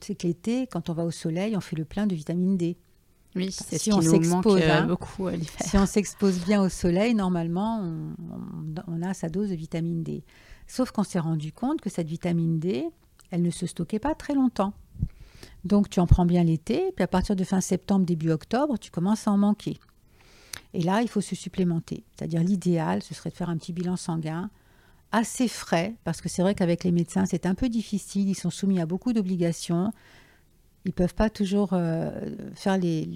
C'est 0.00 0.14
que 0.14 0.26
l'été, 0.26 0.66
quand 0.66 0.90
on 0.90 0.92
va 0.92 1.04
au 1.04 1.10
soleil, 1.10 1.56
on 1.56 1.60
fait 1.60 1.76
le 1.76 1.84
plein 1.84 2.06
de 2.06 2.14
vitamine 2.14 2.56
D. 2.56 2.76
Oui, 3.36 3.52
c'est 3.52 3.78
si 3.78 3.92
on 3.92 4.00
s'expose 4.00 4.60
euh, 4.60 4.70
hein, 4.70 4.86
beaucoup 4.86 5.28
à 5.28 5.32
Si 5.60 5.76
on 5.76 5.86
s'expose 5.86 6.40
bien 6.44 6.60
au 6.62 6.68
soleil, 6.68 7.14
normalement, 7.14 7.80
on, 7.80 8.14
on, 8.88 9.02
a 9.02 9.14
sa 9.14 9.28
dose 9.28 9.50
de 9.50 9.54
vitamine 9.54 10.02
D. 10.02 10.24
Sauf 10.66 10.90
qu'on 10.90 11.04
s'est 11.04 11.20
rendu 11.20 11.52
compte 11.52 11.80
que 11.80 11.90
cette 11.90 12.08
vitamine 12.08 12.58
D, 12.58 12.88
elle 13.30 13.42
ne 13.42 13.50
se 13.50 13.66
stockait 13.66 14.00
pas 14.00 14.14
très 14.14 14.34
longtemps. 14.34 14.72
Donc 15.64 15.88
tu 15.88 16.00
en 16.00 16.06
prends 16.06 16.26
bien 16.26 16.42
l'été, 16.42 16.90
puis 16.96 17.04
à 17.04 17.08
partir 17.08 17.36
de 17.36 17.44
fin 17.44 17.60
septembre, 17.60 18.04
début 18.04 18.30
octobre, 18.30 18.78
tu 18.78 18.90
commences 18.90 19.28
à 19.28 19.30
en 19.30 19.38
manquer. 19.38 19.78
Et 20.74 20.82
là, 20.82 21.02
il 21.02 21.08
faut 21.08 21.20
se 21.20 21.34
supplémenter. 21.34 22.04
C'est-à-dire 22.16 22.42
l'idéal, 22.42 23.02
ce 23.02 23.14
serait 23.14 23.30
de 23.30 23.36
faire 23.36 23.50
un 23.50 23.56
petit 23.56 23.72
bilan 23.72 23.96
sanguin 23.96 24.50
assez 25.12 25.48
frais, 25.48 25.94
parce 26.04 26.20
que 26.20 26.28
c'est 26.28 26.42
vrai 26.42 26.54
qu'avec 26.54 26.84
les 26.84 26.92
médecins, 26.92 27.26
c'est 27.26 27.46
un 27.46 27.54
peu 27.54 27.68
difficile, 27.68 28.28
ils 28.28 28.34
sont 28.34 28.50
soumis 28.50 28.80
à 28.80 28.86
beaucoup 28.86 29.12
d'obligations. 29.12 29.92
Ils 30.86 30.90
ne 30.90 30.94
peuvent 30.94 31.14
pas 31.14 31.28
toujours 31.28 31.70
euh, 31.72 32.10
faire 32.54 32.78
les, 32.78 33.06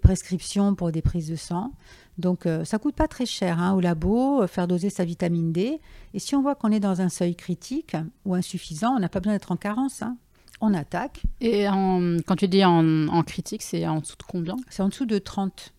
prescriptions 0.00 0.74
pour 0.74 0.92
des 0.92 1.02
prises 1.02 1.28
de 1.28 1.36
sang. 1.36 1.72
Donc, 2.18 2.46
euh, 2.46 2.64
ça 2.64 2.78
coûte 2.78 2.94
pas 2.94 3.08
très 3.08 3.26
cher 3.26 3.58
hein, 3.58 3.72
au 3.74 3.80
labo, 3.80 4.42
euh, 4.42 4.46
faire 4.46 4.68
doser 4.68 4.88
sa 4.88 5.04
vitamine 5.04 5.52
D. 5.52 5.80
Et 6.14 6.18
si 6.20 6.36
on 6.36 6.42
voit 6.42 6.54
qu'on 6.54 6.70
est 6.70 6.80
dans 6.80 7.00
un 7.00 7.08
seuil 7.08 7.34
critique 7.34 7.96
ou 8.24 8.34
insuffisant, 8.34 8.94
on 8.94 9.00
n'a 9.00 9.08
pas 9.08 9.18
besoin 9.18 9.32
d'être 9.32 9.50
en 9.50 9.56
carence. 9.56 10.02
Hein 10.02 10.16
on 10.60 10.74
attaque. 10.74 11.22
Et 11.40 11.64
quand 11.64 12.36
tu 12.36 12.48
dis 12.48 12.64
en, 12.64 13.22
critique, 13.22 13.62
c'est 13.62 13.86
en 13.86 14.00
dessous 14.00 14.16
de 14.16 14.22
combien? 14.22 14.56
C'est 14.68 14.82
en 14.82 14.88
dessous 14.88 15.06
de 15.06 15.18
30, 15.18 15.72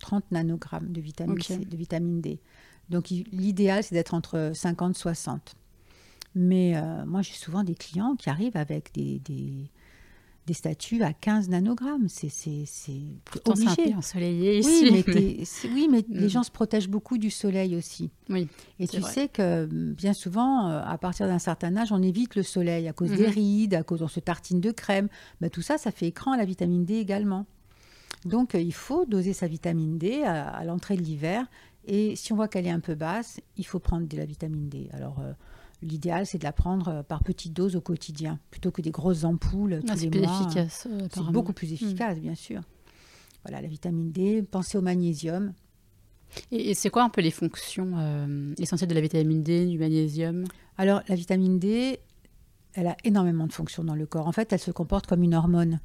30 0.00 0.32
nanogrammes 0.32 0.92
de 0.92 1.00
vitamine, 1.00 1.40
C, 1.40 1.58
de 1.58 1.76
vitamine 1.76 2.20
D. 2.20 2.40
Donc 2.90 3.10
l'idéal, 3.10 3.82
c'est 3.82 3.94
d'être 3.94 4.14
entre 4.14 4.52
50 4.54 4.96
et 4.96 4.98
60. 4.98 5.54
Mais 6.34 6.76
euh, 6.76 7.04
moi, 7.06 7.22
j'ai 7.22 7.34
souvent 7.34 7.64
des 7.64 7.74
clients 7.74 8.14
qui 8.16 8.30
arrivent 8.30 8.56
avec 8.56 8.92
des, 8.94 9.20
des 10.48 10.54
statues 10.54 11.02
à 11.02 11.12
15 11.12 11.50
nanogrammes. 11.50 12.08
C'est 12.08 12.28
obligé. 13.44 13.70
C'est 13.76 13.94
ensoleillé 13.94 14.58
ici. 14.58 14.88
Oui, 14.90 15.04
mais, 15.06 15.44
oui, 15.72 15.88
mais 15.90 16.04
les 16.08 16.26
mm. 16.26 16.30
gens 16.30 16.42
se 16.42 16.50
protègent 16.50 16.88
beaucoup 16.88 17.18
du 17.18 17.30
soleil 17.30 17.76
aussi. 17.76 18.10
Oui, 18.28 18.48
Et 18.80 18.88
tu 18.88 19.00
sais 19.02 19.28
que 19.28 19.66
bien 19.66 20.14
souvent, 20.14 20.68
euh, 20.68 20.80
à 20.84 20.96
partir 20.98 21.28
d'un 21.28 21.38
certain 21.38 21.76
âge, 21.76 21.92
on 21.92 22.02
évite 22.02 22.34
le 22.34 22.42
soleil 22.42 22.88
à 22.88 22.92
cause 22.92 23.10
des 23.10 23.26
mhm. 23.26 23.32
rides, 23.32 23.74
à 23.74 23.82
cause 23.82 24.02
on 24.02 24.08
se 24.08 24.20
tartine 24.20 24.60
de 24.60 24.70
crème. 24.70 25.08
Bah, 25.40 25.50
tout 25.50 25.62
ça, 25.62 25.78
ça 25.78 25.90
fait 25.90 26.06
écran 26.06 26.32
à 26.32 26.36
la 26.38 26.46
vitamine 26.46 26.84
D 26.84 26.94
également. 26.94 27.46
Donc, 28.24 28.54
euh, 28.54 28.60
il 28.60 28.74
faut 28.74 29.04
doser 29.04 29.34
sa 29.34 29.46
vitamine 29.46 29.98
D 29.98 30.24
à, 30.24 30.64
l'entrée 30.64 30.96
de 30.96 31.02
l'hiver. 31.02 31.46
Et 31.88 32.14
si 32.14 32.32
on 32.32 32.36
voit 32.36 32.46
qu'elle 32.46 32.66
est 32.66 32.70
un 32.70 32.80
peu 32.80 32.94
basse, 32.94 33.40
il 33.56 33.66
faut 33.66 33.80
prendre 33.80 34.06
de 34.06 34.16
la 34.16 34.24
vitamine 34.24 34.68
D. 34.68 34.88
Alors, 34.92 35.18
euh, 35.18 35.32
L'idéal, 35.80 36.26
c'est 36.26 36.38
de 36.38 36.44
la 36.44 36.52
prendre 36.52 36.88
euh, 36.88 37.02
par 37.02 37.22
petites 37.22 37.52
doses 37.52 37.76
au 37.76 37.80
quotidien, 37.80 38.40
plutôt 38.50 38.72
que 38.72 38.82
des 38.82 38.90
grosses 38.90 39.22
ampoules 39.22 39.80
tous 39.86 39.92
ah, 39.92 39.94
les 39.94 40.10
mois. 40.10 40.40
efficace. 40.40 40.88
Euh, 40.90 41.06
c'est 41.12 41.22
beaucoup 41.26 41.52
plus 41.52 41.72
efficace, 41.72 42.18
bien 42.18 42.34
sûr. 42.34 42.62
Voilà, 43.44 43.62
la 43.62 43.68
vitamine 43.68 44.10
D, 44.10 44.42
pensez 44.42 44.76
au 44.76 44.80
magnésium. 44.80 45.52
Et, 46.50 46.74
c'est 46.74 46.90
quoi 46.90 47.04
un 47.04 47.08
peu 47.08 47.20
les 47.20 47.30
fonctions 47.30 47.92
euh, 47.96 48.54
essentielles 48.58 48.88
de 48.88 48.94
la 48.94 49.00
vitamine 49.00 49.42
D, 49.44 49.66
du 49.66 49.78
magnésium? 49.78 50.44
Alors, 50.76 51.02
la 51.08 51.14
vitamine 51.14 51.60
D, 51.60 52.00
elle 52.74 52.88
a 52.88 52.96
énormément 53.04 53.46
de 53.46 53.52
fonctions 53.52 53.84
dans 53.84 53.94
le 53.94 54.04
corps. 54.04 54.26
En 54.26 54.32
fait, 54.32 54.52
elle 54.52 54.58
se 54.58 54.72
comporte 54.72 55.06
comme 55.06 55.22
une 55.22 55.34
hormone. 55.34 55.78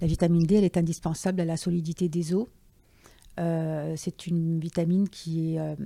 La 0.00 0.06
vitamine 0.06 0.44
D, 0.44 0.54
elle 0.54 0.64
est 0.64 0.76
indispensable 0.76 1.40
à 1.40 1.44
la 1.44 1.56
solidité 1.56 2.08
des 2.08 2.34
os. 2.34 2.46
C'est 3.96 4.26
une 4.26 4.58
vitamine 4.58 5.08
qui 5.08 5.54
est 5.54 5.76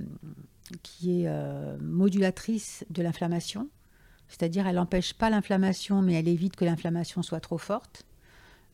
est 1.03 1.27
euh, 1.27 1.77
modulatrice 1.79 2.85
de 2.89 3.01
l'inflammation, 3.03 3.69
c'est-à-dire 4.27 4.67
elle 4.67 4.75
n'empêche 4.75 5.13
pas 5.13 5.29
l'inflammation, 5.29 6.01
mais 6.01 6.13
elle 6.13 6.27
évite 6.27 6.55
que 6.55 6.65
l'inflammation 6.65 7.21
soit 7.21 7.39
trop 7.39 7.57
forte. 7.57 8.05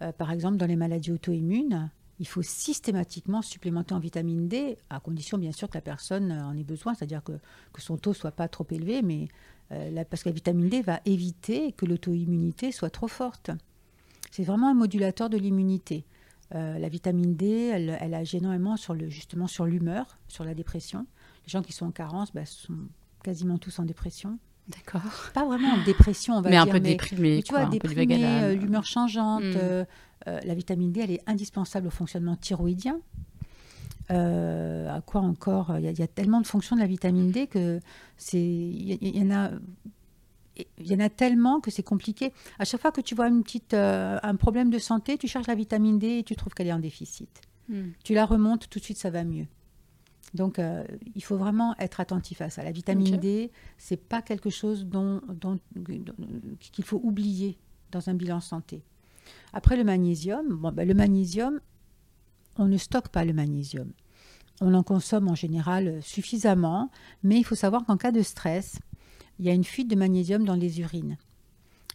Euh, 0.02 0.12
par 0.12 0.32
exemple, 0.32 0.58
dans 0.58 0.66
les 0.66 0.76
maladies 0.76 1.12
auto-immunes, 1.12 1.90
il 2.20 2.28
faut 2.28 2.42
systématiquement 2.42 3.42
supplémenter 3.42 3.94
en 3.94 4.00
vitamine 4.00 4.48
D, 4.48 4.78
à 4.90 5.00
condition 5.00 5.38
bien 5.38 5.52
sûr 5.52 5.70
que 5.70 5.78
la 5.78 5.82
personne 5.82 6.32
en 6.32 6.56
ait 6.56 6.64
besoin, 6.64 6.94
c'est-à-dire 6.94 7.24
que, 7.24 7.34
que, 7.74 7.82
son 7.82 7.98
taux 7.98 8.14
soit 8.14 8.32
pas 8.32 8.48
trop 8.48 8.68
élevé, 8.72 9.02
mais 9.02 9.30
euh, 9.72 10.04
parce 10.10 10.24
que 10.24 10.30
la 10.30 10.36
vitamine 10.36 10.70
D 10.70 10.82
va 10.82 11.00
éviter 11.06 11.72
que 11.72 11.86
l'auto-immunité 11.86 12.72
soit 12.72 12.90
trop 12.90 13.08
forte. 13.08 13.52
C'est 14.32 14.44
vraiment 14.44 14.70
un 14.70 14.74
modulateur 14.74 15.30
de 15.30 15.38
l'immunité. 15.38 16.06
La 16.52 16.90
vitamine 16.90 17.36
D, 17.36 17.70
elle, 17.74 17.98
elle 18.00 18.14
agit 18.14 18.38
énormément 18.38 18.76
sur 18.76 18.94
le, 18.94 19.10
justement 19.10 19.48
sur 19.48 19.66
l'humeur, 19.66 20.18
sur 20.28 20.44
la 20.44 20.54
dépression. 20.54 21.06
Les 21.46 21.52
gens 21.52 21.62
qui 21.62 21.74
sont 21.74 21.86
en 21.86 21.92
carence 21.92 22.34
bah, 22.34 22.46
sont 22.46 22.88
quasiment 23.24 23.58
tous 23.58 23.80
en 23.80 23.84
dépression. 23.84 24.40
D'accord. 24.70 25.02
Pas 25.34 25.46
vraiment 25.46 25.70
en 25.70 25.84
dépression, 25.84 26.36
on 26.36 26.42
va 26.42 26.50
mais 26.50 26.56
dire. 26.56 26.64
Un 26.64 26.72
peu 26.72 26.80
déprimé, 26.80 27.38
mais 27.38 27.42
tu 27.42 27.54
vois, 27.54 27.66
déprimé, 27.66 28.24
euh, 28.24 28.54
l'humeur 28.54 28.86
changeante. 28.86 29.42
Hmm. 29.42 29.58
Euh, 29.58 29.86
euh, 30.28 30.40
la 30.44 30.54
vitamine 30.54 30.92
D, 30.92 31.02
elle 31.02 31.12
est 31.12 31.24
indispensable 31.28 31.88
au 31.88 31.92
fonctionnement 31.92 32.36
thyroïdien. 32.36 33.00
à 34.10 35.02
quoi 35.06 35.22
encore 35.22 35.76
Il 35.80 35.86
y, 35.86 36.04
a 36.04 36.08
tellement 36.08 36.42
de 36.42 36.48
fonctions 36.48 36.76
de 36.76 36.82
la 36.82 36.88
vitamine 36.88 37.32
D 37.32 37.48
que 37.48 37.80
c'est, 38.18 38.40
il 38.40 39.18
y, 39.18 39.24
en 39.24 39.32
a, 39.32 39.52
il 40.78 40.88
y 40.88 40.96
en 40.96 41.00
a 41.00 41.10
tellement 41.10 41.60
que 41.60 41.72
c'est 41.72 41.84
compliqué. 41.84 42.34
À 42.58 42.66
chaque 42.66 42.82
fois 42.82 42.92
que 42.92 43.02
tu 43.02 43.16
vois 43.16 43.28
une 43.28 43.44
petite, 43.44 43.74
un 43.74 44.36
problème 44.36 44.70
de 44.70 44.80
santé, 44.80 45.18
tu 45.18 45.28
cherches 45.28 45.48
la 45.48 45.56
vitamine 45.56 46.00
D 46.00 46.20
et 46.20 46.24
tu 46.24 46.36
trouves 46.36 46.54
qu'elle 46.54 46.68
est 46.68 46.74
en 46.74 46.80
déficit. 46.80 47.42
Hmm. 47.70 47.92
Tu 48.04 48.14
la 48.14 48.26
remontes, 48.26 48.70
tout 48.70 48.80
de 48.80 48.84
suite 48.84 48.98
ça 48.98 49.10
va 49.10 49.24
mieux. 49.24 49.48
Donc, 50.34 50.60
euh, 50.60 50.84
il 51.16 51.24
faut 51.24 51.38
vraiment 51.38 51.76
être 51.80 52.00
attentif 52.00 52.42
à 52.42 52.50
ça. 52.50 52.64
La 52.64 52.72
vitamine 52.72 53.18
D, 53.18 53.52
c'est 53.78 53.98
pas 53.98 54.22
quelque 54.22 54.50
chose 54.50 54.86
dont, 54.86 55.22
qu'il 56.60 56.84
faut 56.84 57.00
oublier 57.04 57.58
dans 57.92 58.10
un 58.10 58.14
bilan 58.14 58.40
santé. 58.40 58.84
Après 59.54 59.76
le 59.76 59.84
magnésium, 59.84 60.48
bon, 60.48 60.72
ben, 60.72 60.88
le 60.88 60.94
magnésium, 60.94 61.60
on 62.58 62.68
ne 62.68 62.78
stocke 62.78 63.10
pas 63.10 63.26
le 63.26 63.34
magnésium. 63.34 63.92
on 64.62 64.74
en 64.74 64.84
consomme 64.84 65.30
en 65.30 65.36
général 65.36 66.02
suffisamment, 66.02 66.92
mais 67.24 67.38
il 67.38 67.44
faut 67.44 67.56
savoir 67.56 67.86
qu'en 67.86 67.98
cas 67.98 68.12
de 68.12 68.22
stress, 68.22 68.80
il 69.40 69.46
y 69.46 69.50
a 69.50 69.54
une 69.54 69.64
fuite 69.64 69.90
de 69.90 69.96
magnésium 69.96 70.44
dans 70.46 70.56
les 70.56 70.80
urines. 70.82 71.18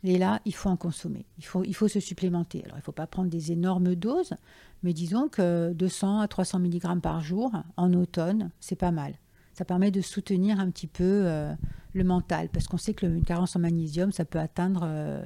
Et 0.02 0.18
là, 0.18 0.40
il 0.44 0.54
faut 0.54 0.68
en 0.68 0.76
consommer. 0.76 1.24
Il 1.38 1.44
faut, 1.46 1.64
il 1.64 1.74
faut 1.74 1.88
se 1.88 1.98
supplémenter. 2.00 2.62
Alors, 2.64 2.76
il 2.76 2.80
ne 2.80 2.85
faut 2.85 2.92
pas 2.92 3.07
prendre 3.07 3.30
des 3.30 3.52
énormes 3.52 3.94
doses, 3.94 4.35
mais 4.83 4.92
disons 4.92 5.28
que 5.28 5.72
200 5.72 6.20
à 6.20 6.28
300 6.28 6.59
mg 6.61 7.00
par 7.00 7.20
jour 7.22 7.52
en 7.78 7.92
automne, 7.94 8.50
c'est 8.61 8.76
pas 8.76 8.90
mal. 8.90 9.14
Ça 9.54 9.64
permet 9.64 9.90
de 9.90 10.00
soutenir 10.02 10.61
un 10.61 10.68
petit 10.70 10.88
peu 10.88 11.04
euh, 11.04 11.54
le 11.94 12.04
mental, 12.04 12.48
parce 12.52 12.66
qu'on 12.66 12.76
sait 12.76 12.92
qu'une 12.92 13.22
carence 13.24 13.57
en 13.57 13.61
magnésium, 13.61 14.12
ça 14.12 14.26
peut 14.26 14.40
atteindre. 14.40 14.83
euh, 14.85 15.24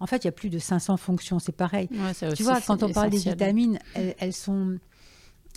En 0.00 0.06
fait, 0.06 0.24
il 0.24 0.26
y 0.26 0.28
a 0.28 0.32
plus 0.32 0.48
de 0.48 0.58
500 0.58 0.96
fonctions, 0.96 1.38
c'est 1.38 1.52
pareil. 1.52 1.88
Ouais, 1.92 2.14
Tu 2.34 2.44
vois, 2.44 2.60
quand 2.62 2.82
on 2.82 2.92
parle 2.92 3.10
des 3.10 3.18
vitamines, 3.18 3.78
elles, 3.94 4.14
elles 4.20 4.32
sont, 4.32 4.78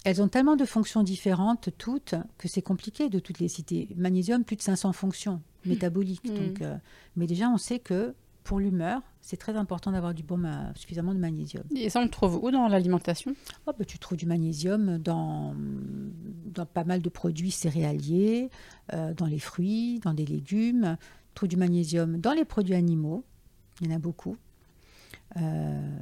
elles 0.04 0.22
ont 0.22 0.28
tellement 0.28 0.56
de 0.58 0.66
fonctions 0.66 1.04
différentes 1.04 1.70
toutes 1.78 2.16
que 2.38 2.48
c'est 2.50 2.62
compliqué 2.64 3.08
de 3.10 3.20
toutes 3.20 3.40
les 3.40 3.48
citer. 3.48 3.88
Magnésium, 3.96 4.44
plus 4.44 4.56
de 4.58 4.62
500 4.62 4.92
fonctions 4.94 5.42
métaboliques. 5.68 6.30
Mm. 6.30 6.36
Donc, 6.36 6.62
euh, 6.62 6.78
mais 7.16 7.28
déjà, 7.28 7.50
on 7.50 7.58
sait 7.58 7.80
que 7.80 8.14
pour 8.44 8.60
l'humeur, 8.60 9.02
c'est 9.22 9.36
très 9.36 9.58
important 9.58 9.92
d'avoir 9.92 10.14
du 10.14 10.24
bon 10.24 10.38
ma- 10.38 10.74
suffisamment 10.76 11.14
de 11.14 11.20
magnésium. 11.20 11.64
Et 11.76 11.90
ça, 11.90 12.00
on 12.00 12.04
le 12.04 12.10
trouve 12.10 12.40
où 12.42 12.50
dans 12.50 12.68
l'alimentation? 12.70 13.36
Oh, 13.66 13.72
bah, 13.78 13.84
tu 13.84 14.00
trouves 14.00 14.18
du 14.18 14.26
magnésium 14.26 14.98
dans, 15.00 15.54
dans 16.46 16.66
pas 16.66 16.86
mal 16.86 17.02
de 17.02 17.10
produits 17.10 17.52
céréaliers, 17.52 18.50
euh, 18.94 19.14
dans 19.14 19.26
les 19.26 19.40
fruits, 19.40 20.00
dans 20.00 20.14
des 20.14 20.26
légumes. 20.26 20.98
Tu 21.02 21.34
trouves 21.36 21.50
du 21.50 21.58
magnésium 21.58 22.20
dans 22.20 22.32
les 22.32 22.46
produits 22.46 22.76
animaux. 22.76 23.26
Il 23.82 23.90
y 23.90 23.94
en 23.94 23.98
a 23.98 24.00
beaucoup. 24.00 24.38
Euh, 25.36 26.00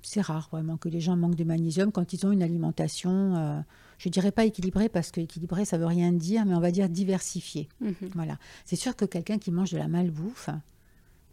c'est 0.00 0.22
rare 0.22 0.48
vraiment 0.50 0.78
que 0.78 0.88
les 0.88 1.00
gens 1.00 1.16
manquent 1.16 1.34
de 1.34 1.44
magnésium 1.44 1.92
quand 1.92 2.14
ils 2.14 2.26
ont 2.26 2.32
une 2.32 2.42
alimentation, 2.42 3.36
euh, 3.36 3.60
je 3.98 4.08
dirais 4.08 4.32
pas 4.32 4.44
équilibrée 4.44 4.88
parce 4.88 5.10
que 5.10 5.20
équilibré 5.20 5.64
ça 5.64 5.76
veut 5.78 5.86
rien 5.86 6.12
dire, 6.12 6.44
mais 6.46 6.54
on 6.54 6.60
va 6.60 6.70
dire 6.70 6.88
diversifiée. 6.88 7.68
Mhm. 7.80 7.94
Voilà. 8.14 8.38
C'est 8.64 8.76
sûr 8.76 8.96
que 8.96 9.04
quelqu'un 9.04 9.38
qui 9.38 9.50
mange 9.50 9.70
de 9.70 9.78
la 9.78 9.88
malbouffe, 9.88 10.50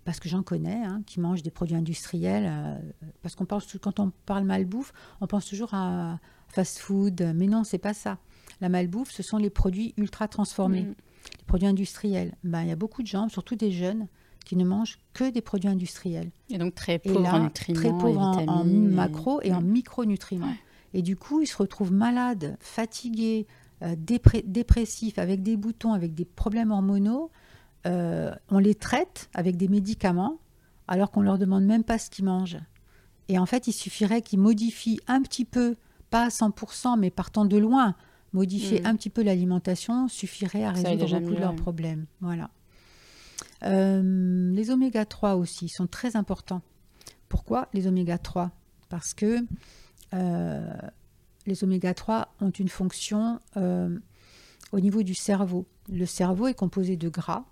parce 0.03 0.19
que 0.19 0.29
j'en 0.29 0.43
connais, 0.43 0.83
hein, 0.83 1.01
qui 1.05 1.19
mange 1.19 1.41
des 1.41 1.49
produits 1.51 1.75
industriels, 1.75 2.45
euh, 2.47 2.77
parce 3.23 3.35
qu'on 3.35 3.45
pense 3.45 3.65
quand 3.81 3.99
on 3.99 4.11
parle 4.25 4.43
malbouffe, 4.43 4.93
on 5.21 5.27
pense 5.27 5.45
toujours 5.47 5.73
à 5.73 6.19
fast-food, 6.49 7.33
mais 7.35 7.47
non, 7.47 7.63
c'est 7.63 7.77
pas 7.79 7.93
ça. 7.93 8.17
La 8.61 8.69
malbouffe, 8.69 9.11
ce 9.11 9.23
sont 9.23 9.37
les 9.37 9.49
produits 9.49 9.93
ultra 9.97 10.27
transformés, 10.27 10.83
Mhm. 10.83 10.95
les 11.39 11.43
produits 11.45 11.67
industriels. 11.67 12.35
Ben, 12.43 12.61
il 12.61 12.69
y 12.69 12.71
a 12.71 12.75
beaucoup 12.75 13.01
de 13.01 13.07
gens, 13.07 13.29
surtout 13.29 13.55
des 13.55 13.71
jeunes, 13.71 14.07
qui 14.45 14.55
ne 14.55 14.63
mangent 14.63 14.99
que 15.13 15.31
des 15.31 15.41
produits 15.41 15.69
industriels. 15.69 16.29
Et 16.51 16.59
donc 16.59 16.75
très 16.75 16.95
Et 16.95 16.99
pauvre 16.99 17.21
là, 17.21 17.33
en 17.35 17.43
nutriments, 17.45 17.79
très 17.79 17.89
pauvres 17.89 18.21
en, 18.47 18.63
et- 18.67 18.71
macro 18.71 19.41
et 19.41 19.51
en 19.51 19.61
Mhm. 19.61 19.71
micronutriments. 19.71 20.45
Ouais. 20.49 20.55
Et 20.97 21.01
du 21.01 21.17
coup, 21.17 21.41
ils 21.41 21.45
se 21.47 21.57
retrouvent 21.57 21.91
malades, 21.91 22.55
fatigués, 22.61 23.47
euh, 23.81 23.95
dépressifs, 23.97 25.19
avec 25.19 25.43
des 25.43 25.57
boutons, 25.57 25.91
avec 25.91 26.15
des 26.15 26.23
problèmes 26.23 26.71
hormonaux. 26.71 27.31
Euh, 27.85 28.33
on 28.49 28.59
les 28.59 28.75
traite 28.75 29.29
avec 29.33 29.57
des 29.57 29.67
médicaments 29.67 30.39
alors 30.87 31.11
qu'on 31.11 31.21
leur 31.21 31.37
demande 31.37 31.65
même 31.65 31.83
pas 31.83 31.97
ce 31.99 32.09
qu'ils 32.09 32.23
mangent. 32.23 32.59
Et 33.27 33.37
en 33.37 33.45
fait, 33.45 33.67
il 33.67 33.73
suffirait 33.73 34.21
qu'ils 34.21 34.39
modifient 34.39 35.01
un 35.07 35.21
petit 35.21 35.43
peu, 35.43 35.75
pas 36.11 36.27
à 36.27 36.29
100%, 36.29 36.97
mais 36.97 37.09
partant 37.09 37.43
de 37.43 37.57
loin, 37.57 37.95
modifier 38.31 38.79
Mhm. 38.79 38.85
un 38.85 38.95
petit 38.95 39.09
peu 39.09 39.21
l'alimentation 39.21 40.07
suffirait 40.07 40.63
à 40.63 40.73
Ça 40.75 40.89
résoudre 40.91 41.09
beaucoup 41.19 41.29
mieux, 41.31 41.35
de 41.35 41.41
leurs 41.41 41.49
ouais. 41.51 41.55
problèmes. 41.57 42.05
Voilà. 42.21 42.49
Euh, 43.63 44.51
les 44.53 44.71
oméga 44.71 45.03
3 45.03 45.35
aussi 45.35 45.67
sont 45.67 45.87
très 45.87 46.15
importants. 46.15 46.61
Pourquoi 47.27 47.67
les 47.73 47.85
oméga 47.87 48.17
3 48.17 48.51
Parce 48.87 49.13
que 49.13 49.39
euh, 50.13 50.73
les 51.45 51.63
oméga 51.63 51.93
3 51.93 52.33
ont 52.41 52.49
une 52.49 52.69
fonction 52.69 53.39
euh, 53.57 53.97
au 54.71 54.79
niveau 54.79 55.03
du 55.03 55.13
cerveau. 55.13 55.65
Le 55.89 56.05
cerveau 56.05 56.47
est 56.47 56.53
composé 56.53 56.97
de 56.97 57.09
gras 57.09 57.45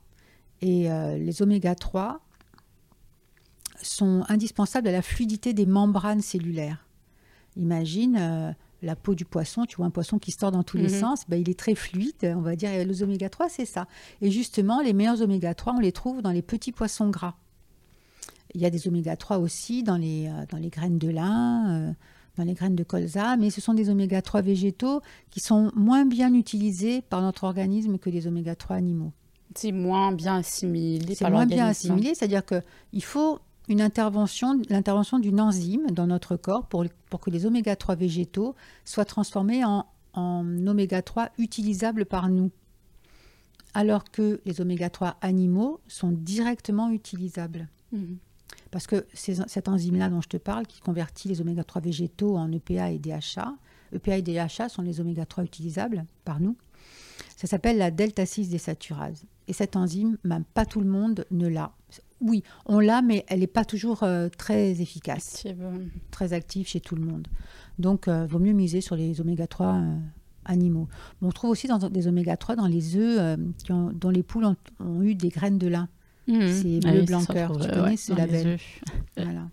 et 0.62 0.92
euh, 0.92 1.18
les 1.18 1.42
oméga 1.42 1.76
3 1.76 2.22
sont 3.82 4.24
indispensables 4.30 4.88
à 4.88 4.92
la 4.92 5.02
fluidité 5.02 5.54
des 5.54 5.66
membranes 5.66 6.22
cellulaires. 6.22 6.86
Imagine 7.58 8.56
la 8.82 8.96
peau 8.96 9.13
du 9.16 9.26
poisson, 9.26 9.66
tu 9.66 9.78
vois 9.78 9.86
un 9.86 9.89
poisson 9.92 10.20
qui 10.20 10.32
se 10.32 10.38
tord 10.39 10.52
dans 10.52 10.63
tous 10.63 10.78
les 10.78 10.84
Mhm. 10.92 11.00
sens, 11.00 11.24
ben, 11.28 11.39
il 11.39 11.50
est 11.50 11.58
très 11.60 11.76
fluide, 11.76 12.13
on 12.36 12.42
va 12.42 12.56
dire, 12.56 12.70
et 12.72 12.84
les 12.86 13.04
oméga 13.04 13.30
3 13.30 13.50
c'est 13.50 13.66
ça. 13.66 13.88
Et 14.22 14.32
justement, 14.32 14.82
les 14.82 14.94
meilleurs 14.94 15.22
oméga 15.22 15.54
3, 15.54 15.74
on 15.74 15.80
les 15.80 15.92
trouve 15.92 16.22
dans 16.22 16.32
les 16.32 16.42
petits 16.42 16.72
poissons 16.72 17.10
gras. 17.10 17.36
Il 18.56 18.62
y 18.62 18.66
a 18.66 18.70
des 18.70 18.88
oméga 18.88 19.16
3 19.18 19.38
aussi 19.39 19.84
dans 19.84 19.98
les, 19.98 20.30
dans 20.50 20.58
les 20.58 20.70
graines 20.70 20.98
de 21.00 21.10
lin, 21.10 21.96
dans 22.38 22.43
les 22.43 22.54
graines 22.54 22.76
de 22.76 22.84
colza, 22.84 23.38
mais 23.38 23.50
ce 23.50 23.62
sont 23.62 23.74
des 23.74 23.89
oméga 23.89 24.22
3 24.22 24.41
végétaux 24.41 25.02
qui 25.30 25.39
sont 25.39 25.72
moins 25.76 26.06
bien 26.06 26.34
utilisés 26.34 27.02
par 27.02 27.22
notre 27.22 27.43
organisme 27.43 27.98
que 27.98 28.10
les 28.10 28.28
oméga 28.28 28.56
3 28.56 28.76
animaux. 28.76 29.12
C'est 29.56 29.72
moins 29.72 30.12
bien 30.12 30.38
assimilé 30.38 31.13
C'est 31.13 31.30
moins 31.30 31.46
bien 31.46 31.67
assimilé, 31.67 32.15
c'est-à-dire 32.15 32.43
qu'il 32.43 33.04
faut 33.04 33.39
une 33.69 33.82
intervention, 33.82 34.60
l'intervention 34.69 35.19
d'une 35.19 35.39
enzyme 35.39 35.91
dans 35.91 36.08
notre 36.08 36.36
corps 36.36 36.65
pour, 36.65 36.86
pour 37.10 37.19
que 37.19 37.30
les 37.30 37.46
oméga 37.46 37.76
3 37.76 37.96
végétaux 37.96 38.56
soient 38.84 39.06
transformés 39.06 39.63
en, 39.63 39.86
en 40.13 40.46
oméga 40.67 41.02
3 41.02 41.30
utilisables 41.38 42.06
par 42.06 42.30
nous. 42.30 42.52
Alors 43.76 44.04
que 44.06 44.41
les 44.46 44.60
oméga 44.60 44.89
3 44.89 45.17
animaux 45.22 45.80
sont 45.88 46.12
directement 46.12 46.89
utilisables. 46.89 47.69
Mhm. 47.91 48.17
Parce 48.74 48.88
que 48.88 49.06
cette 49.14 49.68
enzyme-là 49.68 50.10
dont 50.10 50.20
je 50.20 50.28
te 50.28 50.38
parle, 50.38 50.66
qui 50.66 50.82
convertit 50.82 51.28
les 51.28 51.42
oméga 51.42 51.64
3 51.64 51.80
végétaux 51.80 52.38
en 52.38 52.52
EPA 52.52 52.90
et 52.90 52.98
DHA, 52.98 53.56
EPA 53.94 54.18
et 54.18 54.22
DHA 54.24 54.68
sont 54.68 54.82
les 54.82 55.00
oméga 55.00 55.28
3 55.28 55.44
utilisables 55.44 56.06
par 56.26 56.40
nous, 56.40 56.58
ça 57.38 57.46
s'appelle 57.46 57.78
la 57.78 57.92
delta 57.92 58.26
6 58.26 58.50
désaturase. 58.50 59.26
Et 59.48 59.54
cette 59.54 59.76
enzyme, 59.76 60.18
ben, 60.24 60.44
pas 60.56 60.66
tout 60.66 60.80
le 60.80 60.90
monde 60.90 61.24
ne 61.30 61.48
l'a. 61.48 61.72
Oui, 62.20 62.44
on 62.66 62.80
l'a, 62.80 63.04
mais 63.04 63.26
elle 63.28 63.42
n'est 63.42 63.48
pas 63.48 63.64
toujours 63.64 64.02
euh, 64.02 64.28
très 64.30 64.82
efficace, 64.82 65.46
Active, 65.46 65.62
euh, 65.62 65.86
très 66.10 66.34
active 66.34 66.68
chez 66.68 66.80
tout 66.80 66.96
le 66.96 67.06
monde. 67.06 67.28
Donc, 67.78 68.06
il 68.08 68.26
vaut 68.28 68.40
mieux 68.40 68.54
miser 68.54 68.82
sur 68.82 68.96
les 68.96 69.22
oméga 69.22 69.46
3 69.46 69.68
euh, 69.68 69.96
animaux. 70.46 70.88
Mais 71.22 71.28
on 71.28 71.32
trouve 71.32 71.52
aussi 71.52 71.68
dans, 71.68 71.78
des 71.78 72.08
oméga 72.08 72.38
3 72.38 72.56
dans 72.56 72.66
les 72.66 72.96
œufs 72.96 73.20
euh, 73.20 73.38
dont 73.70 74.10
les 74.10 74.24
poules 74.24 74.46
ont, 74.46 74.56
ont 74.80 75.04
eu 75.04 75.14
des 75.14 75.30
graines 75.30 75.60
de 75.60 75.68
lin. 75.68 75.90
Mhm. 76.28 76.48
C'est 76.48 76.80
Ah 76.86 76.92
bleu 76.92 77.00
oui, 77.02 77.06
blanc 77.06 77.26
cœur. 77.26 77.52
Tu 77.60 77.68
euh, 77.68 77.70
connais 77.72 77.90
ouais, 77.90 77.98
ce 77.98 78.14
label. 78.14 78.58
Voilà. 79.18 79.48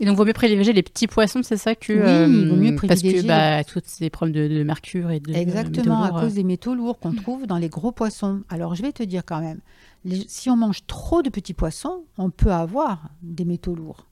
Et 0.00 0.06
donc, 0.06 0.16
vaut 0.16 0.24
mieux 0.24 0.32
privilégier 0.32 0.72
les 0.72 0.82
petits 0.82 1.06
poissons, 1.06 1.42
c'est 1.42 1.58
ça 1.58 1.74
que. 1.74 1.92
Oui, 1.92 2.42
il 2.42 2.48
vaut 2.48 2.56
mieux 2.56 2.74
Parce 2.74 3.02
que 3.02 3.26
bah, 3.26 3.62
tous 3.62 3.82
ces 3.84 4.10
problèmes 4.10 4.48
de, 4.48 4.54
de 4.54 4.62
mercure 4.64 5.10
et 5.10 5.20
de. 5.20 5.34
Exactement, 5.34 6.02
à 6.02 6.10
cause 6.20 6.34
des 6.34 6.44
métaux 6.44 6.74
lourds 6.74 6.98
qu'on 6.98 7.12
trouve 7.12 7.46
dans 7.46 7.58
les 7.58 7.68
gros 7.68 7.92
poissons. 7.92 8.42
Alors, 8.48 8.74
je 8.74 8.82
vais 8.82 8.92
te 8.92 9.02
dire 9.02 9.22
quand 9.24 9.40
même, 9.40 9.60
les- 10.04 10.24
si 10.28 10.48
on 10.50 10.56
mange 10.56 10.86
trop 10.86 11.22
de 11.22 11.28
petits 11.28 11.54
poissons, 11.54 12.04
on 12.18 12.30
peut 12.30 12.52
avoir 12.52 13.10
des 13.22 13.44
métaux 13.44 13.74
lourds. 13.74 14.06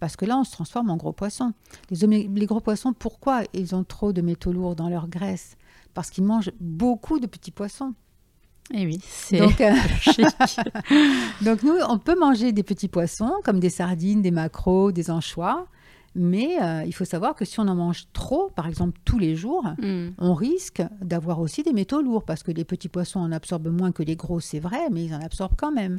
Parce 0.00 0.16
que 0.16 0.24
là, 0.24 0.36
on 0.38 0.44
se 0.44 0.52
transforme 0.52 0.90
en 0.90 0.96
gros 0.96 1.12
poissons. 1.12 1.52
Les 1.90 2.46
gros 2.46 2.60
poissons, 2.60 2.92
pourquoi 2.92 3.42
ils 3.52 3.74
ont 3.74 3.84
trop 3.84 4.12
de 4.12 4.20
métaux 4.20 4.52
lourds 4.52 4.76
dans 4.76 4.88
leur 4.88 5.08
graisse? 5.08 5.56
Parce 5.94 6.10
qu'ils 6.10 6.24
mangent 6.24 6.52
beaucoup 6.60 7.18
de 7.20 7.26
petits 7.26 7.50
poissons. 7.50 7.94
Euh, 8.72 8.76
Eh 8.78 8.86
oui, 8.86 8.98
c'est. 9.02 9.38
Donc, 9.38 9.60
euh, 9.60 9.72
chic. 10.00 10.24
donc, 11.42 11.62
nous, 11.62 11.74
on 11.88 11.98
peut 11.98 12.18
manger 12.18 12.52
des 12.52 12.62
petits 12.62 12.88
poissons, 12.88 13.32
comme 13.44 13.60
des 13.60 13.70
sardines, 13.70 14.22
des 14.22 14.30
maquereaux, 14.30 14.92
des 14.92 15.10
anchois. 15.10 15.66
Mais 16.16 16.62
euh, 16.62 16.84
il 16.86 16.94
faut 16.94 17.04
savoir 17.04 17.34
que 17.34 17.44
si 17.44 17.58
on 17.58 17.66
en 17.66 17.74
mange 17.74 18.04
trop, 18.12 18.48
par 18.54 18.68
exemple 18.68 18.96
tous 19.04 19.18
les 19.18 19.34
jours, 19.34 19.64
Mhm. 19.78 20.14
on 20.18 20.32
risque 20.34 20.80
d'avoir 21.02 21.40
aussi 21.40 21.64
des 21.64 21.72
métaux 21.72 22.02
lourds 22.02 22.24
parce 22.24 22.44
que 22.44 22.52
les 22.52 22.64
petits 22.64 22.88
poissons 22.88 23.18
en 23.18 23.32
absorbent 23.32 23.70
moins 23.70 23.90
que 23.90 24.04
les 24.04 24.14
gros, 24.14 24.38
c'est 24.38 24.60
vrai, 24.60 24.90
mais 24.92 25.06
ils 25.06 25.14
en 25.14 25.20
absorbent 25.20 25.56
quand 25.56 25.72
même. 25.72 25.96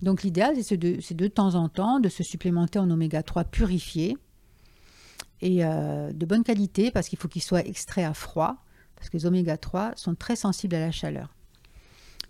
Donc 0.00 0.22
l'idéal, 0.22 0.54
c'est 0.62 0.76
de, 0.76 0.98
c'est 1.00 1.16
de 1.16 1.26
temps 1.26 1.56
en 1.56 1.68
temps 1.68 1.98
de 1.98 2.08
se 2.08 2.22
supplémenter 2.22 2.78
en 2.78 2.88
oméga 2.88 3.24
3 3.24 3.42
purifié 3.42 4.16
et 5.40 5.64
euh, 5.64 6.12
de 6.12 6.24
bonne 6.24 6.44
qualité 6.44 6.92
parce 6.92 7.08
qu'il 7.08 7.18
faut 7.18 7.26
qu'ils 7.28 7.42
soient 7.42 7.66
extraits 7.66 8.04
à 8.06 8.14
froid 8.14 8.56
parce 8.94 9.10
que 9.10 9.16
les 9.16 9.26
oméga 9.26 9.56
3 9.56 9.92
sont 9.96 10.14
très 10.14 10.36
sensibles 10.36 10.76
à 10.76 10.80
la 10.80 10.92
chaleur. 10.92 11.34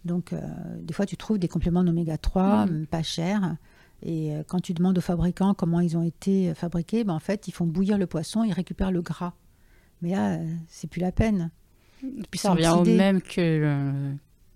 Donc 0.07 0.33
euh, 0.33 0.41
des 0.81 0.95
fois, 0.95 1.05
tu 1.07 1.17
trouves 1.17 1.39
des 1.39 1.49
compléments 1.49 1.85
d'oméga 1.85 2.17
3 2.19 2.67
Mhm. 2.67 2.71
hum, 2.81 2.87
pas 2.87 3.03
chers. 3.03 3.57
Et 4.03 4.35
euh, 4.35 4.43
quand 4.47 4.61
tu 4.61 4.73
demandes 4.75 4.97
aux 4.99 5.03
fabricants 5.03 5.55
comment 5.55 5.81
ils 5.81 5.97
ont 5.97 6.03
été 6.03 6.55
fabriqués, 6.55 7.03
ben, 7.05 7.15
en 7.15 7.19
fait, 7.21 7.49
ils 7.49 7.53
font 7.53 7.67
bouillir 7.67 7.99
le 7.99 8.07
poisson, 8.07 8.45
ils 8.45 8.53
récupèrent 8.53 8.93
le 8.93 9.03
gras. 9.03 9.33
Mais 10.03 10.11
là, 10.11 10.35
euh, 10.39 10.47
c'est 10.69 10.89
plus 10.89 11.01
la 11.01 11.13
peine. 11.13 11.51
Puis 12.31 12.39
ça 12.39 12.53
revient 12.53 12.69
au 12.69 12.85
même 12.85 13.23
que, 13.23 13.41
euh, 13.41 14.13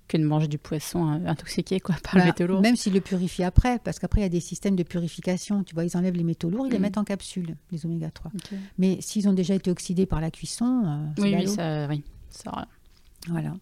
que 0.08 0.18
de 0.18 0.24
manger 0.24 0.46
du 0.46 0.58
poisson 0.58 1.08
euh, 1.08 1.26
intoxiqué 1.26 1.80
quoi, 1.80 1.94
par 2.02 2.16
le 2.16 2.20
Bah, 2.20 2.26
métaux 2.26 2.46
lourd. 2.46 2.60
Même 2.60 2.76
s'ils 2.76 2.92
le 2.92 3.00
purifient 3.00 3.44
après, 3.44 3.78
parce 3.78 3.98
qu'après, 3.98 4.20
il 4.20 4.24
y 4.24 4.26
a 4.26 4.30
des 4.30 4.40
systèmes 4.40 4.76
de 4.76 4.82
purification. 4.82 5.64
Tu 5.64 5.74
vois, 5.74 5.84
ils 5.86 5.96
enlèvent 5.96 6.14
les 6.16 6.22
métaux 6.24 6.50
lourds, 6.50 6.66
ils 6.66 6.70
les 6.72 6.76
Mhm. 6.78 6.82
mettent 6.82 6.98
en 6.98 7.04
capsule, 7.04 7.56
les 7.72 7.86
oméga 7.86 8.10
3. 8.10 8.30
Ok. 8.34 8.58
Mais 8.76 8.98
s'ils 9.00 9.26
ont 9.28 9.32
déjà 9.32 9.54
été 9.54 9.70
oxydés 9.70 10.04
par 10.04 10.20
la 10.20 10.30
cuisson, 10.30 10.82
euh, 10.84 11.06
c'est 11.16 11.22
Oui, 11.22 11.34
oui, 11.34 11.48
ça, 11.48 11.86
oui, 11.88 12.04
ça. 12.28 12.68
Voilà. 13.28 13.54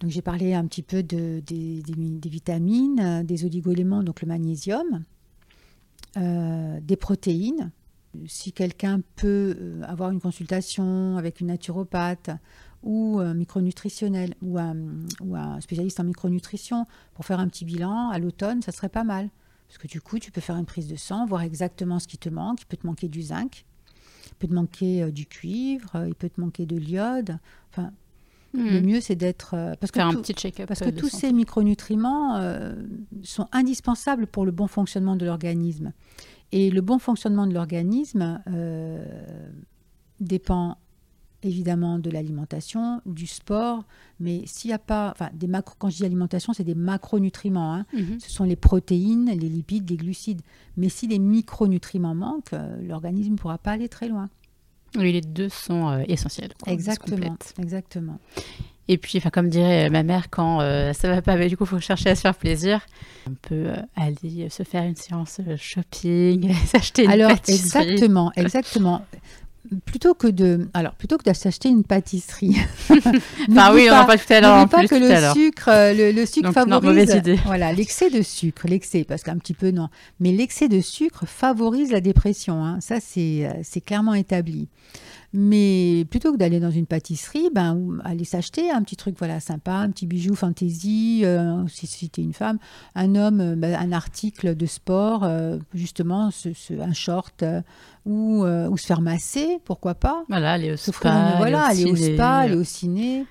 Donc 0.00 0.10
j'ai 0.10 0.22
parlé 0.22 0.54
un 0.54 0.66
petit 0.66 0.82
peu 0.82 1.02
de, 1.02 1.42
des, 1.46 1.82
des 1.82 1.94
mi- 1.94 2.18
des 2.18 2.30
vitamines, 2.30 3.00
euh, 3.00 3.22
des 3.22 3.44
oligoéléments, 3.44 4.02
donc 4.02 4.22
le 4.22 4.28
magnésium, 4.28 5.04
euh, 6.16 6.80
des 6.80 6.96
protéines. 6.96 7.70
Si 8.26 8.52
quelqu'un 8.52 9.02
peut 9.16 9.56
euh, 9.60 9.82
avoir 9.82 10.10
une 10.10 10.20
consultation 10.20 11.16
avec 11.18 11.40
une 11.40 11.48
naturopathe 11.48 12.30
ou 12.82 13.18
un 13.18 13.34
micronutritionnel 13.34 14.34
ou 14.40 14.58
un, 14.58 14.74
ou 15.20 15.36
un 15.36 15.60
spécialiste 15.60 16.00
en 16.00 16.04
micronutrition 16.04 16.86
pour 17.12 17.26
faire 17.26 17.38
un 17.38 17.48
petit 17.48 17.66
bilan 17.66 18.08
à 18.08 18.18
l'automne, 18.18 18.62
ça 18.62 18.72
serait 18.72 18.88
pas 18.88 19.04
mal. 19.04 19.28
Parce 19.68 19.76
que 19.78 19.86
du 19.86 20.00
coup, 20.00 20.18
tu 20.18 20.32
peux 20.32 20.40
faire 20.40 20.56
une 20.56 20.64
prise 20.64 20.88
de 20.88 20.96
sang, 20.96 21.26
voir 21.26 21.42
exactement 21.42 21.98
ce 21.98 22.08
qui 22.08 22.16
te 22.18 22.30
manque. 22.30 22.62
Il 22.62 22.66
peut 22.66 22.78
te 22.78 22.86
manquer 22.86 23.08
du 23.08 23.22
zinc, 23.22 23.66
il 24.26 24.34
peut 24.36 24.48
te 24.48 24.54
manquer 24.54 25.12
du 25.12 25.26
cuivre, 25.26 26.06
il 26.08 26.14
peut 26.14 26.30
te 26.30 26.40
manquer 26.40 26.64
de 26.66 26.76
l'iode. 26.76 27.38
Enfin, 27.70 27.92
le 28.52 28.80
Mhm. 28.80 28.86
mieux, 28.86 29.00
c'est 29.00 29.14
d'être... 29.16 29.54
euh, 29.54 29.74
parce 29.80 29.90
que 29.92 29.98
Faire 30.00 30.08
un 30.08 30.12
tout- 30.14 30.22
petit 30.22 30.34
check-up. 30.34 30.66
parce 30.66 30.82
euh, 30.82 30.86
que 30.86 30.90
tous 30.90 31.08
santé. 31.08 31.26
ces 31.28 31.32
micronutriments 31.32 32.36
euh, 32.36 32.74
sont 33.22 33.46
indispensables 33.52 34.26
pour 34.26 34.44
le 34.44 34.50
bon 34.52 34.66
fonctionnement 34.66 35.16
de 35.16 35.24
l'organisme. 35.26 35.92
Et 36.52 36.70
le 36.70 36.80
bon 36.80 36.98
fonctionnement 36.98 37.46
de 37.46 37.54
l'organisme 37.54 38.42
euh, 38.48 39.04
dépend 40.20 40.76
évidemment 41.42 41.98
de 41.98 42.10
l'alimentation, 42.10 43.00
du 43.06 43.26
sport, 43.26 43.84
mais 44.18 44.42
s'il 44.44 44.68
n'y 44.68 44.74
a 44.74 44.78
pas, 44.78 45.10
enfin, 45.12 45.30
des 45.32 45.46
macro, 45.46 45.74
quand 45.78 45.88
je 45.88 45.96
dis 45.96 46.04
alimentation, 46.04 46.52
c'est 46.52 46.64
des 46.64 46.74
macronutriments. 46.74 47.72
hein. 47.74 47.86
Mhm. 47.94 48.20
Ce 48.20 48.30
sont 48.30 48.44
les 48.44 48.56
protéines, 48.56 49.26
les 49.26 49.48
lipides, 49.48 49.88
les 49.88 49.96
glucides. 49.96 50.42
Mais 50.76 50.90
si 50.90 51.06
les 51.06 51.18
micronutriments 51.18 52.14
manquent, 52.14 52.54
l'organisme 52.82 53.32
ne 53.32 53.36
pourra 53.38 53.56
pas 53.56 53.70
aller 53.72 53.88
très 53.88 54.08
loin. 54.08 54.28
Oui, 54.96 55.12
les 55.12 55.20
deux 55.20 55.48
sont 55.48 55.88
euh, 55.88 56.02
essentiels. 56.08 56.52
quoi, 56.62 56.72
Exactement, 56.72 57.36
exactement. 57.58 58.18
Et 58.88 58.98
puis, 58.98 59.18
enfin, 59.18 59.30
comme 59.30 59.48
dirait 59.48 59.88
ma 59.88 60.02
mère, 60.02 60.30
quand 60.30 60.60
euh, 60.62 60.92
ça 60.92 61.08
va 61.08 61.22
pas, 61.22 61.36
bah, 61.36 61.46
du 61.46 61.56
coup, 61.56 61.62
il 61.62 61.68
faut 61.68 61.78
chercher 61.78 62.10
à 62.10 62.16
se 62.16 62.22
faire 62.22 62.34
plaisir. 62.34 62.80
On 63.28 63.34
peut 63.34 63.68
euh, 63.68 63.76
aller 63.94 64.48
se 64.48 64.64
faire 64.64 64.82
une 64.82 64.96
séance 64.96 65.38
euh, 65.46 65.56
shopping, 65.56 66.52
s'acheter 66.66 67.04
une 67.04 67.10
Alors 67.12 67.30
pâtisserie. 67.30 67.84
exactement, 67.84 68.32
exactement. 68.34 69.06
Plutôt 69.84 70.14
que 70.14 70.26
de, 70.26 70.68
alors 70.74 70.94
plutôt 70.94 71.18
que 71.18 71.28
de 71.28 71.34
s'acheter 71.34 71.68
une 71.68 71.84
pâtisserie. 71.84 72.56
Enfin, 72.88 73.02
n'oublie 73.48 73.82
oui, 73.82 73.88
on 73.90 73.94
en 73.94 74.06
pas- 74.06 74.16
tout 74.16 74.32
à 74.32 74.40
l'heure. 74.40 74.68
Pas 74.68 74.78
plus, 74.78 74.88
que 74.88 74.94
le 74.94 75.32
sucre, 75.34 75.68
euh, 75.68 75.92
le, 75.92 76.12
le 76.12 76.26
sucre 76.26 76.48
Donc, 76.48 76.56
non, 76.66 76.80
favorise. 76.80 77.14
idée. 77.14 77.38
Voilà, 77.44 77.72
l'excès 77.72 78.08
de 78.10 78.22
sucre, 78.22 78.66
l'excès, 78.66 79.04
parce 79.04 79.22
qu'un 79.22 79.36
petit 79.36 79.54
peu 79.54 79.70
non, 79.70 79.88
mais 80.18 80.32
l'excès 80.32 80.68
de 80.68 80.80
sucre 80.80 81.24
favorise 81.26 81.92
la 81.92 82.00
dépression. 82.00 82.64
hein. 82.64 82.78
Ça, 82.80 82.96
c'est 83.00 83.46
euh, 83.46 83.52
c'est 83.62 83.80
clairement 83.82 84.14
établi. 84.14 84.68
Mais 85.32 86.04
plutôt 86.10 86.32
que 86.32 86.36
d'aller 86.38 86.58
dans 86.58 86.72
une 86.72 86.86
pâtisserie, 86.86 87.50
ben, 87.54 87.98
aller 88.04 88.24
s'acheter 88.24 88.70
un 88.70 88.82
petit 88.82 88.96
truc 88.96 89.14
voilà 89.18 89.38
sympa, 89.38 89.72
un 89.74 89.90
petit 89.90 90.06
bijou 90.06 90.34
fantaisie, 90.34 91.20
euh, 91.24 91.64
si, 91.68 91.86
si 91.86 92.10
tu 92.10 92.20
es 92.20 92.24
une 92.24 92.32
femme, 92.32 92.58
un 92.96 93.14
homme, 93.14 93.40
euh, 93.40 93.54
ben, 93.56 93.74
un 93.78 93.92
article 93.92 94.56
de 94.56 94.66
sport, 94.66 95.22
euh, 95.22 95.58
justement, 95.72 96.32
ce- 96.32 96.52
ce- 96.52 96.74
un 96.80 96.92
short, 96.92 97.44
euh, 97.44 97.62
ou, 98.06 98.44
ou 98.44 98.76
se 98.76 98.86
faire 98.86 99.02
masser, 99.02 99.58
pourquoi 99.64 99.94
pas 99.94 100.24
Voilà, 100.28 100.52
aller 100.52 100.72
au 100.72 100.76
spa. 100.76 100.90
voilà, 101.38 101.64
aller 101.66 101.84
au 101.84 101.94
ciné, 101.94 102.14
spa, 102.14 102.28
aller 102.38 102.56
au 102.56 102.64
ciné. 102.64 103.24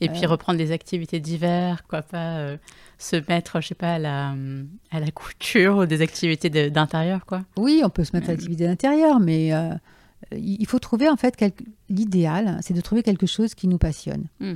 Et 0.00 0.08
puis 0.08 0.26
reprendre 0.26 0.58
des 0.58 0.72
activités 0.72 1.20
d'hiver, 1.20 1.84
quoi 1.88 2.02
pas 2.02 2.56
se 2.98 3.16
mettre, 3.28 3.60
je 3.60 3.68
sais 3.68 3.74
pas, 3.76 3.94
à 3.94 3.98
la, 3.98 4.34
à 4.90 4.98
la 5.00 5.10
couture 5.12 5.78
ou 5.78 5.86
des 5.86 6.00
activités 6.02 6.50
de- 6.50 6.68
d'intérieur, 6.68 7.24
quoi. 7.26 7.42
Oui, 7.56 7.82
on 7.84 7.90
peut 7.90 8.02
se 8.04 8.10
mettre 8.16 8.28
à 8.28 8.32
l'activité 8.32 8.66
d'intérieur, 8.66 9.20
mais 9.20 9.52
il 10.32 10.56
il 10.60 10.66
faut 10.66 10.78
trouver 10.78 11.08
en 11.08 11.16
fait 11.16 11.36
quelque- 11.36 11.64
l'idéal, 11.88 12.58
c'est 12.62 12.74
de 12.74 12.80
trouver 12.80 13.02
quelque 13.02 13.26
chose 13.26 13.54
qui 13.54 13.68
nous 13.68 13.78
passionne. 13.78 14.26
Mm. 14.40 14.54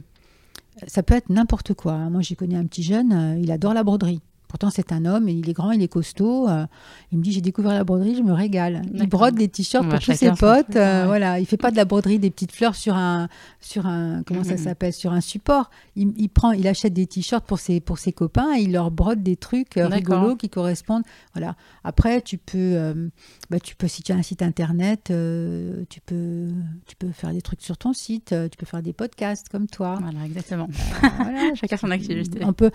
Ça 0.86 1.02
peut 1.02 1.14
être 1.14 1.28
n'importe 1.28 1.74
quoi. 1.74 1.92
hein. 1.94 2.10
Moi, 2.10 2.20
j'ai 2.22 2.36
connu 2.36 2.54
un 2.56 2.64
petit 2.64 2.82
jeune, 2.84 3.12
euh, 3.12 3.38
il 3.40 3.50
adore 3.50 3.74
la 3.74 3.82
broderie. 3.82 4.20
Pourtant, 4.48 4.70
c'est 4.70 4.92
un 4.92 5.04
homme, 5.04 5.28
et 5.28 5.32
il 5.32 5.48
est 5.48 5.52
grand, 5.52 5.70
il 5.72 5.82
est 5.82 5.88
costaud. 5.88 6.48
euh, 6.48 6.66
il 7.12 7.18
me 7.18 7.22
dit, 7.22 7.32
j'ai 7.32 7.40
découvert 7.40 7.72
la 7.74 7.84
broderie, 7.84 8.16
je 8.16 8.22
me 8.22 8.32
régale. 8.32 8.82
Il 8.94 9.06
brode 9.08 9.34
des 9.34 9.48
t-shirts 9.48 9.84
Bah, 9.86 9.92
pour 9.96 10.00
tous 10.04 10.12
ses 10.14 10.30
potes. 10.32 10.74
euh, 10.76 11.02
ouais. 11.02 11.06
Voilà, 11.06 11.38
il 11.38 11.46
fait 11.46 11.56
pas 11.56 11.70
de 11.70 11.76
la 11.76 11.84
broderie, 11.84 12.18
des 12.18 12.30
petites 12.30 12.52
fleurs 12.52 12.74
sur 12.74 12.94
un, 12.96 13.28
sur 13.60 13.86
un, 13.86 14.22
comment 14.26 14.44
ça 14.44 14.52
Mhm. 14.52 14.58
s'appelle, 14.58 14.92
sur 14.92 15.12
un 15.12 15.20
support. 15.20 15.70
Il, 15.96 16.12
il 16.16 16.28
prend, 16.28 16.52
il 16.52 16.66
achète 16.66 16.92
des 16.94 17.06
t-shirts 17.06 17.44
pour 17.46 17.58
ses, 17.58 17.80
pour 17.80 17.98
ses 17.98 18.12
copains 18.12 18.54
et 18.56 18.62
il 18.62 18.72
leur 18.72 18.90
brode 18.90 19.22
des 19.22 19.36
trucs 19.36 19.76
euh, 19.76 19.86
rigolos 19.86 20.36
qui 20.36 20.48
correspondent. 20.48 21.02
Voilà. 21.34 21.54
Après, 21.84 22.20
tu 22.22 22.38
peux, 22.38 22.56
euh, 22.58 23.08
bah, 23.50 23.60
tu 23.60 23.76
peux, 23.76 23.88
si 23.88 24.02
tu 24.02 24.12
as 24.12 24.16
un 24.16 24.22
site 24.22 24.42
internet, 24.42 25.10
euh, 25.10 25.84
tu 25.90 26.00
peux, 26.00 26.48
tu 26.86 26.96
peux 26.96 27.10
faire 27.12 27.32
des 27.32 27.42
trucs 27.42 27.60
sur 27.62 27.76
ton 27.76 27.92
site, 27.92 28.32
euh, 28.32 28.48
tu 28.48 28.56
peux 28.56 28.66
faire 28.66 28.82
des 28.82 28.92
podcasts 28.92 29.48
comme 29.50 29.66
toi. 29.66 29.98
Voilà, 30.00 30.24
exactement. 30.24 30.68
Euh, 31.04 31.08
voilà, 31.18 31.54
Chacun 31.54 31.76
son 31.76 31.90
activité. 31.90 32.40
on 32.44 32.52
peut 32.52 32.70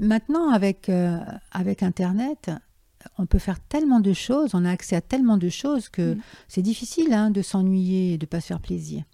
maintenant 0.00 0.50
avec 0.50 0.88
euh, 1.04 1.18
avec 1.52 1.82
internet, 1.82 2.50
on 3.18 3.26
peut 3.26 3.38
faire 3.38 3.60
tellement 3.60 4.00
de 4.00 4.12
choses, 4.12 4.54
on 4.54 4.64
a 4.64 4.70
accès 4.70 4.96
à 4.96 5.00
tellement 5.00 5.36
de 5.36 5.48
choses 5.48 5.88
que 5.88 6.14
Mm. 6.14 6.20
c'est 6.48 6.62
difficile 6.62 7.12
hein, 7.12 7.30
de 7.30 7.42
s'ennuyer 7.42 8.14
et 8.14 8.18
de 8.18 8.26
pas 8.26 8.40
se 8.40 8.46
faire 8.48 8.60
plaisir. 8.60 9.04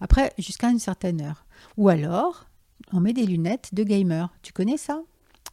Après, 0.00 0.32
jusqu'à 0.38 0.68
une 0.70 0.78
certaine 0.80 1.20
heure. 1.20 1.44
Ou 1.76 1.88
alors, 1.88 2.46
on 2.92 3.00
met 3.00 3.12
des 3.12 3.26
lunettes 3.26 3.70
de 3.72 3.84
gamer. 3.84 4.32
Tu 4.42 4.52
connais 4.52 4.76
ça? 4.76 5.00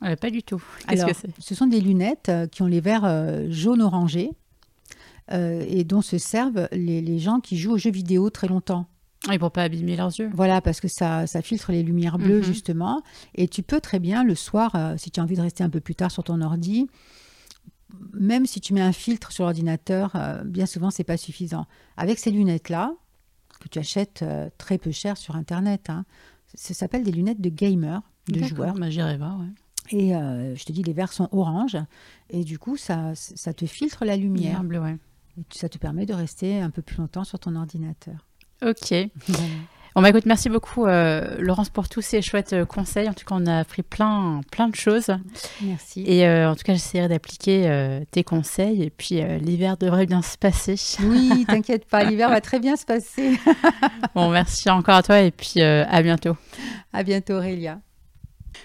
Euh, 0.03 0.15
pas 0.15 0.31
du 0.31 0.43
tout. 0.43 0.61
Alors, 0.87 1.07
que 1.07 1.13
ce 1.39 1.55
sont 1.55 1.67
des 1.67 1.79
lunettes 1.81 2.29
euh, 2.29 2.47
qui 2.47 2.61
ont 2.61 2.67
les 2.67 2.81
verres 2.81 3.05
euh, 3.05 3.47
jaune-orangé 3.49 4.31
euh, 5.31 5.63
et 5.67 5.83
dont 5.83 6.01
se 6.01 6.17
servent 6.17 6.67
les, 6.71 7.01
les 7.01 7.19
gens 7.19 7.39
qui 7.39 7.57
jouent 7.57 7.73
aux 7.73 7.77
jeux 7.77 7.91
vidéo 7.91 8.29
très 8.29 8.47
longtemps. 8.47 8.87
Et 9.31 9.39
pour 9.39 9.51
pas 9.51 9.63
abîmer 9.63 9.95
leurs 9.95 10.11
yeux. 10.19 10.29
Voilà, 10.33 10.59
parce 10.59 10.81
que 10.81 10.87
ça, 10.89 11.27
ça 11.27 11.41
filtre 11.41 11.71
les 11.71 11.81
lumières 11.83 12.17
bleues, 12.17 12.39
Mhm. 12.39 12.43
justement. 12.43 13.01
Et 13.35 13.47
tu 13.47 13.63
peux 13.63 13.79
très 13.79 13.99
bien, 13.99 14.23
le 14.23 14.35
soir, 14.35 14.75
euh, 14.75 14.95
si 14.97 15.11
tu 15.11 15.19
as 15.19 15.23
envie 15.23 15.35
de 15.37 15.41
rester 15.41 15.63
un 15.63 15.69
peu 15.69 15.79
plus 15.79 15.95
tard 15.95 16.11
sur 16.11 16.23
ton 16.25 16.41
ordi, 16.41 16.87
même 18.13 18.45
si 18.45 18.59
tu 18.59 18.73
mets 18.73 18.81
un 18.81 18.91
filtre 18.91 19.31
sur 19.31 19.43
l'ordinateur, 19.45 20.11
euh, 20.15 20.43
bien 20.43 20.65
souvent, 20.65 20.89
c'est 20.89 21.03
pas 21.03 21.17
suffisant. 21.17 21.67
Avec 21.95 22.19
ces 22.19 22.31
lunettes-là, 22.31 22.93
que 23.59 23.69
tu 23.69 23.79
achètes 23.79 24.23
euh, 24.23 24.49
très 24.57 24.77
peu 24.77 24.91
cher 24.91 25.15
sur 25.15 25.35
Internet, 25.35 25.89
hein, 25.89 26.05
ça 26.53 26.73
s'appelle 26.73 27.03
des 27.03 27.11
lunettes 27.11 27.39
de 27.39 27.49
gamer, 27.49 28.01
de 28.27 28.43
joueur. 28.43 28.73
bah, 28.73 28.89
J'irai 28.89 29.17
voir, 29.17 29.39
ouais. 29.39 29.47
Et 29.91 30.09
je 30.11 30.63
te 30.63 30.71
dis, 30.71 30.81
les 30.81 30.93
verres 30.93 31.11
sont 31.11 31.27
orange. 31.33 31.77
Et 32.29 32.43
du 32.45 32.57
coup, 32.57 32.77
ça, 32.77 33.11
ça 33.15 33.53
te 33.53 33.65
filtre 33.65 34.05
la 34.05 34.15
lumière. 34.15 34.61
Ouais. 34.63 34.97
Et 35.37 35.41
ça 35.51 35.67
te 35.67 35.77
permet 35.77 36.05
de 36.05 36.13
rester 36.13 36.61
un 36.61 36.69
peu 36.69 36.81
plus 36.81 36.97
longtemps 36.97 37.25
sur 37.25 37.37
ton 37.37 37.55
ordinateur. 37.55 38.25
Ok. 38.65 38.93
Bon, 39.95 40.01
bah 40.01 40.09
écoute, 40.09 40.25
merci 40.25 40.49
beaucoup, 40.49 40.87
euh, 40.87 41.35
Laurence, 41.37 41.69
pour 41.69 41.87
tous 41.87 42.01
ces 42.01 42.23
chouettes 42.23 42.53
euh, 42.53 42.65
conseils. 42.65 43.07
En 43.07 43.13
tout 43.13 43.25
cas, 43.25 43.35
on 43.37 43.45
a 43.45 43.59
appris 43.59 43.83
plein, 43.83 44.41
plein 44.51 44.67
de 44.67 44.75
choses. 44.75 45.11
Merci. 45.61 46.03
Et 46.07 46.27
euh, 46.27 46.49
en 46.49 46.55
tout 46.55 46.63
cas, 46.63 46.73
j'essaierai 46.73 47.07
d'appliquer 47.07 47.69
euh, 47.69 47.99
tes 48.09 48.23
conseils. 48.23 48.81
Et 48.81 48.89
puis, 48.89 49.21
l'hiver 49.39 49.77
devrait 49.77 50.07
bien 50.07 50.23
se 50.23 50.35
passer. 50.35 50.75
Oui, 51.03 51.45
t'inquiète 51.47 51.85
pas, 51.85 52.03
l'hiver 52.03 52.29
va 52.29 52.41
très 52.41 52.59
bien 52.59 52.75
se 52.75 52.85
passer. 52.85 53.37
bon, 54.15 54.29
merci 54.31 54.67
encore 54.71 54.95
à 54.95 55.03
toi. 55.03 55.21
Et 55.21 55.29
puis, 55.29 55.61
à 55.61 56.01
bientôt. 56.01 56.35
À 56.91 57.03
bientôt, 57.03 57.33
Aurélia. 57.33 57.79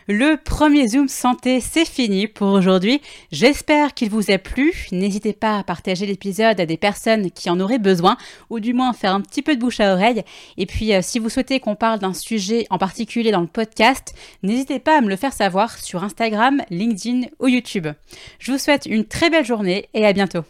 Le 0.06 0.36
premier 0.36 0.88
Zoom 0.88 1.08
Santé, 1.08 1.60
c'est 1.60 1.84
fini 1.84 2.26
pour 2.26 2.48
aujourd'hui. 2.48 3.00
J'espère 3.32 3.94
qu'il 3.94 4.10
vous 4.10 4.30
a 4.30 4.38
plu. 4.38 4.86
N'hésitez 4.92 5.32
pas 5.32 5.58
à 5.58 5.62
partager 5.64 6.06
l'épisode 6.06 6.60
à 6.60 6.66
des 6.66 6.76
personnes 6.76 7.30
qui 7.30 7.50
en 7.50 7.60
auraient 7.60 7.78
besoin, 7.78 8.16
ou 8.50 8.60
du 8.60 8.74
moins 8.74 8.92
faire 8.92 9.14
un 9.14 9.20
petit 9.20 9.42
peu 9.42 9.54
de 9.54 9.60
bouche 9.60 9.80
à 9.80 9.92
oreille. 9.92 10.22
Et 10.56 10.66
puis, 10.66 10.94
euh, 10.94 11.00
si 11.02 11.18
vous 11.18 11.28
souhaitez 11.28 11.60
qu'on 11.60 11.76
parle 11.76 11.98
d'un 11.98 12.14
sujet 12.14 12.66
en 12.70 12.78
particulier 12.78 13.30
dans 13.30 13.40
le 13.40 13.46
podcast, 13.46 14.14
n'hésitez 14.42 14.78
pas 14.78 14.98
à 14.98 15.00
me 15.00 15.08
le 15.08 15.16
faire 15.16 15.32
savoir 15.32 15.78
sur 15.78 16.04
Instagram, 16.04 16.62
LinkedIn 16.70 17.28
ou 17.40 17.48
YouTube. 17.48 17.88
Je 18.38 18.52
vous 18.52 18.58
souhaite 18.58 18.86
une 18.86 19.04
très 19.04 19.30
belle 19.30 19.44
journée 19.44 19.88
et 19.94 20.06
à 20.06 20.12
bientôt. 20.12 20.44